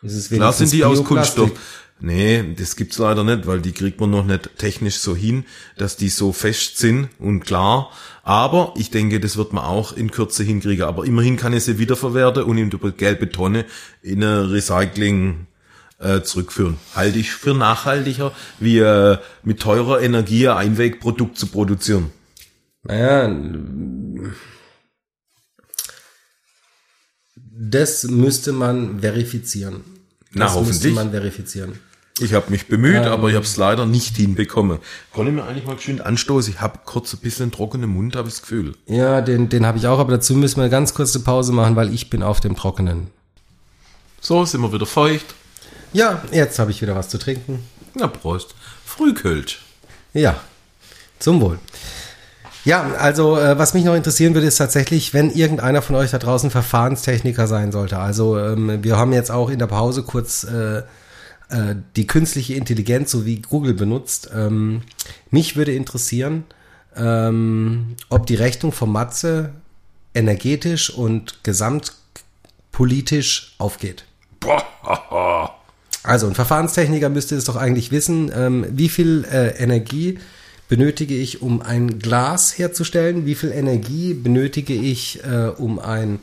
Klar 0.00 0.52
sind 0.52 0.72
die 0.72 0.84
aus. 0.84 1.02
Kunststoff. 1.04 1.52
Nee, 1.98 2.54
das 2.58 2.76
gibt's 2.76 2.98
leider 2.98 3.24
nicht, 3.24 3.46
weil 3.46 3.62
die 3.62 3.72
kriegt 3.72 4.00
man 4.00 4.10
noch 4.10 4.26
nicht 4.26 4.58
technisch 4.58 4.96
so 4.96 5.16
hin, 5.16 5.44
dass 5.78 5.96
die 5.96 6.10
so 6.10 6.32
fest 6.32 6.76
sind 6.76 7.08
und 7.18 7.40
klar. 7.40 7.90
Aber 8.22 8.74
ich 8.76 8.90
denke, 8.90 9.18
das 9.18 9.38
wird 9.38 9.54
man 9.54 9.64
auch 9.64 9.96
in 9.96 10.10
Kürze 10.10 10.44
hinkriegen. 10.44 10.84
Aber 10.84 11.06
immerhin 11.06 11.38
kann 11.38 11.54
ich 11.54 11.64
sie 11.64 11.78
wiederverwerten 11.78 12.42
und 12.42 12.58
in 12.58 12.68
die 12.68 12.78
gelbe 12.92 13.30
Tonne 13.30 13.64
in 14.02 14.22
eine 14.22 14.50
Recycling 14.50 15.46
äh, 15.98 16.20
zurückführen. 16.20 16.76
Halte 16.94 17.18
ich 17.18 17.30
für 17.30 17.54
nachhaltiger, 17.54 18.32
wie 18.60 18.78
äh, 18.78 19.16
mit 19.42 19.60
teurer 19.60 20.02
Energie 20.02 20.48
ein 20.48 20.72
Einwegprodukt 20.72 21.38
zu 21.38 21.46
produzieren. 21.46 22.10
Naja, 22.82 23.34
das 27.58 28.04
müsste 28.04 28.52
man 28.52 29.00
verifizieren. 29.00 29.82
Na, 30.32 30.44
das 30.44 30.54
hoffentlich. 30.54 30.82
müsste 30.82 30.90
man 30.90 31.10
verifizieren. 31.10 31.78
Ich 32.18 32.32
habe 32.32 32.50
mich 32.50 32.66
bemüht, 32.66 33.04
ähm, 33.04 33.12
aber 33.12 33.28
ich 33.28 33.34
habe 33.34 33.44
es 33.44 33.56
leider 33.58 33.84
nicht 33.84 34.16
hinbekommen. 34.16 34.78
Konnte 35.12 35.32
mir 35.32 35.44
eigentlich 35.44 35.66
mal 35.66 35.76
geschwind 35.76 36.00
anstoßen. 36.00 36.54
Ich 36.54 36.60
habe 36.60 36.80
kurz 36.84 37.12
ein 37.12 37.20
bisschen 37.20 37.52
trockenen 37.52 37.90
Mund, 37.90 38.16
habe 38.16 38.28
ich 38.28 38.34
das 38.34 38.42
Gefühl. 38.42 38.74
Ja, 38.86 39.20
den, 39.20 39.50
den 39.50 39.66
habe 39.66 39.76
ich 39.76 39.86
auch, 39.86 39.98
aber 39.98 40.12
dazu 40.12 40.34
müssen 40.34 40.60
wir 40.60 40.70
ganz 40.70 40.94
kurz 40.94 41.14
eine 41.14 41.24
Pause 41.24 41.52
machen, 41.52 41.76
weil 41.76 41.92
ich 41.92 42.08
bin 42.08 42.22
auf 42.22 42.40
dem 42.40 42.56
Trockenen. 42.56 43.08
So, 44.20 44.44
sind 44.46 44.62
wir 44.62 44.72
wieder 44.72 44.86
feucht. 44.86 45.34
Ja, 45.92 46.22
jetzt 46.32 46.58
habe 46.58 46.70
ich 46.70 46.80
wieder 46.80 46.96
was 46.96 47.10
zu 47.10 47.18
trinken. 47.18 47.60
Na, 47.94 48.06
Prost. 48.06 48.54
Frühkölsch. 48.84 49.60
Ja, 50.14 50.40
zum 51.18 51.40
Wohl. 51.42 51.58
Ja, 52.66 52.94
also 52.98 53.38
äh, 53.38 53.56
was 53.56 53.74
mich 53.74 53.84
noch 53.84 53.94
interessieren 53.94 54.34
würde, 54.34 54.48
ist 54.48 54.56
tatsächlich, 54.56 55.14
wenn 55.14 55.30
irgendeiner 55.30 55.82
von 55.82 55.94
euch 55.94 56.10
da 56.10 56.18
draußen 56.18 56.50
Verfahrenstechniker 56.50 57.46
sein 57.46 57.70
sollte. 57.70 58.00
Also 58.00 58.36
ähm, 58.40 58.82
wir 58.82 58.96
haben 58.96 59.12
jetzt 59.12 59.30
auch 59.30 59.50
in 59.50 59.60
der 59.60 59.68
Pause 59.68 60.02
kurz 60.02 60.42
äh, 60.42 60.78
äh, 60.78 60.82
die 61.94 62.08
künstliche 62.08 62.54
Intelligenz 62.54 63.12
sowie 63.12 63.40
Google 63.40 63.72
benutzt. 63.72 64.30
Ähm, 64.34 64.82
mich 65.30 65.54
würde 65.54 65.74
interessieren, 65.74 66.42
ähm, 66.96 67.94
ob 68.08 68.26
die 68.26 68.34
Rechnung 68.34 68.72
von 68.72 68.90
Matze 68.90 69.52
energetisch 70.12 70.90
und 70.90 71.44
gesamtpolitisch 71.44 73.54
aufgeht. 73.58 74.04
Also 76.02 76.28
ein 76.28 76.34
Verfahrenstechniker 76.36 77.08
müsste 77.08 77.34
es 77.34 77.46
doch 77.46 77.56
eigentlich 77.56 77.90
wissen, 77.90 78.30
ähm, 78.32 78.64
wie 78.70 78.88
viel 78.88 79.24
äh, 79.24 79.60
Energie 79.60 80.20
benötige 80.68 81.14
ich, 81.14 81.42
um 81.42 81.62
ein 81.62 81.98
Glas 81.98 82.58
herzustellen, 82.58 83.26
wie 83.26 83.34
viel 83.34 83.52
Energie 83.52 84.14
benötige 84.14 84.74
ich, 84.74 85.22
äh, 85.24 85.48
um 85.56 85.78
ein 85.78 86.18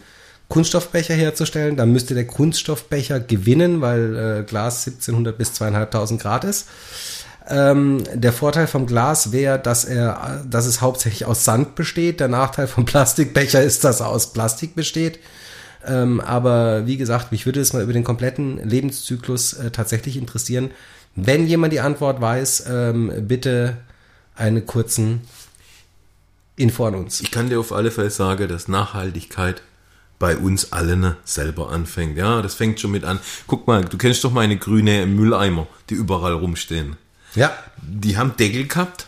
Kunststoffbecher 0.50 1.14
herzustellen. 1.14 1.78
Dann 1.78 1.92
müsste 1.92 2.14
der 2.14 2.28
Kunststoffbecher 2.28 3.20
gewinnen, 3.20 3.82
weil 3.82 4.16
äh, 4.16 4.44
Glas 4.44 4.86
1700 4.88 5.38
bis 5.38 5.54
2500 5.54 6.22
Grad 6.22 6.44
ist. 6.44 6.68
Ähm, 7.50 8.04
der 8.14 8.32
Vorteil 8.32 8.68
vom 8.68 8.86
Glas 8.86 9.32
wäre, 9.32 9.60
dass 9.60 9.86
dass 9.86 10.66
es 10.66 10.82
hauptsächlich 10.82 11.26
aus 11.26 11.44
Sand 11.44 11.76
besteht. 11.76 12.20
Der 12.20 12.30
Nachteil 12.30 12.68
vom 12.68 12.86
Plastikbecher 12.86 13.62
ist, 13.62 13.84
dass 13.84 14.00
er 14.00 14.08
aus 14.08 14.32
Plastik 14.32 14.76
besteht. 14.76 15.20
Ähm, 15.86 16.22
aber 16.22 16.88
wie 16.88 16.98
gesagt, 16.98 17.32
mich 17.32 17.46
würde 17.46 17.60
es 17.60 17.74
mal 17.74 17.84
über 17.84 17.94
den 17.94 18.04
kompletten 18.04 18.58
Lebenszyklus 18.68 19.54
äh, 19.54 19.72
tatsächlich 19.72 20.18
interessieren. 20.18 20.72
Wenn 21.16 21.48
jemand 21.48 21.74
die 21.74 21.82
Antwort 21.82 22.22
weiß, 22.22 22.66
ähm, 22.70 23.12
bitte 23.28 23.78
einen 24.36 24.66
kurzen 24.66 25.22
Info 26.56 26.86
an 26.86 26.96
uns. 26.96 27.22
Ich 27.22 27.32
kann 27.32 27.50
dir 27.50 27.60
auf 27.60 27.72
alle 27.72 27.92
Fälle 27.92 28.10
sagen, 28.10 28.48
dass 28.48 28.68
Nachhaltigkeit 28.68 29.62
bei 30.20 30.38
uns 30.38 30.72
allen 30.72 31.16
selber 31.26 31.72
anfängt. 31.72 32.18
Ja, 32.18 32.42
das 32.42 32.56
fängt 32.56 32.80
schon 32.80 32.92
mit 32.92 33.04
an. 33.04 33.20
Guck 33.48 33.68
mal, 33.68 33.84
du 33.84 33.98
kennst 33.98 34.24
doch 34.24 34.32
meine 34.32 34.58
grüne 34.58 35.06
Mülleimer, 35.06 35.68
die 35.90 35.96
überall 35.96 36.34
rumstehen. 36.34 36.96
Ja. 37.36 37.52
Die 37.82 38.18
haben 38.18 38.38
Deckel 38.38 38.68
gehabt. 38.68 39.08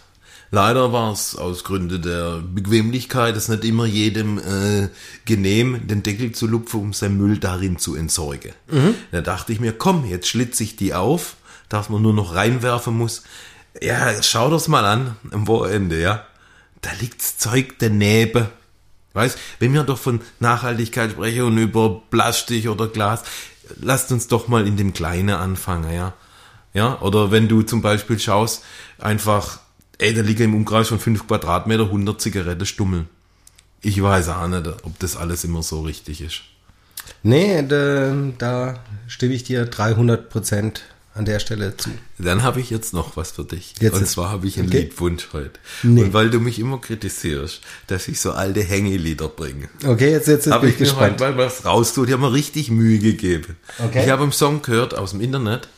Leider 0.52 0.94
war 0.94 1.12
es 1.12 1.36
aus 1.36 1.64
Gründen 1.64 2.02
der 2.02 2.42
Bequemlichkeit, 2.42 3.36
es 3.36 3.50
nicht 3.50 3.66
immer 3.66 3.86
jedem 3.86 4.38
äh, 4.38 4.90
genehm, 5.26 5.88
den 5.88 6.04
Deckel 6.04 6.32
zu 6.32 6.48
lupfen, 6.48 6.80
um 6.80 6.94
sein 6.94 7.18
Müll 7.18 7.40
darin 7.40 7.78
zu 7.78 7.96
entsorgen. 7.96 8.54
Mhm. 8.72 8.96
Da 9.12 9.22
dachte 9.22 9.52
ich 9.52 9.60
mir, 9.60 9.74
komm, 9.74 10.06
jetzt 10.06 10.28
schlitze 10.28 10.64
ich 10.64 10.76
die 10.76 10.94
auf, 10.94 11.36
dass 11.68 11.90
man 11.90 12.02
nur 12.02 12.14
noch 12.14 12.36
reinwerfen 12.36 12.96
muss. 12.96 13.24
Ja, 13.82 14.22
schau 14.22 14.50
das 14.50 14.68
mal 14.68 14.86
an 14.86 15.16
am 15.32 15.48
Wochenende, 15.48 16.00
ja. 16.00 16.26
Da 16.82 16.92
liegt's 17.00 17.38
Zeug 17.38 17.76
daneben. 17.80 18.48
Weißt, 19.14 19.38
wenn 19.60 19.74
wir 19.74 19.84
doch 19.84 19.98
von 19.98 20.22
Nachhaltigkeit 20.40 21.12
sprechen 21.12 21.44
und 21.44 21.58
über 21.58 22.02
Plastik 22.10 22.68
oder 22.68 22.88
Glas, 22.88 23.24
lasst 23.82 24.12
uns 24.12 24.28
doch 24.28 24.48
mal 24.48 24.68
in 24.68 24.78
dem 24.78 24.94
Kleinen 24.94 25.36
anfangen, 25.36 25.94
ja. 25.94 26.14
Ja, 26.74 27.00
oder 27.00 27.32
wenn 27.32 27.48
du 27.48 27.62
zum 27.62 27.82
Beispiel 27.82 28.20
schaust, 28.20 28.64
einfach, 29.00 29.60
ey, 29.98 30.14
da 30.14 30.22
liegen 30.22 30.44
im 30.44 30.56
Umkreis 30.56 30.90
von 30.90 31.00
5 31.00 31.28
Quadratmeter 31.28 31.84
100 31.84 32.20
Zigaretten 32.20 32.66
stummeln. 32.66 33.08
Ich 33.82 34.02
weiß 34.02 34.30
auch 34.30 34.48
nicht, 34.48 34.68
ob 34.84 35.00
das 35.00 35.16
alles 35.16 35.46
immer 35.46 35.64
so 35.64 35.82
richtig 35.82 36.20
ist. 36.22 36.42
Nee, 37.24 37.64
da, 37.66 38.14
da 38.38 38.80
stimme 39.08 39.36
ich 39.36 39.44
dir 39.44 39.66
300 39.66 40.30
Prozent 40.30 40.84
an 41.16 41.26
der 41.26 41.40
Stelle 41.40 41.76
zu. 41.78 41.90
Dann 42.18 42.44
habe 42.44 42.60
ich 42.60 42.70
jetzt 42.70 42.94
noch 42.94 43.16
was 43.16 43.32
für 43.32 43.46
dich. 43.46 43.74
Jetzt 43.80 43.96
und 43.96 44.06
zwar 44.06 44.30
habe 44.30 44.48
ich 44.48 44.60
einen 44.60 44.68
okay. 44.68 44.82
Liedwunsch 44.82 45.30
heute. 45.32 45.60
Nee. 45.82 46.04
Und 46.04 46.14
weil 46.14 46.30
du 46.30 46.40
mich 46.42 46.60
immer 46.60 46.80
kritisierst, 46.80 47.62
dass 47.88 48.08
ich 48.10 48.20
so 48.20 48.34
alte 48.34 48.62
Hängelieder 48.62 49.30
bringe. 49.30 49.70
Okay, 49.86 50.12
jetzt, 50.12 50.28
jetzt, 50.28 50.46
jetzt 50.46 50.54
Habe 50.54 50.68
ich 50.68 50.74
ich 50.74 50.80
mir 50.82 50.86
gespannt. 50.88 51.22
heute 51.22 51.36
mal 51.36 51.38
was 51.46 51.64
raustut. 51.66 52.08
Ich 52.10 52.14
habe 52.14 52.22
mir 52.22 52.34
richtig 52.34 52.70
Mühe 52.70 53.00
gegeben. 53.00 53.56
Okay. 53.80 54.04
Ich 54.04 54.10
habe 54.12 54.24
einen 54.24 54.34
Song 54.34 54.62
gehört 54.62 54.94
aus 54.98 55.12
dem 55.12 55.22
Internet, 55.22 55.70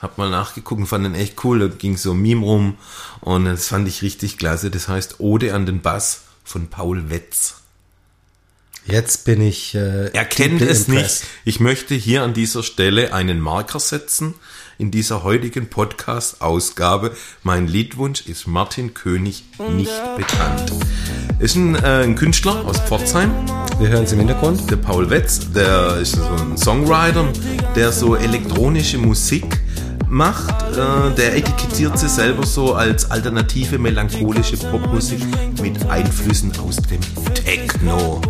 habe 0.00 0.12
mal 0.16 0.30
nachgeguckt 0.30 0.80
und 0.80 0.86
fand 0.86 1.04
den 1.04 1.16
echt 1.16 1.42
cool. 1.44 1.58
Da 1.58 1.66
ging 1.66 1.96
so 1.96 2.12
ein 2.12 2.22
Meme 2.22 2.42
rum 2.44 2.76
und 3.20 3.46
das 3.46 3.66
fand 3.66 3.88
ich 3.88 4.00
richtig 4.02 4.38
klasse. 4.38 4.70
Das 4.70 4.86
heißt 4.86 5.18
Ode 5.18 5.54
an 5.54 5.66
den 5.66 5.82
Bass 5.82 6.20
von 6.44 6.68
Paul 6.68 7.10
Wetz. 7.10 7.56
Jetzt 8.86 9.24
bin 9.24 9.40
ich. 9.40 9.74
Äh, 9.74 10.10
Er 10.12 10.24
kennt 10.26 10.60
deeply 10.60 10.68
es 10.68 10.88
impressed. 10.88 11.22
nicht. 11.22 11.30
Ich 11.46 11.58
möchte 11.60 11.94
hier 11.94 12.22
an 12.22 12.34
dieser 12.34 12.62
Stelle 12.62 13.14
einen 13.14 13.40
Marker 13.40 13.80
setzen. 13.80 14.34
In 14.76 14.90
dieser 14.90 15.22
heutigen 15.22 15.68
Podcast-Ausgabe. 15.68 17.12
Mein 17.44 17.68
Liedwunsch 17.68 18.26
ist 18.26 18.48
Martin 18.48 18.92
König 18.92 19.44
nicht 19.70 19.92
bekannt. 20.16 20.72
Ist 21.38 21.54
ein, 21.54 21.76
äh, 21.76 22.02
ein 22.02 22.16
Künstler 22.16 22.64
aus 22.66 22.80
Pforzheim, 22.80 23.30
Wir 23.78 23.88
hören 23.88 24.02
es 24.04 24.12
im 24.12 24.18
Hintergrund. 24.18 24.68
der 24.68 24.76
Paul 24.76 25.08
Wetz. 25.10 25.52
Der 25.52 25.98
ist 25.98 26.16
so 26.16 26.24
ein 26.24 26.56
Songwriter, 26.56 27.24
der 27.76 27.92
so 27.92 28.16
elektronische 28.16 28.98
Musik 28.98 29.46
macht. 30.08 30.62
Äh, 30.72 31.14
der 31.16 31.36
etikettiert 31.36 31.96
sie 31.96 32.08
selber 32.08 32.44
so 32.44 32.74
als 32.74 33.08
alternative 33.10 33.78
melancholische 33.78 34.56
Popmusik 34.56 35.20
mit 35.62 35.86
Einflüssen 35.88 36.52
aus 36.58 36.76
dem 36.76 37.00
Techno. 37.34 38.20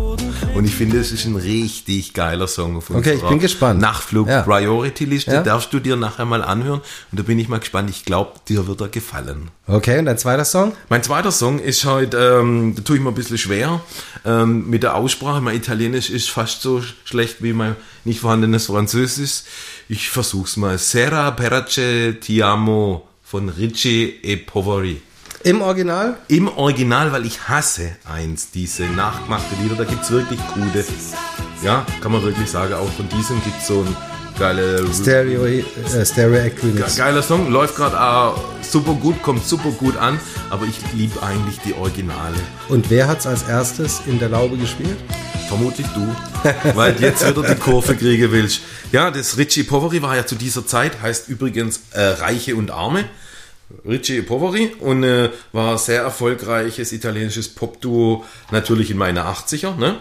Und 0.55 0.65
ich 0.65 0.75
finde, 0.75 0.97
es 0.97 1.11
ist 1.11 1.25
ein 1.25 1.35
richtig 1.35 2.13
geiler 2.13 2.47
Song 2.47 2.77
auf 2.77 2.89
Okay, 2.89 3.09
ich 3.09 3.13
unserer 3.15 3.29
bin 3.29 3.39
gespannt. 3.39 3.81
Nachflug 3.81 4.27
Ja. 4.27 4.41
Priority 4.41 5.05
Liste. 5.05 5.31
Ja. 5.31 5.43
Darfst 5.43 5.73
du 5.73 5.79
dir 5.79 5.95
nachher 5.95 6.25
mal 6.25 6.43
anhören. 6.43 6.81
Und 7.11 7.19
da 7.19 7.23
bin 7.23 7.37
ich 7.39 7.49
mal 7.49 7.59
gespannt. 7.59 7.89
Ich 7.89 8.05
glaube, 8.05 8.33
dir 8.47 8.65
wird 8.67 8.81
er 8.81 8.87
gefallen. 8.87 9.49
Okay, 9.67 9.99
und 9.99 10.05
dein 10.05 10.17
zweiter 10.17 10.45
Song? 10.45 10.73
Mein 10.89 11.03
zweiter 11.03 11.31
Song 11.31 11.59
ist 11.59 11.85
heute, 11.85 12.39
ähm, 12.41 12.73
da 12.75 12.81
tue 12.83 12.97
ich 12.97 13.01
mir 13.01 13.09
ein 13.09 13.15
bisschen 13.15 13.37
schwer 13.37 13.81
ähm, 14.23 14.69
mit 14.69 14.83
der 14.83 14.95
Aussprache. 14.95 15.41
Mein 15.41 15.57
Italienisch 15.57 16.09
ist 16.09 16.29
fast 16.29 16.61
so 16.61 16.81
schlecht 17.03 17.43
wie 17.43 17.53
mein 17.53 17.75
nicht 18.03 18.19
vorhandenes 18.19 18.67
Französisch. 18.67 19.43
Ich 19.89 20.09
versuch's 20.09 20.57
mal. 20.57 20.77
Sera 20.77 21.31
Perace 21.31 22.15
Ti 22.21 22.43
Amo 22.43 23.07
von 23.23 23.49
Ricci 23.49 24.19
e 24.21 24.37
Poveri. 24.37 25.01
Im 25.45 25.61
Original? 25.61 26.17
Im 26.27 26.47
Original, 26.47 27.11
weil 27.11 27.23
ich 27.23 27.47
hasse 27.47 27.91
eins, 28.11 28.49
diese 28.49 28.85
nachgemachte 28.85 29.53
Lieder, 29.61 29.75
da 29.75 29.83
gibt's 29.83 30.09
wirklich 30.09 30.39
gute. 30.55 30.83
Ja, 31.63 31.85
kann 32.01 32.13
man 32.13 32.23
wirklich 32.23 32.49
sagen, 32.49 32.73
auch 32.73 32.89
von 32.93 33.07
diesem 33.09 33.39
gibt's 33.43 33.67
so 33.67 33.81
ein 33.81 33.95
geile 34.39 34.83
Stereo, 34.91 35.45
äh, 35.45 35.63
Stereo 36.03 36.37
Act 36.37 36.63
Remix. 36.63 36.95
Geiler 36.95 37.21
Song, 37.21 37.51
läuft 37.51 37.75
gerade 37.75 38.01
auch 38.01 38.43
super 38.63 38.93
gut, 38.93 39.21
kommt 39.21 39.45
super 39.45 39.69
gut 39.69 39.95
an, 39.97 40.19
aber 40.49 40.65
ich 40.65 40.79
liebe 40.95 41.21
eigentlich 41.21 41.59
die 41.59 41.75
Originale. 41.75 42.37
Und 42.67 42.89
wer 42.89 43.07
hat's 43.07 43.27
als 43.27 43.43
erstes 43.43 44.01
in 44.07 44.17
der 44.17 44.29
Laube 44.29 44.57
gespielt? 44.57 44.97
Vermutlich 45.47 45.85
du, 45.93 46.07
weil 46.73 46.99
jetzt 46.99 47.23
wieder 47.23 47.43
die 47.43 47.59
Kurve 47.59 47.95
kriegen 47.95 48.31
willst. 48.31 48.61
Ja, 48.91 49.11
das 49.11 49.37
Ricci 49.37 49.61
Poveri 49.61 50.01
war 50.01 50.15
ja 50.15 50.25
zu 50.25 50.33
dieser 50.33 50.65
Zeit, 50.65 51.03
heißt 51.03 51.29
übrigens 51.29 51.81
äh, 51.91 52.01
Reiche 52.01 52.55
und 52.55 52.71
Arme. 52.71 53.05
Ricci 53.85 54.21
Poveri 54.21 54.71
und 54.79 55.03
äh, 55.03 55.31
war 55.51 55.77
sehr 55.77 56.01
erfolgreiches 56.03 56.93
italienisches 56.93 57.49
Popduo, 57.49 58.23
natürlich 58.51 58.91
in 58.91 58.97
meiner 58.97 59.25
80er. 59.25 59.75
Ne? 59.75 59.99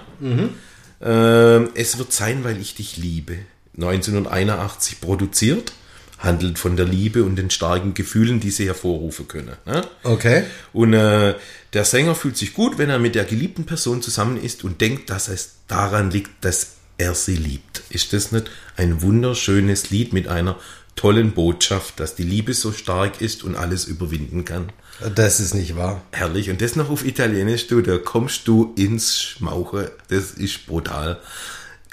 Ähm, 1.00 1.70
es 1.74 1.98
wird 1.98 2.12
sein, 2.12 2.44
weil 2.44 2.60
ich 2.60 2.74
dich 2.74 2.96
liebe. 2.96 3.38
1981 3.76 5.00
produziert, 5.00 5.72
handelt 6.18 6.58
von 6.58 6.76
der 6.76 6.86
Liebe 6.86 7.24
und 7.24 7.36
den 7.36 7.50
starken 7.50 7.94
Gefühlen, 7.94 8.40
die 8.40 8.50
sie 8.50 8.66
hervorrufen 8.66 9.28
können. 9.28 9.56
Ne? 9.66 9.82
Okay. 10.02 10.44
Und 10.72 10.94
äh, 10.94 11.34
der 11.72 11.84
Sänger 11.84 12.14
fühlt 12.14 12.36
sich 12.36 12.54
gut, 12.54 12.78
wenn 12.78 12.90
er 12.90 12.98
mit 12.98 13.14
der 13.14 13.24
geliebten 13.24 13.64
Person 13.64 14.02
zusammen 14.02 14.42
ist 14.42 14.64
und 14.64 14.80
denkt, 14.80 15.10
dass 15.10 15.28
es 15.28 15.56
daran 15.68 16.10
liegt, 16.10 16.44
dass 16.44 16.74
er 16.96 17.14
sie 17.14 17.36
liebt. 17.36 17.82
Ist 17.90 18.12
das 18.12 18.30
nicht 18.30 18.50
ein 18.76 19.02
wunderschönes 19.02 19.90
Lied 19.90 20.12
mit 20.12 20.28
einer 20.28 20.56
tollen 20.96 21.32
Botschaft, 21.32 22.00
dass 22.00 22.14
die 22.14 22.22
Liebe 22.22 22.54
so 22.54 22.72
stark 22.72 23.20
ist 23.20 23.44
und 23.44 23.56
alles 23.56 23.86
überwinden 23.86 24.44
kann? 24.44 24.70
Das 25.14 25.40
ist 25.40 25.54
nicht 25.54 25.76
wahr. 25.76 26.02
Herrlich. 26.12 26.50
Und 26.50 26.60
das 26.60 26.76
noch 26.76 26.90
auf 26.90 27.04
Italienisch, 27.04 27.66
du, 27.66 27.80
da 27.80 27.98
kommst 27.98 28.46
du 28.46 28.72
ins 28.76 29.20
Schmauche. 29.20 29.92
Das 30.08 30.32
ist 30.32 30.66
brutal. 30.66 31.18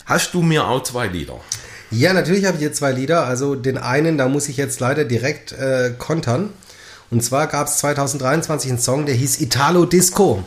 Hast 0.05 0.33
du 0.33 0.41
mir 0.41 0.67
auch 0.67 0.83
zwei 0.83 1.07
Lieder? 1.07 1.39
Ja, 1.89 2.13
natürlich 2.13 2.45
habe 2.45 2.55
ich 2.55 2.61
hier 2.61 2.73
zwei 2.73 2.91
Lieder. 2.91 3.25
Also 3.25 3.55
den 3.55 3.77
einen, 3.77 4.17
da 4.17 4.27
muss 4.27 4.49
ich 4.49 4.57
jetzt 4.57 4.79
leider 4.79 5.03
direkt 5.03 5.51
äh, 5.51 5.93
kontern. 5.97 6.49
Und 7.11 7.21
zwar 7.21 7.47
gab 7.47 7.67
es 7.67 7.77
2023 7.79 8.71
einen 8.71 8.79
Song, 8.79 9.05
der 9.05 9.15
hieß 9.15 9.41
Italo 9.41 9.83
Disco. 9.85 10.41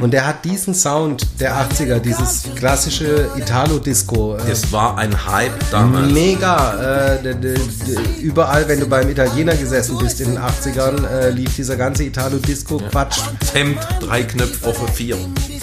Und 0.00 0.12
der 0.12 0.24
hat 0.28 0.44
diesen 0.44 0.72
Sound 0.72 1.26
der 1.40 1.56
80er, 1.56 1.98
dieses 1.98 2.44
klassische 2.54 3.28
Italo 3.36 3.80
Disco. 3.80 4.36
Äh, 4.36 4.52
Es 4.52 4.70
war 4.70 4.96
ein 4.96 5.26
Hype 5.26 5.58
damals. 5.72 6.12
Mega. 6.12 7.16
Äh, 7.16 7.34
überall, 8.22 8.68
wenn 8.68 8.78
du 8.78 8.86
beim 8.86 9.08
Italiener 9.08 9.56
gesessen 9.56 9.98
bist 9.98 10.20
in 10.20 10.34
den 10.34 10.38
80ern, 10.38 11.04
äh, 11.04 11.30
lief 11.30 11.56
dieser 11.56 11.74
ganze 11.74 12.04
Italo-Disco-Quatsch. 12.04 13.18
Hemd, 13.52 13.78
drei 14.00 14.22
Knöpfe, 14.22 14.66
Woche 14.66 14.86
vier. 14.92 15.16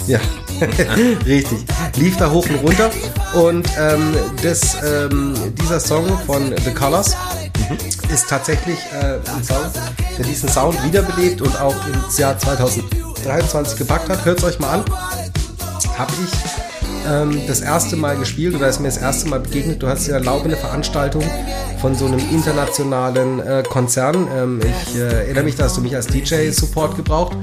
Ja, 0.06 0.20
richtig. 1.26 1.64
Lief 1.96 2.18
da 2.18 2.30
hoch 2.30 2.46
und 2.50 2.56
runter. 2.56 2.90
Und 3.32 3.66
ähm, 3.78 4.14
das, 4.42 4.76
ähm, 4.84 5.32
dieser 5.62 5.80
Song 5.80 6.04
von 6.26 6.52
The 6.62 6.72
Colors 6.74 7.16
ist 8.12 8.28
tatsächlich 8.28 8.78
äh, 8.92 9.18
ein 9.34 9.44
Song, 9.44 9.70
der 10.18 10.24
diesen 10.24 10.48
Sound 10.48 10.82
wiederbelebt 10.84 11.40
und 11.40 11.60
auch 11.60 11.74
ins 11.86 12.18
Jahr 12.18 12.38
2023 12.38 13.78
gepackt 13.78 14.08
hat. 14.08 14.24
Hört 14.24 14.38
es 14.38 14.44
euch 14.44 14.58
mal 14.58 14.80
an. 14.80 14.84
Habe 15.98 16.12
ich 16.24 17.08
ähm, 17.10 17.42
das 17.46 17.60
erste 17.60 17.96
Mal 17.96 18.16
gespielt 18.16 18.54
oder 18.54 18.68
ist 18.68 18.80
mir 18.80 18.88
das 18.88 18.98
erste 18.98 19.28
Mal 19.28 19.40
begegnet. 19.40 19.82
Du 19.82 19.88
hast 19.88 20.06
ja 20.06 20.18
laufende 20.18 20.56
Veranstaltung 20.56 21.24
von 21.82 21.96
so 21.96 22.06
einem 22.06 22.20
internationalen 22.30 23.40
äh, 23.40 23.64
Konzern. 23.68 24.28
Ähm, 24.32 24.60
ich 24.62 24.96
äh, 24.96 25.00
erinnere 25.00 25.42
mich, 25.42 25.56
da 25.56 25.64
hast 25.64 25.76
du 25.76 25.80
mich 25.80 25.96
als 25.96 26.06
DJ-Support 26.06 26.94
gebraucht. 26.96 27.36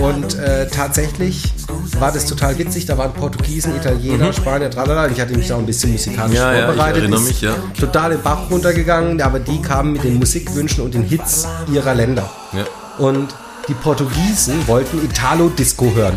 Und 0.00 0.34
äh, 0.38 0.66
tatsächlich 0.68 1.52
war 2.00 2.10
das 2.10 2.24
total 2.24 2.56
witzig. 2.58 2.86
Da 2.86 2.96
waren 2.96 3.12
Portugiesen, 3.12 3.76
Italiener, 3.76 4.32
Spanier, 4.32 4.70
tralala. 4.70 5.08
Ich 5.08 5.20
hatte 5.20 5.36
mich 5.36 5.48
da 5.48 5.56
auch 5.56 5.58
ein 5.58 5.66
bisschen 5.66 5.92
musikalisch 5.92 6.16
Mhm. 6.30 6.36
Ja, 6.36 6.52
ja, 6.52 6.58
ich 6.60 6.64
vorbereitet. 6.64 7.02
erinnere 7.02 7.20
Ist 7.20 7.28
mich, 7.28 7.40
ja. 7.42 7.54
Total 7.78 8.10
den 8.10 8.22
Bach 8.22 8.50
runtergegangen, 8.50 9.20
aber 9.20 9.40
die 9.40 9.60
kamen 9.60 9.92
mit 9.92 10.04
den 10.04 10.14
Musikwünschen 10.14 10.82
und 10.82 10.94
den 10.94 11.02
Hits 11.02 11.46
ihrer 11.70 11.94
Länder. 11.94 12.30
Ja. 12.54 12.64
Und 13.04 13.28
die 13.68 13.74
Portugiesen 13.74 14.66
wollten 14.68 15.04
Italo-Disco 15.04 15.92
hören. 15.94 16.16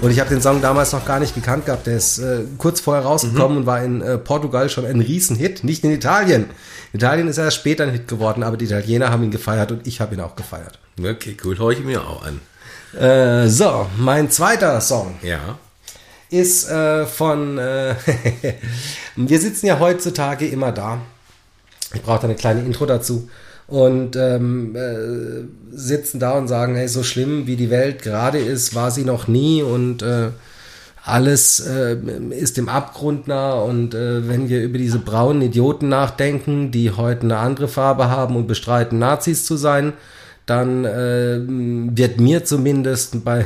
Und 0.00 0.10
ich 0.10 0.20
habe 0.20 0.30
den 0.30 0.40
Song 0.40 0.62
damals 0.62 0.92
noch 0.92 1.04
gar 1.04 1.20
nicht 1.20 1.34
gekannt 1.34 1.66
gehabt. 1.66 1.86
Der 1.86 1.96
ist 1.96 2.18
äh, 2.18 2.44
kurz 2.56 2.80
vorher 2.80 3.04
rausgekommen 3.04 3.58
und 3.58 3.66
war 3.66 3.82
in 3.82 4.00
äh, 4.00 4.16
Portugal 4.16 4.70
schon 4.70 4.86
ein 4.86 5.00
Riesenhit, 5.00 5.64
nicht 5.64 5.84
in 5.84 5.90
Italien. 5.90 6.46
In 6.92 7.00
Italien 7.00 7.28
ist 7.28 7.36
er 7.36 7.44
erst 7.44 7.58
später 7.58 7.84
ein 7.84 7.90
Hit 7.90 8.08
geworden, 8.08 8.42
aber 8.42 8.56
die 8.56 8.64
Italiener 8.64 9.10
haben 9.10 9.22
ihn 9.22 9.30
gefeiert 9.30 9.70
und 9.70 9.86
ich 9.86 10.00
habe 10.00 10.14
ihn 10.14 10.20
auch 10.22 10.34
gefeiert. 10.34 10.78
Okay, 10.98 11.36
cool. 11.44 11.58
Hör 11.58 11.70
ich 11.70 11.84
mir 11.84 12.02
auch 12.02 12.22
an. 12.24 12.40
Äh, 12.98 13.48
so, 13.48 13.86
mein 13.98 14.30
zweiter 14.30 14.80
Song 14.80 15.16
Ja. 15.22 15.58
ist 16.30 16.70
äh, 16.70 17.04
von. 17.04 17.58
Äh, 17.58 17.94
wir 19.16 19.38
sitzen 19.40 19.66
ja 19.66 19.78
heutzutage 19.78 20.46
immer 20.48 20.72
da. 20.72 20.98
Ich 21.92 22.00
brauche 22.02 22.20
da 22.20 22.24
eine 22.24 22.34
kleine 22.34 22.62
Intro 22.62 22.86
dazu. 22.86 23.28
Und 23.68 24.16
ähm, 24.16 24.74
äh, 24.74 25.76
sitzen 25.76 26.18
da 26.18 26.32
und 26.32 26.48
sagen, 26.48 26.74
hey, 26.74 26.88
so 26.88 27.02
schlimm 27.02 27.46
wie 27.46 27.56
die 27.56 27.70
Welt 27.70 28.02
gerade 28.02 28.38
ist, 28.38 28.74
war 28.74 28.90
sie 28.90 29.04
noch 29.04 29.28
nie 29.28 29.62
und 29.62 30.02
äh, 30.02 30.30
alles 31.04 31.60
äh, 31.60 31.96
ist 32.30 32.56
dem 32.56 32.68
Abgrund 32.68 33.28
nah. 33.28 33.52
Und 33.52 33.94
äh, 33.94 34.26
wenn 34.28 34.48
wir 34.48 34.62
über 34.62 34.78
diese 34.78 34.98
braunen 34.98 35.42
Idioten 35.42 35.88
nachdenken, 35.88 36.70
die 36.70 36.90
heute 36.90 37.22
eine 37.22 37.38
andere 37.38 37.68
Farbe 37.68 38.08
haben 38.08 38.36
und 38.36 38.46
bestreiten, 38.46 38.98
Nazis 38.98 39.44
zu 39.44 39.56
sein, 39.56 39.92
dann 40.46 40.84
äh, 40.84 41.40
wird 41.42 42.20
mir 42.20 42.44
zumindest 42.44 43.24
bei 43.24 43.44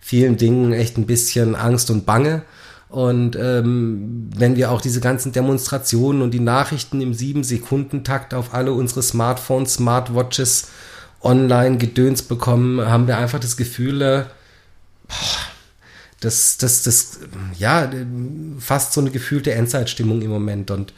vielen 0.00 0.36
Dingen 0.36 0.72
echt 0.72 0.98
ein 0.98 1.06
bisschen 1.06 1.54
Angst 1.54 1.90
und 1.90 2.06
Bange. 2.06 2.42
Und 2.88 3.36
ähm, 3.36 4.30
wenn 4.34 4.56
wir 4.56 4.70
auch 4.70 4.80
diese 4.80 5.00
ganzen 5.00 5.32
Demonstrationen 5.32 6.22
und 6.22 6.30
die 6.32 6.40
Nachrichten 6.40 7.00
im 7.02 7.12
sieben 7.12 7.44
Sekunden 7.44 8.02
Takt 8.02 8.32
auf 8.32 8.54
alle 8.54 8.72
unsere 8.72 9.02
Smartphones, 9.02 9.74
Smartwatches 9.74 10.68
online 11.20 11.76
gedöns 11.76 12.22
bekommen, 12.22 12.80
haben 12.86 13.06
wir 13.06 13.18
einfach 13.18 13.40
das 13.40 13.56
Gefühl, 13.58 14.00
äh, 14.00 14.24
das, 16.20 16.56
das, 16.58 16.82
das, 16.82 17.20
ja, 17.58 17.90
fast 18.58 18.92
so 18.92 19.00
eine 19.00 19.10
gefühlte 19.10 19.52
Endzeitstimmung 19.52 20.22
im 20.22 20.30
Moment. 20.30 20.70
Und 20.70 20.92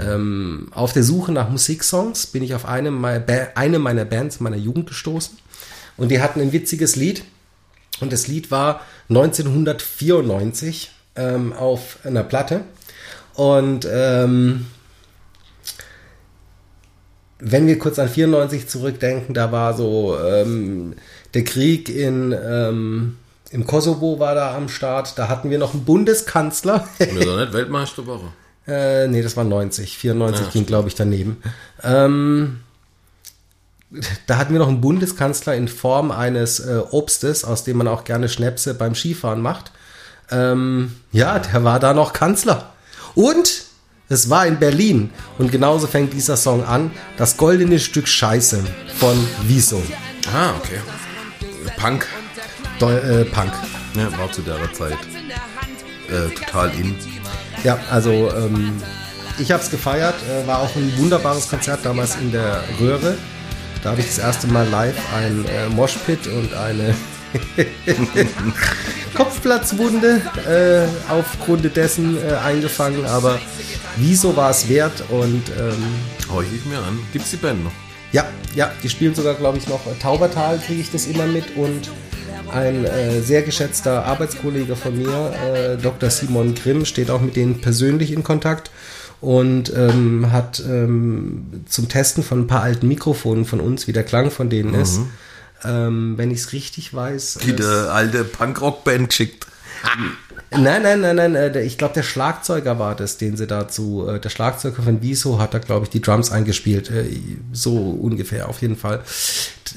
ähm, 0.00 0.68
auf 0.72 0.92
der 0.92 1.02
Suche 1.04 1.32
nach 1.32 1.48
Musiksongs 1.48 2.26
bin 2.26 2.42
ich 2.42 2.54
auf 2.54 2.66
eine, 2.66 2.90
Ba- 2.90 3.48
eine 3.54 3.78
meiner 3.78 4.04
Bands 4.04 4.40
meiner 4.40 4.56
Jugend 4.56 4.86
gestoßen. 4.88 5.38
Und 5.96 6.10
die 6.10 6.20
hatten 6.20 6.40
ein 6.40 6.52
witziges 6.52 6.96
Lied. 6.96 7.22
Und 8.00 8.12
das 8.12 8.26
Lied 8.28 8.50
war 8.50 8.80
1994 9.08 10.90
ähm, 11.18 11.52
auf 11.52 11.98
einer 12.04 12.22
Platte. 12.22 12.60
Und 13.34 13.86
ähm, 13.90 14.66
wenn 17.38 17.66
wir 17.66 17.78
kurz 17.78 17.98
an 17.98 18.08
94 18.08 18.68
zurückdenken, 18.68 19.34
da 19.34 19.52
war 19.52 19.74
so 19.74 20.16
ähm, 20.18 20.94
der 21.34 21.44
Krieg 21.44 21.88
in 21.88 22.32
ähm, 22.32 23.16
im 23.50 23.66
Kosovo 23.66 24.18
war 24.18 24.34
da 24.34 24.54
am 24.54 24.68
Start. 24.68 25.18
Da 25.18 25.28
hatten 25.28 25.50
wir 25.50 25.58
noch 25.58 25.72
einen 25.72 25.84
Bundeskanzler. 25.84 26.86
Wir 26.98 27.24
doch 27.24 27.38
nicht 27.38 27.52
Weltmeister. 27.52 28.02
Äh, 28.66 29.08
nee, 29.08 29.22
das 29.22 29.34
war 29.34 29.44
90. 29.44 29.96
94 29.96 30.44
Ja, 30.44 30.52
ging, 30.52 30.66
glaube 30.66 30.88
ich, 30.88 30.94
daneben. 30.94 31.42
Ähm, 31.82 32.60
da 34.26 34.36
hatten 34.36 34.52
wir 34.52 34.58
noch 34.58 34.68
einen 34.68 34.82
Bundeskanzler 34.82 35.54
in 35.54 35.68
Form 35.68 36.10
eines 36.10 36.60
äh, 36.60 36.82
Obstes, 36.90 37.44
aus 37.44 37.64
dem 37.64 37.78
man 37.78 37.88
auch 37.88 38.04
gerne 38.04 38.28
Schnäpse 38.28 38.74
beim 38.74 38.94
Skifahren 38.94 39.40
macht. 39.40 39.72
Ähm, 40.30 40.94
ja, 41.12 41.38
der 41.38 41.64
war 41.64 41.80
da 41.80 41.94
noch 41.94 42.12
Kanzler. 42.12 42.72
Und 43.14 43.64
es 44.08 44.30
war 44.30 44.46
in 44.46 44.58
Berlin. 44.58 45.10
Und 45.38 45.52
genauso 45.52 45.86
fängt 45.86 46.12
dieser 46.12 46.36
Song 46.36 46.64
an. 46.64 46.90
Das 47.16 47.36
goldene 47.36 47.78
Stück 47.78 48.08
Scheiße 48.08 48.62
von 48.98 49.16
Wieso. 49.42 49.82
Ah, 50.32 50.50
okay. 50.58 50.80
Punk. 51.76 52.06
Deu 52.78 52.94
äh, 52.94 53.24
Punk. 53.24 53.52
Ja, 53.94 54.16
war 54.18 54.30
zu 54.30 54.42
der 54.42 54.72
Zeit 54.72 54.98
äh, 56.08 56.28
total 56.34 56.70
in. 56.70 56.94
Ja, 57.64 57.78
also 57.90 58.30
ähm, 58.34 58.80
ich 59.38 59.50
habe 59.52 59.62
es 59.62 59.70
gefeiert, 59.70 60.14
äh, 60.28 60.46
war 60.46 60.60
auch 60.60 60.74
ein 60.76 60.92
wunderbares 60.96 61.48
Konzert 61.48 61.80
damals 61.84 62.16
in 62.16 62.32
der 62.32 62.62
Röhre. 62.80 63.16
Da 63.82 63.90
habe 63.90 64.00
ich 64.00 64.06
das 64.06 64.18
erste 64.18 64.46
Mal 64.48 64.68
live 64.68 64.96
ein 65.14 65.44
äh, 65.46 65.68
Moshpit 65.68 66.26
und 66.26 66.54
eine 66.54 66.94
Kopfplatzwunde 69.14 70.20
äh, 70.48 71.12
aufgrund 71.12 71.76
dessen 71.76 72.16
äh, 72.16 72.34
eingefangen, 72.34 73.04
aber 73.06 73.38
wieso 73.96 74.36
war 74.36 74.50
es 74.50 74.68
wert 74.68 75.02
und 75.10 75.42
ähm, 75.58 75.74
Hör 76.30 76.42
ich 76.42 76.64
mir 76.66 76.78
an. 76.78 76.98
Gibt's 77.12 77.30
die 77.30 77.36
Band 77.36 77.64
noch? 77.64 77.72
ja, 78.12 78.26
ja, 78.54 78.70
die 78.82 78.88
spielen 78.88 79.14
sogar, 79.14 79.34
glaube 79.34 79.58
ich, 79.58 79.68
noch 79.68 79.86
äh, 79.86 79.94
Taubertal, 80.00 80.58
kriege 80.58 80.80
ich 80.80 80.90
das 80.90 81.06
immer 81.06 81.26
mit 81.26 81.56
und 81.56 81.90
ein 82.52 82.84
äh, 82.84 83.20
sehr 83.20 83.42
geschätzter 83.42 84.04
Arbeitskollege 84.04 84.74
von 84.74 84.96
mir, 84.96 85.32
äh, 85.44 85.76
Dr. 85.76 86.08
Simon 86.08 86.54
Grimm, 86.54 86.84
steht 86.86 87.10
auch 87.10 87.20
mit 87.20 87.36
denen 87.36 87.60
persönlich 87.60 88.12
in 88.12 88.22
Kontakt 88.22 88.70
und 89.20 89.72
ähm, 89.76 90.32
hat 90.32 90.62
ähm, 90.66 91.64
zum 91.68 91.88
Testen 91.88 92.22
von 92.22 92.40
ein 92.40 92.46
paar 92.46 92.62
alten 92.62 92.88
Mikrofonen 92.88 93.44
von 93.44 93.60
uns, 93.60 93.86
wie 93.86 93.92
der 93.92 94.04
Klang 94.04 94.30
von 94.30 94.48
denen 94.48 94.74
ist, 94.74 95.00
ähm, 95.64 96.14
wenn 96.16 96.30
ich 96.30 96.38
es 96.40 96.52
richtig 96.52 96.92
weiß. 96.94 97.38
Die 97.44 97.50
es- 97.50 97.56
der 97.56 97.92
alte 97.92 98.24
Punkrock-Band 98.24 99.08
geschickt. 99.08 99.46
Nein, 100.50 100.82
nein, 100.82 101.02
nein, 101.02 101.14
nein. 101.16 101.34
äh, 101.34 101.62
Ich 101.62 101.76
glaube, 101.76 101.92
der 101.92 102.02
Schlagzeuger 102.02 102.78
war 102.78 102.94
das, 102.96 103.18
den 103.18 103.36
sie 103.36 103.46
dazu. 103.46 104.06
äh, 104.08 104.18
Der 104.18 104.30
Schlagzeuger 104.30 104.82
von 104.82 105.02
Wieso 105.02 105.38
hat 105.38 105.52
da, 105.52 105.58
glaube 105.58 105.84
ich, 105.84 105.90
die 105.90 106.00
Drums 106.00 106.30
eingespielt. 106.32 106.90
äh, 106.90 107.04
So 107.52 107.76
ungefähr, 107.76 108.48
auf 108.48 108.62
jeden 108.62 108.76
Fall. 108.76 109.02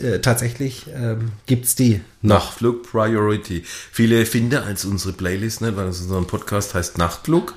Äh, 0.01 0.19
Tatsächlich 0.19 0.85
ähm, 0.95 1.33
gibt's 1.45 1.75
die 1.75 1.99
noch. 2.21 2.35
Nachtflug 2.45 2.89
Priority. 2.89 3.63
Viele 3.65 4.25
finden 4.25 4.55
als 4.63 4.85
unsere 4.85 5.11
Playlist 5.11 5.59
nicht, 5.61 5.75
weil 5.75 5.87
unser 5.87 6.21
Podcast 6.21 6.73
heißt 6.73 6.97
Nachtflug. 6.97 7.53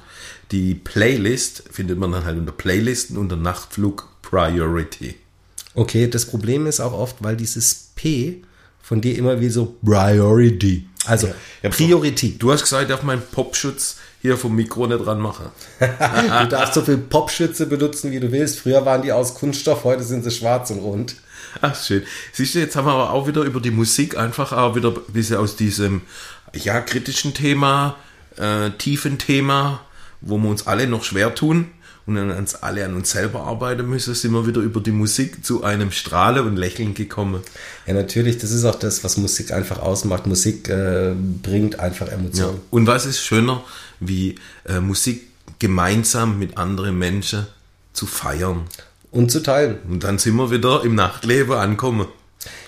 Die 0.51 0.75
Playlist 0.75 1.63
findet 1.71 1.99
man 1.99 2.11
dann 2.11 2.25
halt 2.25 2.37
unter 2.37 2.53
Playlisten 2.53 3.17
unter 3.17 3.37
Nachtflug 3.37 4.09
Priority. 4.23 5.15
Okay, 5.75 6.09
das 6.09 6.27
Problem 6.27 6.67
ist 6.67 6.81
auch 6.81 6.93
oft, 6.93 7.17
weil 7.21 7.37
dieses 7.37 7.91
P 7.97 8.43
von 8.81 9.01
dir 9.01 9.17
immer 9.19 9.41
wie 9.41 9.49
so 9.49 9.77
Priority. 9.85 10.87
Also 11.07 11.29
Ja, 11.63 11.71
Priorität. 11.71 12.43
Du 12.43 12.53
hast 12.53 12.63
gesagt, 12.63 12.85
ich 12.85 12.89
darf 12.89 13.03
meinen 13.03 13.23
Popschutz 13.23 13.97
hier 14.23 14.37
vom 14.39 14.55
Mikro 14.55 14.87
nicht 14.87 15.05
dran 15.05 15.21
machen. 15.21 15.47
Du 15.81 16.49
darfst 16.49 16.75
so 16.75 16.83
viel 16.83 16.99
Popschütze 16.99 17.67
benutzen, 17.67 18.13
wie 18.13 18.21
du 18.21 18.31
willst. 18.33 18.61
Früher 18.61 18.85
waren 18.87 19.03
die 19.03 19.13
aus 19.13 19.35
Kunststoff, 19.35 19.85
heute 19.85 20.03
sind 20.03 20.25
sie 20.25 20.31
schwarz 20.31 20.71
und 20.71 20.79
rund. 20.79 21.17
Ach, 21.61 21.75
schön. 21.75 22.03
Siehst 22.33 22.55
du, 22.55 22.59
jetzt 22.61 22.77
haben 22.77 22.87
wir 22.87 22.93
aber 22.93 23.11
auch 23.11 23.27
wieder 23.27 23.43
über 23.43 23.61
die 23.61 23.71
Musik 23.71 24.17
einfach 24.17 24.53
auch 24.53 24.75
wieder 24.77 24.91
ein 24.91 25.13
bisschen 25.13 25.37
aus 25.37 25.57
diesem, 25.57 26.03
ja, 26.55 26.81
kritischen 26.81 27.35
Thema, 27.35 27.97
äh, 28.37 28.71
tiefen 28.71 29.19
Thema, 29.19 29.81
wo 30.21 30.39
wir 30.39 30.49
uns 30.49 30.67
alle 30.67 30.87
noch 30.87 31.05
schwer 31.05 31.35
tun 31.35 31.69
und 32.07 32.17
dann 32.17 32.31
uns 32.31 32.55
alle 32.57 32.85
an 32.85 32.95
uns 32.95 33.11
selber 33.11 33.41
arbeiten 33.43 33.89
müssen, 33.89 34.15
sind 34.15 34.33
wir 34.33 34.47
wieder 34.47 34.61
über 34.61 34.81
die 34.81 34.93
Musik 34.93 35.45
zu 35.45 35.65
einem 35.65 35.91
Strahlen 35.91 36.47
und 36.47 36.57
Lächeln 36.57 36.93
gekommen. 36.93 37.43
Ja, 37.87 37.95
natürlich, 37.95 38.39
das 38.39 38.51
ist 38.51 38.65
auch 38.65 38.75
das, 38.75 39.05
was 39.05 39.17
Musik 39.17 39.53
einfach 39.53 39.79
ausmacht. 39.79 40.27
Musik 40.27 40.69
äh, 40.69 41.15
bringt 41.43 41.81
einfach 41.81 42.09
Ja. 42.09 42.15
Emotionen. 42.15 42.61
Und 42.71 42.87
was 42.87 43.07
ist 43.07 43.21
schöner, 43.21 43.65
wie 44.01 44.35
äh, 44.67 44.81
Musik 44.81 45.29
gemeinsam 45.59 46.39
mit 46.39 46.59
anderen 46.59 46.99
Menschen 46.99 47.47
zu 47.95 48.07
feiern? 48.07 48.65
Und 49.11 49.31
zu 49.31 49.43
teilen. 49.43 49.79
Und 49.89 50.05
dann 50.05 50.19
sind 50.19 50.37
wir 50.37 50.51
wieder 50.51 50.85
im 50.85 50.95
Nachtleben 50.97 51.55
ankommen. 51.55 52.09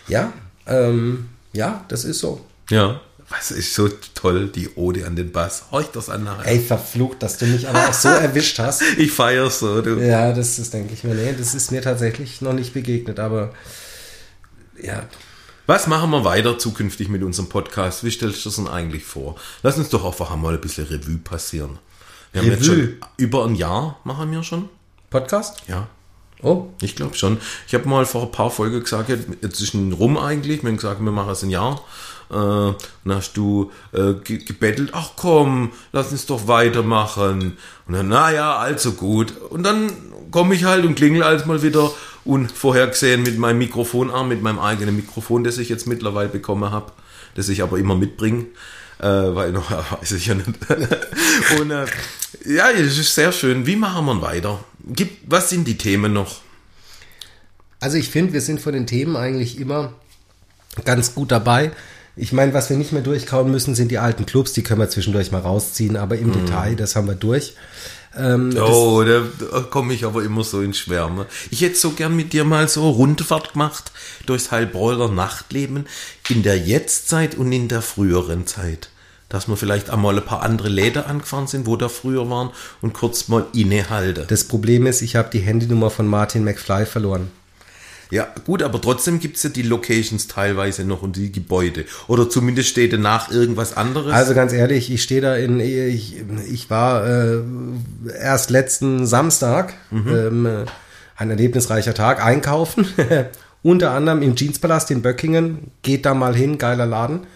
Ja, 0.08 0.32
ähm, 0.66 1.28
ja, 1.52 1.84
das 1.88 2.04
ist 2.04 2.20
so. 2.20 2.44
Ja. 2.70 3.00
Was 3.28 3.50
ist 3.50 3.74
so 3.74 3.88
toll, 4.14 4.48
die 4.48 4.68
Ode 4.76 5.04
an 5.04 5.16
den 5.16 5.32
Bass. 5.32 5.64
Horch 5.72 5.88
das 5.92 6.08
an 6.08 6.22
nachher. 6.24 6.46
Ey, 6.46 6.60
verflucht, 6.60 7.22
dass 7.22 7.38
du 7.38 7.46
mich 7.46 7.68
aber 7.68 7.88
auch 7.88 7.92
so 7.92 8.08
erwischt 8.26 8.58
hast. 8.60 8.82
Ich 8.98 9.10
feier's 9.10 9.58
so, 9.58 9.82
du. 9.82 9.96
Ja, 10.00 10.32
das 10.32 10.58
ist, 10.60 10.72
denke 10.72 10.94
ich 10.94 11.02
mir, 11.02 11.14
nee, 11.14 11.34
das 11.36 11.54
ist 11.54 11.72
mir 11.72 11.82
tatsächlich 11.82 12.40
noch 12.40 12.52
nicht 12.52 12.72
begegnet, 12.72 13.18
aber 13.18 13.52
ja. 14.80 15.08
Was 15.66 15.88
machen 15.88 16.10
wir 16.10 16.24
weiter 16.24 16.58
zukünftig 16.58 17.08
mit 17.08 17.24
unserem 17.24 17.48
Podcast? 17.48 18.04
Wie 18.04 18.10
stellst 18.12 18.44
du 18.44 18.48
das 18.48 18.56
denn 18.56 18.68
eigentlich 18.68 19.04
vor? 19.04 19.34
Lass 19.64 19.76
uns 19.76 19.88
doch 19.88 20.04
einfach 20.04 20.34
mal 20.36 20.54
ein 20.54 20.60
bisschen 20.60 20.86
Revue 20.86 21.18
passieren. 21.18 21.80
Wir 22.32 22.42
haben 22.42 22.50
jetzt 22.50 22.62
Revue? 22.68 22.76
schon 22.76 22.96
über 23.16 23.44
ein 23.44 23.56
Jahr, 23.56 23.98
machen 24.04 24.30
wir 24.30 24.44
schon. 24.44 24.68
Podcast? 25.10 25.62
Ja, 25.66 25.88
Oh, 26.42 26.66
ich 26.82 26.94
glaube 26.96 27.16
schon. 27.16 27.38
Ich 27.66 27.74
habe 27.74 27.88
mal 27.88 28.04
vor 28.04 28.24
ein 28.24 28.30
paar 28.30 28.50
Folgen 28.50 28.80
gesagt, 28.80 29.08
jetzt 29.08 29.60
ist 29.60 29.72
ein 29.72 29.92
rum 29.92 30.18
eigentlich. 30.18 30.62
Wir 30.62 30.68
haben 30.68 30.76
gesagt, 30.76 31.00
wir 31.00 31.10
machen 31.10 31.30
es 31.30 31.42
ein 31.42 31.48
Jahr. 31.50 31.82
Äh, 32.30 32.34
dann 32.34 32.76
hast 33.06 33.36
du 33.36 33.70
äh, 33.92 34.14
ge 34.14 34.38
gebettelt, 34.38 34.90
ach 34.92 35.10
komm, 35.16 35.72
lass 35.92 36.12
uns 36.12 36.26
doch 36.26 36.48
weitermachen. 36.48 37.56
Und 37.86 37.94
dann, 37.94 38.08
naja, 38.08 38.56
also 38.56 38.92
gut. 38.92 39.34
Und 39.50 39.62
dann 39.62 39.92
komme 40.30 40.54
ich 40.54 40.64
halt 40.64 40.84
und 40.84 40.96
klingel 40.96 41.22
als 41.22 41.46
mal 41.46 41.62
wieder 41.62 41.92
unvorhergesehen 42.24 43.22
mit 43.22 43.38
meinem 43.38 43.58
Mikrofonarm, 43.58 44.28
mit 44.28 44.42
meinem 44.42 44.58
eigenen 44.58 44.96
Mikrofon, 44.96 45.44
das 45.44 45.58
ich 45.58 45.68
jetzt 45.68 45.86
mittlerweile 45.86 46.28
bekommen 46.28 46.70
habe, 46.70 46.92
das 47.34 47.48
ich 47.48 47.62
aber 47.62 47.78
immer 47.78 47.94
mitbringe. 47.94 48.46
Äh, 48.98 49.06
weil 49.06 49.52
noch 49.52 49.70
weiß 50.00 50.12
ich 50.12 50.26
ja 50.26 50.34
nicht. 50.34 50.48
und 51.60 51.70
äh, 51.70 51.86
ja, 52.44 52.70
es 52.70 52.98
ist 52.98 53.14
sehr 53.14 53.30
schön. 53.30 53.66
Wie 53.66 53.76
machen 53.76 54.06
wir 54.06 54.22
weiter? 54.22 54.64
Gibt, 54.84 55.30
was 55.30 55.50
sind 55.50 55.68
die 55.68 55.78
Themen 55.78 56.12
noch? 56.12 56.40
Also 57.78 57.98
ich 57.98 58.08
finde, 58.08 58.32
wir 58.32 58.40
sind 58.40 58.60
von 58.60 58.72
den 58.72 58.86
Themen 58.86 59.16
eigentlich 59.16 59.60
immer 59.60 59.92
ganz 60.84 61.14
gut 61.14 61.30
dabei. 61.30 61.72
Ich 62.18 62.32
meine, 62.32 62.54
was 62.54 62.70
wir 62.70 62.78
nicht 62.78 62.92
mehr 62.92 63.02
durchkauen 63.02 63.50
müssen, 63.50 63.74
sind 63.74 63.90
die 63.90 63.98
alten 63.98 64.24
Clubs, 64.24 64.54
die 64.54 64.62
können 64.62 64.80
wir 64.80 64.88
zwischendurch 64.88 65.32
mal 65.32 65.42
rausziehen, 65.42 65.96
aber 65.96 66.16
im 66.16 66.32
Detail, 66.32 66.74
das 66.74 66.96
haben 66.96 67.06
wir 67.08 67.14
durch. 67.14 67.54
Ähm, 68.16 68.56
Oh, 68.58 69.04
da, 69.04 69.22
da 69.50 69.60
komme 69.60 69.92
ich 69.92 70.06
aber 70.06 70.24
immer 70.24 70.42
so 70.42 70.62
in 70.62 70.72
Schwärme. 70.72 71.26
Ich 71.50 71.60
hätte 71.60 71.76
so 71.76 71.90
gern 71.90 72.16
mit 72.16 72.32
dir 72.32 72.44
mal 72.44 72.68
so 72.68 72.88
Rundfahrt 72.88 73.52
gemacht 73.52 73.92
durchs 74.24 74.50
Heilbräuler 74.50 75.08
Nachtleben 75.10 75.86
in 76.30 76.42
der 76.42 76.58
Jetztzeit 76.58 77.34
und 77.34 77.52
in 77.52 77.68
der 77.68 77.82
früheren 77.82 78.46
Zeit. 78.46 78.88
Dass 79.28 79.48
wir 79.48 79.56
vielleicht 79.56 79.90
einmal 79.90 80.16
ein 80.16 80.24
paar 80.24 80.42
andere 80.42 80.68
Läden 80.68 81.04
angefahren 81.04 81.48
sind, 81.48 81.66
wo 81.66 81.76
da 81.76 81.90
früher 81.90 82.30
waren 82.30 82.50
und 82.80 82.94
kurz 82.94 83.28
mal 83.28 83.44
innehalten. 83.52 84.24
das 84.28 84.44
Problem 84.44 84.86
ist, 84.86 85.02
ich 85.02 85.16
habe 85.16 85.28
die 85.30 85.40
Handynummer 85.40 85.90
von 85.90 86.06
Martin 86.06 86.44
McFly 86.44 86.86
verloren. 86.86 87.30
Ja, 88.10 88.28
gut, 88.44 88.62
aber 88.62 88.80
trotzdem 88.80 89.18
gibt's 89.18 89.42
ja 89.42 89.50
die 89.50 89.62
Locations 89.62 90.28
teilweise 90.28 90.84
noch 90.84 91.02
und 91.02 91.16
die 91.16 91.32
Gebäude. 91.32 91.86
Oder 92.06 92.30
zumindest 92.30 92.68
steht 92.68 92.92
danach 92.92 93.30
irgendwas 93.30 93.76
anderes. 93.76 94.12
Also 94.12 94.34
ganz 94.34 94.52
ehrlich, 94.52 94.90
ich 94.90 95.02
stehe 95.02 95.20
da 95.20 95.34
in, 95.36 95.58
ich, 95.58 96.16
ich 96.48 96.70
war 96.70 97.06
äh, 97.06 97.42
erst 98.18 98.50
letzten 98.50 99.06
Samstag, 99.06 99.74
ähm, 99.92 100.46
äh, 100.46 100.64
ein 101.16 101.30
erlebnisreicher 101.30 101.94
Tag, 101.94 102.24
einkaufen, 102.24 102.86
unter 103.62 103.90
anderem 103.90 104.22
im 104.22 104.36
Jeanspalast 104.36 104.90
in 104.90 105.02
Böckingen, 105.02 105.72
geht 105.82 106.06
da 106.06 106.14
mal 106.14 106.36
hin, 106.36 106.58
geiler 106.58 106.86
Laden. 106.86 107.26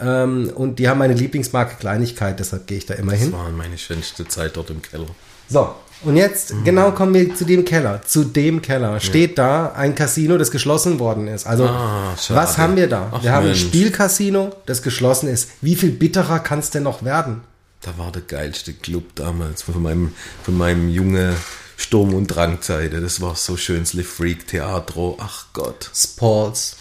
Ähm, 0.00 0.50
und 0.54 0.78
die 0.78 0.88
haben 0.88 0.98
meine 0.98 1.14
Lieblingsmarke 1.14 1.76
Kleinigkeit, 1.76 2.38
deshalb 2.38 2.66
gehe 2.66 2.78
ich 2.78 2.86
da 2.86 2.94
immer 2.94 3.12
das 3.12 3.22
hin. 3.22 3.32
war 3.32 3.48
meine 3.50 3.78
schönste 3.78 4.26
Zeit 4.28 4.56
dort 4.56 4.70
im 4.70 4.82
Keller. 4.82 5.06
So, 5.48 5.74
und 6.04 6.16
jetzt 6.16 6.54
genau 6.64 6.92
kommen 6.92 7.14
wir 7.14 7.34
zu 7.34 7.44
dem 7.44 7.64
Keller. 7.64 8.02
Zu 8.02 8.24
dem 8.24 8.62
Keller 8.62 9.00
steht 9.00 9.38
da 9.38 9.72
ein 9.72 9.94
Casino, 9.94 10.38
das 10.38 10.50
geschlossen 10.50 10.98
worden 10.98 11.28
ist. 11.28 11.46
Also, 11.46 11.66
Ah, 11.66 12.14
was 12.28 12.58
haben 12.58 12.76
wir 12.76 12.88
da? 12.88 13.10
Ach, 13.12 13.22
wir 13.22 13.32
haben 13.32 13.42
ein 13.44 13.48
Mensch. 13.48 13.60
Spielcasino, 13.62 14.52
das 14.66 14.82
geschlossen 14.82 15.28
ist. 15.28 15.48
Wie 15.60 15.76
viel 15.76 15.90
bitterer 15.90 16.38
kann 16.40 16.58
es 16.60 16.70
denn 16.70 16.82
noch 16.84 17.02
werden? 17.04 17.40
Da 17.82 17.96
war 17.98 18.10
der 18.12 18.22
geilste 18.22 18.72
Club 18.72 19.14
damals 19.14 19.62
von 19.62 19.82
meinem, 19.82 20.14
von 20.42 20.56
meinem 20.56 20.88
junge 20.88 21.34
Sturm- 21.76 22.14
und 22.14 22.28
Drangzeite. 22.28 23.00
Das 23.00 23.20
war 23.20 23.34
so 23.36 23.56
schön, 23.56 23.84
Le 23.92 24.04
Freak 24.04 24.46
Theatro. 24.46 25.18
Ach 25.20 25.46
Gott. 25.52 25.90
Spalls, 25.94 26.76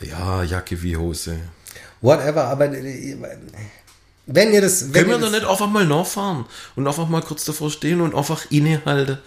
Ja, 0.00 0.42
Jacke 0.44 0.80
wie 0.82 0.96
Hose. 0.96 1.36
whatever, 2.02 2.44
aber 2.44 2.66
äh, 2.72 3.16
wenn 4.26 4.52
ihr 4.52 4.60
das, 4.60 4.94
wenn 4.94 5.06
Können 5.06 5.20
wir 5.22 5.30
das, 5.30 5.32
nicht 5.32 5.46
einfach 5.46 5.68
mal 5.68 5.86
nachfahren 5.86 6.46
und 6.76 6.86
einfach 6.86 7.08
mal 7.08 7.22
kurz 7.22 7.44
davor 7.44 7.70
stehen 7.70 8.00
und 8.00 8.14
einfach 8.14 8.50
innehalten? 8.50 9.18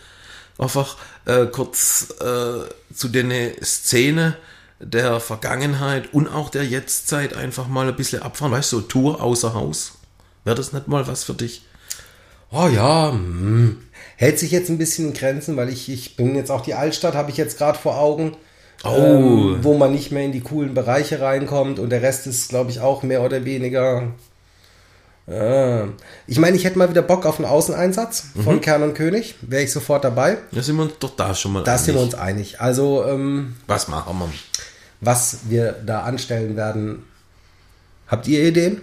Einfach 0.58 0.98
äh, 1.26 1.46
kurz 1.46 2.08
äh, 2.20 2.94
zu 2.94 3.10
den 3.10 3.32
Szene 3.64 4.38
der 4.80 5.20
Vergangenheit 5.20 6.14
und 6.14 6.28
auch 6.28 6.50
der 6.50 6.66
Jetztzeit 6.66 7.36
einfach 7.36 7.68
mal 7.68 7.88
ein 7.88 7.96
bisschen 7.96 8.22
abfahren. 8.22 8.52
Weißt 8.52 8.72
du, 8.72 8.78
so 8.78 8.82
Tour 8.84 9.22
außer 9.22 9.54
Haus. 9.54 9.94
Wäre 10.44 10.56
das 10.56 10.74
nicht 10.74 10.88
mal 10.88 11.08
was 11.08 11.24
für 11.24 11.34
dich? 11.34 11.62
oh 12.52 12.68
ja, 12.68 13.12
hm, 13.12 13.78
hält 14.16 14.40
sich 14.40 14.52
jetzt 14.52 14.70
ein 14.70 14.78
bisschen 14.78 15.08
in 15.08 15.14
Grenzen, 15.14 15.58
weil 15.58 15.70
ich, 15.70 15.90
ich 15.90 16.16
bin 16.16 16.36
jetzt 16.36 16.52
auch 16.52 16.62
die 16.62 16.74
Altstadt, 16.74 17.16
habe 17.16 17.32
ich 17.32 17.38
jetzt 17.38 17.58
gerade 17.58 17.78
vor 17.78 17.98
Augen. 17.98 18.36
Oh. 18.84 18.90
Ähm, 18.90 19.58
wo 19.64 19.76
man 19.76 19.92
nicht 19.92 20.12
mehr 20.12 20.24
in 20.24 20.32
die 20.32 20.42
coolen 20.42 20.76
Bereiche 20.76 21.20
reinkommt 21.20 21.80
und 21.80 21.90
der 21.90 22.04
Rest 22.04 22.28
ist, 22.28 22.50
glaube 22.50 22.70
ich, 22.70 22.80
auch 22.80 23.02
mehr 23.02 23.24
oder 23.24 23.44
weniger. 23.44 24.12
Äh, 25.28 25.84
ich 26.26 26.40
meine, 26.40 26.56
ich 26.56 26.64
hätte 26.64 26.78
mal 26.78 26.90
wieder 26.90 27.02
Bock 27.02 27.26
auf 27.26 27.38
einen 27.38 27.48
Außeneinsatz 27.48 28.28
Mhm. 28.36 28.44
von 28.44 28.62
Kern 28.62 28.84
und 28.84 28.94
König. 28.94 29.36
Wäre 29.42 29.64
ich 29.64 29.72
sofort 29.72 30.04
dabei. 30.04 30.38
Da 30.52 30.62
sind 30.64 30.78
wir 30.78 30.84
uns 30.84 30.94
doch 31.00 31.16
da 31.16 31.36
schon 31.36 31.52
mal 31.54 31.64
Da 31.64 31.78
sind 31.78 31.96
wir 31.96 32.02
einig. 32.02 32.14
uns 32.14 32.22
einig. 32.22 32.62
Also, 32.62 33.06
ähm, 33.06 33.56
Was 33.68 33.88
machen 33.88 34.18
wir? 34.20 34.30
was 35.00 35.40
wir 35.50 35.74
da 35.86 36.02
anstellen 36.04 36.56
werden. 36.56 37.04
Habt 38.08 38.28
ihr 38.28 38.44
Ideen? 38.48 38.82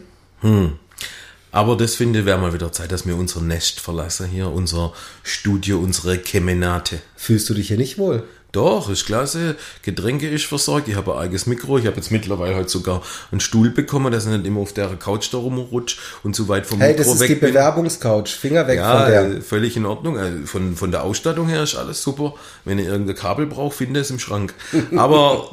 Aber 1.50 1.76
das 1.76 1.94
finde 1.94 2.20
ich, 2.20 2.26
wäre 2.26 2.38
mal 2.38 2.52
wieder 2.52 2.70
Zeit, 2.72 2.92
dass 2.92 3.06
wir 3.06 3.16
unser 3.16 3.40
Nest 3.40 3.80
verlassen 3.80 4.26
hier, 4.26 4.48
unser 4.50 4.92
Studio, 5.22 5.78
unsere 5.78 6.18
Kemenate. 6.18 6.98
Fühlst 7.16 7.48
du 7.48 7.54
dich 7.54 7.68
hier 7.68 7.78
nicht 7.78 7.96
wohl? 7.98 8.24
Doch, 8.54 8.88
ist 8.88 9.04
klasse. 9.04 9.56
Getränke 9.82 10.28
ist 10.28 10.46
versorgt. 10.46 10.88
Ich 10.88 10.94
habe 10.94 11.12
ein 11.14 11.18
eigenes 11.18 11.46
Mikro. 11.46 11.76
Ich 11.78 11.86
habe 11.86 11.96
jetzt 11.96 12.10
mittlerweile 12.12 12.54
halt 12.54 12.70
sogar 12.70 13.02
einen 13.32 13.40
Stuhl 13.40 13.70
bekommen, 13.70 14.12
dass 14.12 14.26
ich 14.26 14.30
nicht 14.32 14.46
immer 14.46 14.60
auf 14.60 14.72
der 14.72 14.88
Couch 14.96 15.28
da 15.32 15.38
rumrutsche 15.38 15.96
und 16.22 16.36
zu 16.36 16.48
weit 16.48 16.64
vom 16.66 16.78
Hey, 16.80 16.92
Mikro 16.92 17.02
das 17.04 17.14
ist 17.14 17.20
weg 17.20 17.28
die 17.28 17.34
bin. 17.34 17.48
Bewerbungscouch. 17.50 18.28
Finger 18.28 18.66
weg 18.68 18.78
Ja, 18.78 19.02
von 19.02 19.10
der. 19.10 19.24
äh, 19.38 19.40
völlig 19.40 19.76
in 19.76 19.86
Ordnung. 19.86 20.16
Äh, 20.18 20.46
Von, 20.46 20.76
von 20.76 20.90
der 20.92 21.02
Ausstattung 21.02 21.48
her 21.48 21.64
ist 21.64 21.74
alles 21.74 22.00
super. 22.02 22.34
Wenn 22.64 22.78
ihr 22.78 22.86
irgendein 22.86 23.16
Kabel 23.16 23.46
braucht, 23.46 23.76
finde 23.76 23.98
es 24.00 24.10
im 24.10 24.18
Schrank. 24.20 24.54
Aber 24.96 25.50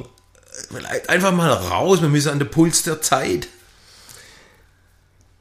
äh, 0.72 1.08
einfach 1.08 1.32
mal 1.32 1.50
raus. 1.52 2.00
Wir 2.02 2.08
müssen 2.08 2.28
an 2.30 2.38
den 2.38 2.50
Puls 2.50 2.84
der 2.84 3.02
Zeit. 3.02 3.48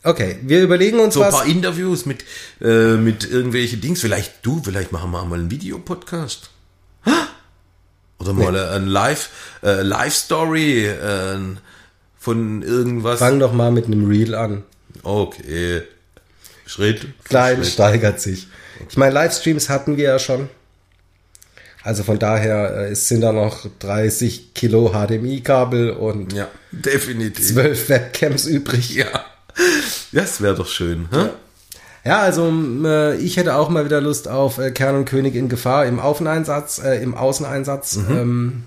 Okay, 0.04 0.40
wir 0.42 0.64
überlegen 0.64 1.00
uns 1.00 1.14
So 1.14 1.22
ein 1.22 1.28
was. 1.28 1.36
paar 1.42 1.46
Interviews 1.46 2.08
mit, 2.08 2.24
äh, 2.60 2.96
mit 2.96 3.30
irgendwelchen 3.30 3.82
Dings. 3.82 4.02
Vielleicht 4.02 4.44
du, 4.44 4.60
vielleicht 4.64 4.92
machen 4.92 5.12
wir 5.12 5.24
mal 5.26 5.38
einen 5.40 5.52
Videopodcast. 5.52 6.50
Oder 8.22 8.34
mal 8.34 8.56
ein 8.56 8.86
Live, 8.86 9.30
äh, 9.64 9.82
Live-Story 9.82 10.86
äh, 10.86 11.40
von 12.20 12.62
irgendwas. 12.62 13.18
Fang 13.20 13.40
doch 13.40 13.52
mal 13.52 13.72
mit 13.72 13.86
einem 13.88 14.08
Reel 14.08 14.36
an. 14.36 14.64
Okay. 15.02 15.82
Schritt. 16.68 17.08
Klein 17.24 17.58
Schritt. 17.58 17.74
steigert 17.74 18.22
sich. 18.22 18.48
Ich 18.90 18.96
meine, 18.96 19.14
Livestreams 19.14 19.70
hatten 19.70 19.98
wir 19.98 20.04
ja 20.06 20.20
schon. 20.20 20.50
Also 21.84 22.04
von 22.04 22.20
daher 22.20 22.76
äh, 22.76 22.92
es 22.92 23.08
sind 23.08 23.22
da 23.22 23.32
noch 23.32 23.66
30 23.80 24.54
Kilo 24.54 24.92
HDMI-Kabel 24.94 25.90
und 25.92 26.34
Ja, 26.34 26.48
definitiv. 26.72 27.54
12 27.54 27.90
Webcams 27.90 28.46
übrig. 28.46 28.94
Ja. 28.94 29.26
Das 30.12 30.42
wäre 30.42 30.56
doch 30.56 30.68
schön. 30.68 31.08
Hä? 31.12 31.30
Ja, 32.04 32.20
also 32.22 32.48
m, 32.48 32.84
äh, 32.86 33.16
ich 33.16 33.38
hätte 33.38 33.56
auch 33.56 33.70
mal 33.70 33.86
wieder 33.86 34.02
Lust 34.02 34.28
auf 34.28 34.58
äh, 34.58 34.72
Kern 34.72 34.96
und 34.96 35.06
König 35.06 35.36
in 35.36 35.50
Gefahr 35.50 35.86
im 35.86 36.00
Außeneinsatz, 36.00 36.80
äh, 36.80 36.96
im 37.04 37.14
Außeneinsatz. 37.16 37.98
Ähm, 38.10 38.64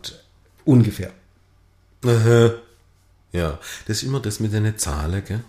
ungefähr. 0.65 1.11
Ja, 3.31 3.59
das 3.87 3.97
ist 3.97 4.03
immer 4.03 4.19
das 4.19 4.39
mit 4.39 4.53
den 4.53 4.77
Zahlen, 4.77 5.23
gell? 5.25 5.39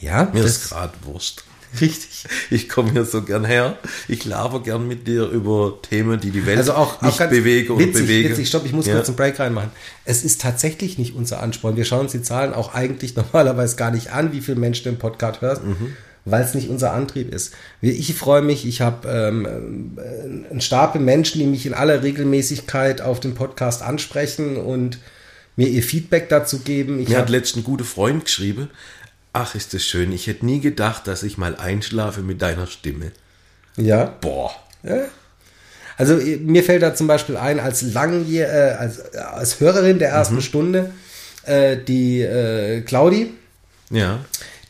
Ja, 0.00 0.28
Mir 0.32 0.44
ist 0.44 0.68
gerade 0.68 0.92
Wurst. 1.02 1.44
Richtig. 1.80 2.24
Ich 2.50 2.68
komme 2.68 2.92
hier 2.92 3.04
so 3.04 3.22
gern 3.22 3.44
her. 3.44 3.78
Ich 4.08 4.24
laber 4.24 4.62
gern 4.62 4.86
mit 4.88 5.06
dir 5.06 5.28
über 5.28 5.78
Themen, 5.82 6.20
die 6.20 6.30
die 6.30 6.46
Welt 6.46 6.58
Also 6.58 6.74
auch, 6.74 7.02
nicht 7.02 7.20
auch 7.20 7.26
oder 7.26 7.30
witzig, 7.78 8.02
bewegen. 8.02 8.30
Witzig, 8.30 8.48
stopp, 8.48 8.64
ich 8.66 8.72
muss 8.72 8.86
Ja. 8.86 8.94
kurz 8.94 9.08
einen 9.08 9.16
Break 9.16 9.38
reinmachen. 9.38 9.70
Es 10.04 10.24
ist 10.24 10.40
tatsächlich 10.40 10.98
nicht 10.98 11.14
unser 11.14 11.42
Ansporn. 11.42 11.76
Wir 11.76 11.84
schauen 11.84 12.00
uns 12.00 12.12
die 12.12 12.22
Zahlen 12.22 12.54
auch 12.54 12.74
eigentlich 12.74 13.16
normalerweise 13.16 13.76
gar 13.76 13.90
nicht 13.90 14.12
an, 14.12 14.32
wie 14.32 14.40
viele 14.40 14.58
Menschen 14.58 14.84
den 14.84 14.98
Podcast 14.98 15.40
hören, 15.40 15.68
Mhm. 15.68 15.96
weil 16.24 16.42
es 16.42 16.54
nicht 16.54 16.68
unser 16.68 16.92
Antrieb 16.92 17.34
ist. 17.34 17.52
Ich 17.80 18.14
freue 18.14 18.42
mich, 18.42 18.66
ich 18.66 18.80
habe 18.80 19.08
ähm, 19.08 19.96
äh, 19.98 20.50
einen 20.50 20.60
Stapel 20.60 21.00
Menschen, 21.00 21.38
die 21.40 21.46
mich 21.46 21.66
in 21.66 21.74
aller 21.74 22.02
Regelmäßigkeit 22.02 23.00
auf 23.00 23.20
den 23.20 23.34
Podcast 23.34 23.82
ansprechen 23.82 24.56
und 24.56 24.98
mir 25.56 25.68
ihr 25.68 25.82
Feedback 25.82 26.28
dazu 26.28 26.60
geben. 26.60 26.98
Ich 27.00 27.08
Mir 27.10 27.18
hat 27.18 27.28
letztens 27.30 27.62
ein 27.62 27.64
guter 27.66 27.84
Freund 27.84 28.24
geschrieben. 28.24 28.70
Ach, 29.34 29.54
ist 29.54 29.74
das 29.74 29.82
schön. 29.84 30.12
Ich 30.12 30.26
hätte 30.28 30.46
nie 30.46 30.60
gedacht, 30.60 31.06
dass 31.06 31.22
ich 31.24 31.36
mal 31.38 31.56
einschlafe 31.56 32.22
mit 32.22 32.40
deiner 32.40 32.66
Stimme. 32.66 33.12
ja. 33.76 34.04
Boah. 34.20 34.52
Also 35.96 36.18
äh, 36.18 36.36
mir 36.36 36.62
fällt 36.64 36.82
da 36.82 36.94
zum 36.94 37.06
Beispiel 37.06 37.36
ein, 37.36 37.58
als 37.60 37.82
Langjähr, 37.82 38.48
äh, 38.52 38.74
als, 38.74 38.98
äh, 38.98 39.18
als 39.18 39.60
Hörerin 39.60 39.98
der 39.98 40.10
Mhm. 40.10 40.14
ersten 40.16 40.42
Stunde, 40.42 40.90
äh, 41.44 41.76
die 41.76 42.20
äh, 42.22 42.80
Claudi, 42.82 43.32
Ja. 43.90 44.20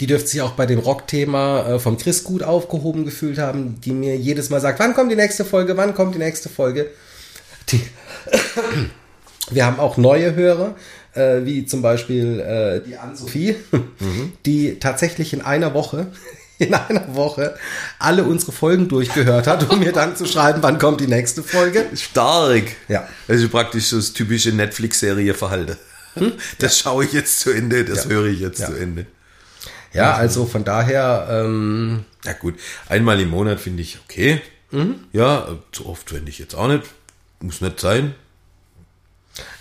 die 0.01 0.07
dürfte 0.07 0.29
sich 0.29 0.41
auch 0.43 0.53
bei 0.53 0.67
dem 0.67 0.79
Rock-Thema 0.79 1.75
äh, 1.75 1.79
vom 1.79 1.97
Chris 1.99 2.25
gut 2.25 2.43
aufgehoben 2.43 3.05
gefühlt 3.05 3.39
haben, 3.39 3.81
die 3.83 3.93
mir 3.93 4.17
jedes 4.17 4.49
Mal 4.51 4.61
sagt, 4.61 4.79
wann 4.81 4.95
kommt 4.95 5.11
die 5.13 5.17
nächste 5.17 5.45
Folge, 5.45 5.77
wann 5.77 5.95
kommt 5.95 6.15
die 6.15 6.19
nächste 6.21 6.49
Folge. 6.49 6.91
Die 7.71 7.81
Wir 9.51 9.67
haben 9.67 9.79
auch 9.79 9.97
neue 9.97 10.35
Hörer, 10.35 10.75
äh, 11.15 11.45
wie 11.45 11.67
zum 11.67 11.83
Beispiel 11.83 12.41
äh, 12.41 12.81
die 12.89 12.97
Ann-Sophie, 12.97 13.57
die 14.47 14.79
tatsächlich 14.79 15.33
in 15.33 15.43
einer 15.43 15.75
Woche, 15.75 16.07
in 16.59 16.73
einer 16.73 17.15
Woche 17.15 17.57
alle 17.99 18.25
unsere 18.25 18.53
Folgen 18.53 18.89
durchgehört 18.89 19.47
hat, 19.47 19.69
um 19.71 19.81
mir 19.81 19.93
dann 19.93 20.17
zu 20.17 20.25
schreiben, 20.27 20.63
wann 20.63 20.79
kommt 20.79 21.01
die 21.01 21.07
nächste 21.09 21.43
Folge. 21.43 21.85
Stark. 21.95 22.65
Ja. 22.89 23.07
Das 23.29 23.39
ist 23.41 23.51
praktisch 23.51 23.87
so 23.87 23.97
das 23.97 24.13
typische 24.13 24.51
Netflix-Serie-Verhalten. 24.53 25.77
Das 26.61 26.79
schaue 26.79 27.05
ich 27.07 27.13
jetzt 27.13 27.41
zu 27.41 27.51
Ende, 27.51 27.85
das 27.85 28.05
Ja. 28.05 28.11
höre 28.11 28.27
ich 28.27 28.39
jetzt 28.39 28.61
Ja. 28.61 28.67
zu 28.69 28.75
Ende. 28.75 29.07
Ja, 29.93 30.15
also 30.15 30.47
von 30.47 30.63
daher, 30.65 31.27
ähm, 31.29 32.05
Ja 32.25 32.33
gut, 32.35 32.55
einmal 32.89 33.21
im 33.21 33.31
Monat 33.31 33.59
finde 33.61 33.83
ich 33.83 33.99
okay. 34.05 34.41
Mhm. 34.71 34.95
Ja, 35.13 35.49
zu 35.73 35.87
oft 35.87 36.11
finde 36.11 36.31
ich 36.31 36.39
jetzt 36.39 36.55
auch 36.55 36.69
nicht. 36.69 36.85
Muss 37.41 37.61
nicht 37.61 37.81
sein. 37.81 38.15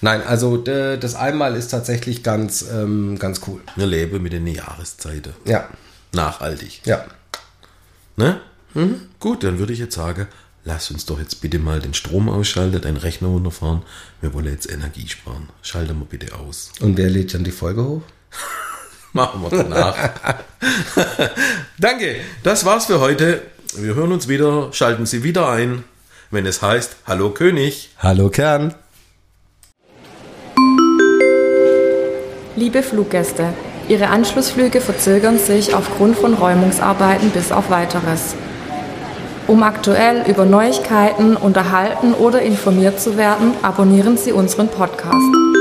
Nein, 0.02 0.22
also 0.22 0.58
das 0.58 1.16
einmal 1.16 1.56
ist 1.56 1.70
tatsächlich 1.70 2.24
ganz, 2.24 2.64
ähm, 2.72 3.18
ganz 3.20 3.42
cool. 3.48 3.62
Wir 3.76 3.86
leben 3.88 4.22
mit 4.22 4.34
den 4.34 4.48
Jahreszeiten. 4.48 5.34
Ja, 5.46 5.68
Nachhaltig. 6.14 6.82
ja. 6.86 7.06
Ne? 8.16 8.40
Gut, 9.20 9.44
dann 9.44 9.58
würde 9.60 9.74
ich 9.74 9.80
jetzt 9.80 9.96
sagen, 9.96 10.28
lass 10.64 10.92
uns 10.92 11.06
doch 11.06 11.20
jetzt 11.20 11.42
bitte 11.42 11.58
mal 11.60 11.80
den 11.80 11.94
Strom 11.94 12.30
ausschalten, 12.30 12.82
deinen 12.82 12.98
Rechner 12.98 13.28
runterfahren. 13.28 13.84
Wir 14.22 14.34
wollen 14.34 14.48
jetzt 14.48 14.70
Energie 14.72 15.08
sparen. 15.08 15.50
Schalte 15.62 15.94
mal 15.94 16.06
bitte 16.10 16.36
aus. 16.36 16.72
Und 16.80 16.98
wer 16.98 17.10
lädt 17.10 17.34
dann 17.34 17.44
die 17.44 17.52
Folge 17.52 17.84
hoch? 17.84 18.02
Machen 19.14 19.42
wir 19.44 19.50
danach. 19.50 19.96
Danke, 21.80 22.18
das 22.44 22.66
war's 22.66 22.86
für 22.88 23.00
heute. 23.00 23.42
Wir 23.76 23.96
hören 23.96 24.12
uns 24.12 24.28
wieder. 24.28 24.72
Schalten 24.74 25.06
Sie 25.06 25.24
wieder 25.24 25.50
ein, 25.50 25.84
wenn 26.32 26.46
es 26.46 26.62
heißt 26.62 26.96
Hallo 27.06 27.32
König. 27.32 27.92
Hallo 28.00 28.30
Kern. 28.30 28.74
Liebe 32.56 32.84
Fluggäste, 32.84 33.46
Ihre 33.90 34.10
Anschlussflüge 34.10 34.80
verzögern 34.80 35.40
sich 35.40 35.74
aufgrund 35.74 36.16
von 36.16 36.36
Räumungsarbeiten 36.36 37.32
bis 37.32 37.52
auf 37.52 37.72
weiteres. 37.72 38.36
Um 39.48 39.64
aktuell 39.64 40.24
über 40.30 40.46
Neuigkeiten 40.46 41.36
unterhalten 41.36 42.14
oder 42.14 42.44
informiert 42.44 43.00
zu 43.00 43.18
werden, 43.18 43.54
abonnieren 43.64 44.18
Sie 44.18 44.32
unseren 44.32 44.68
Podcast. 44.68 45.53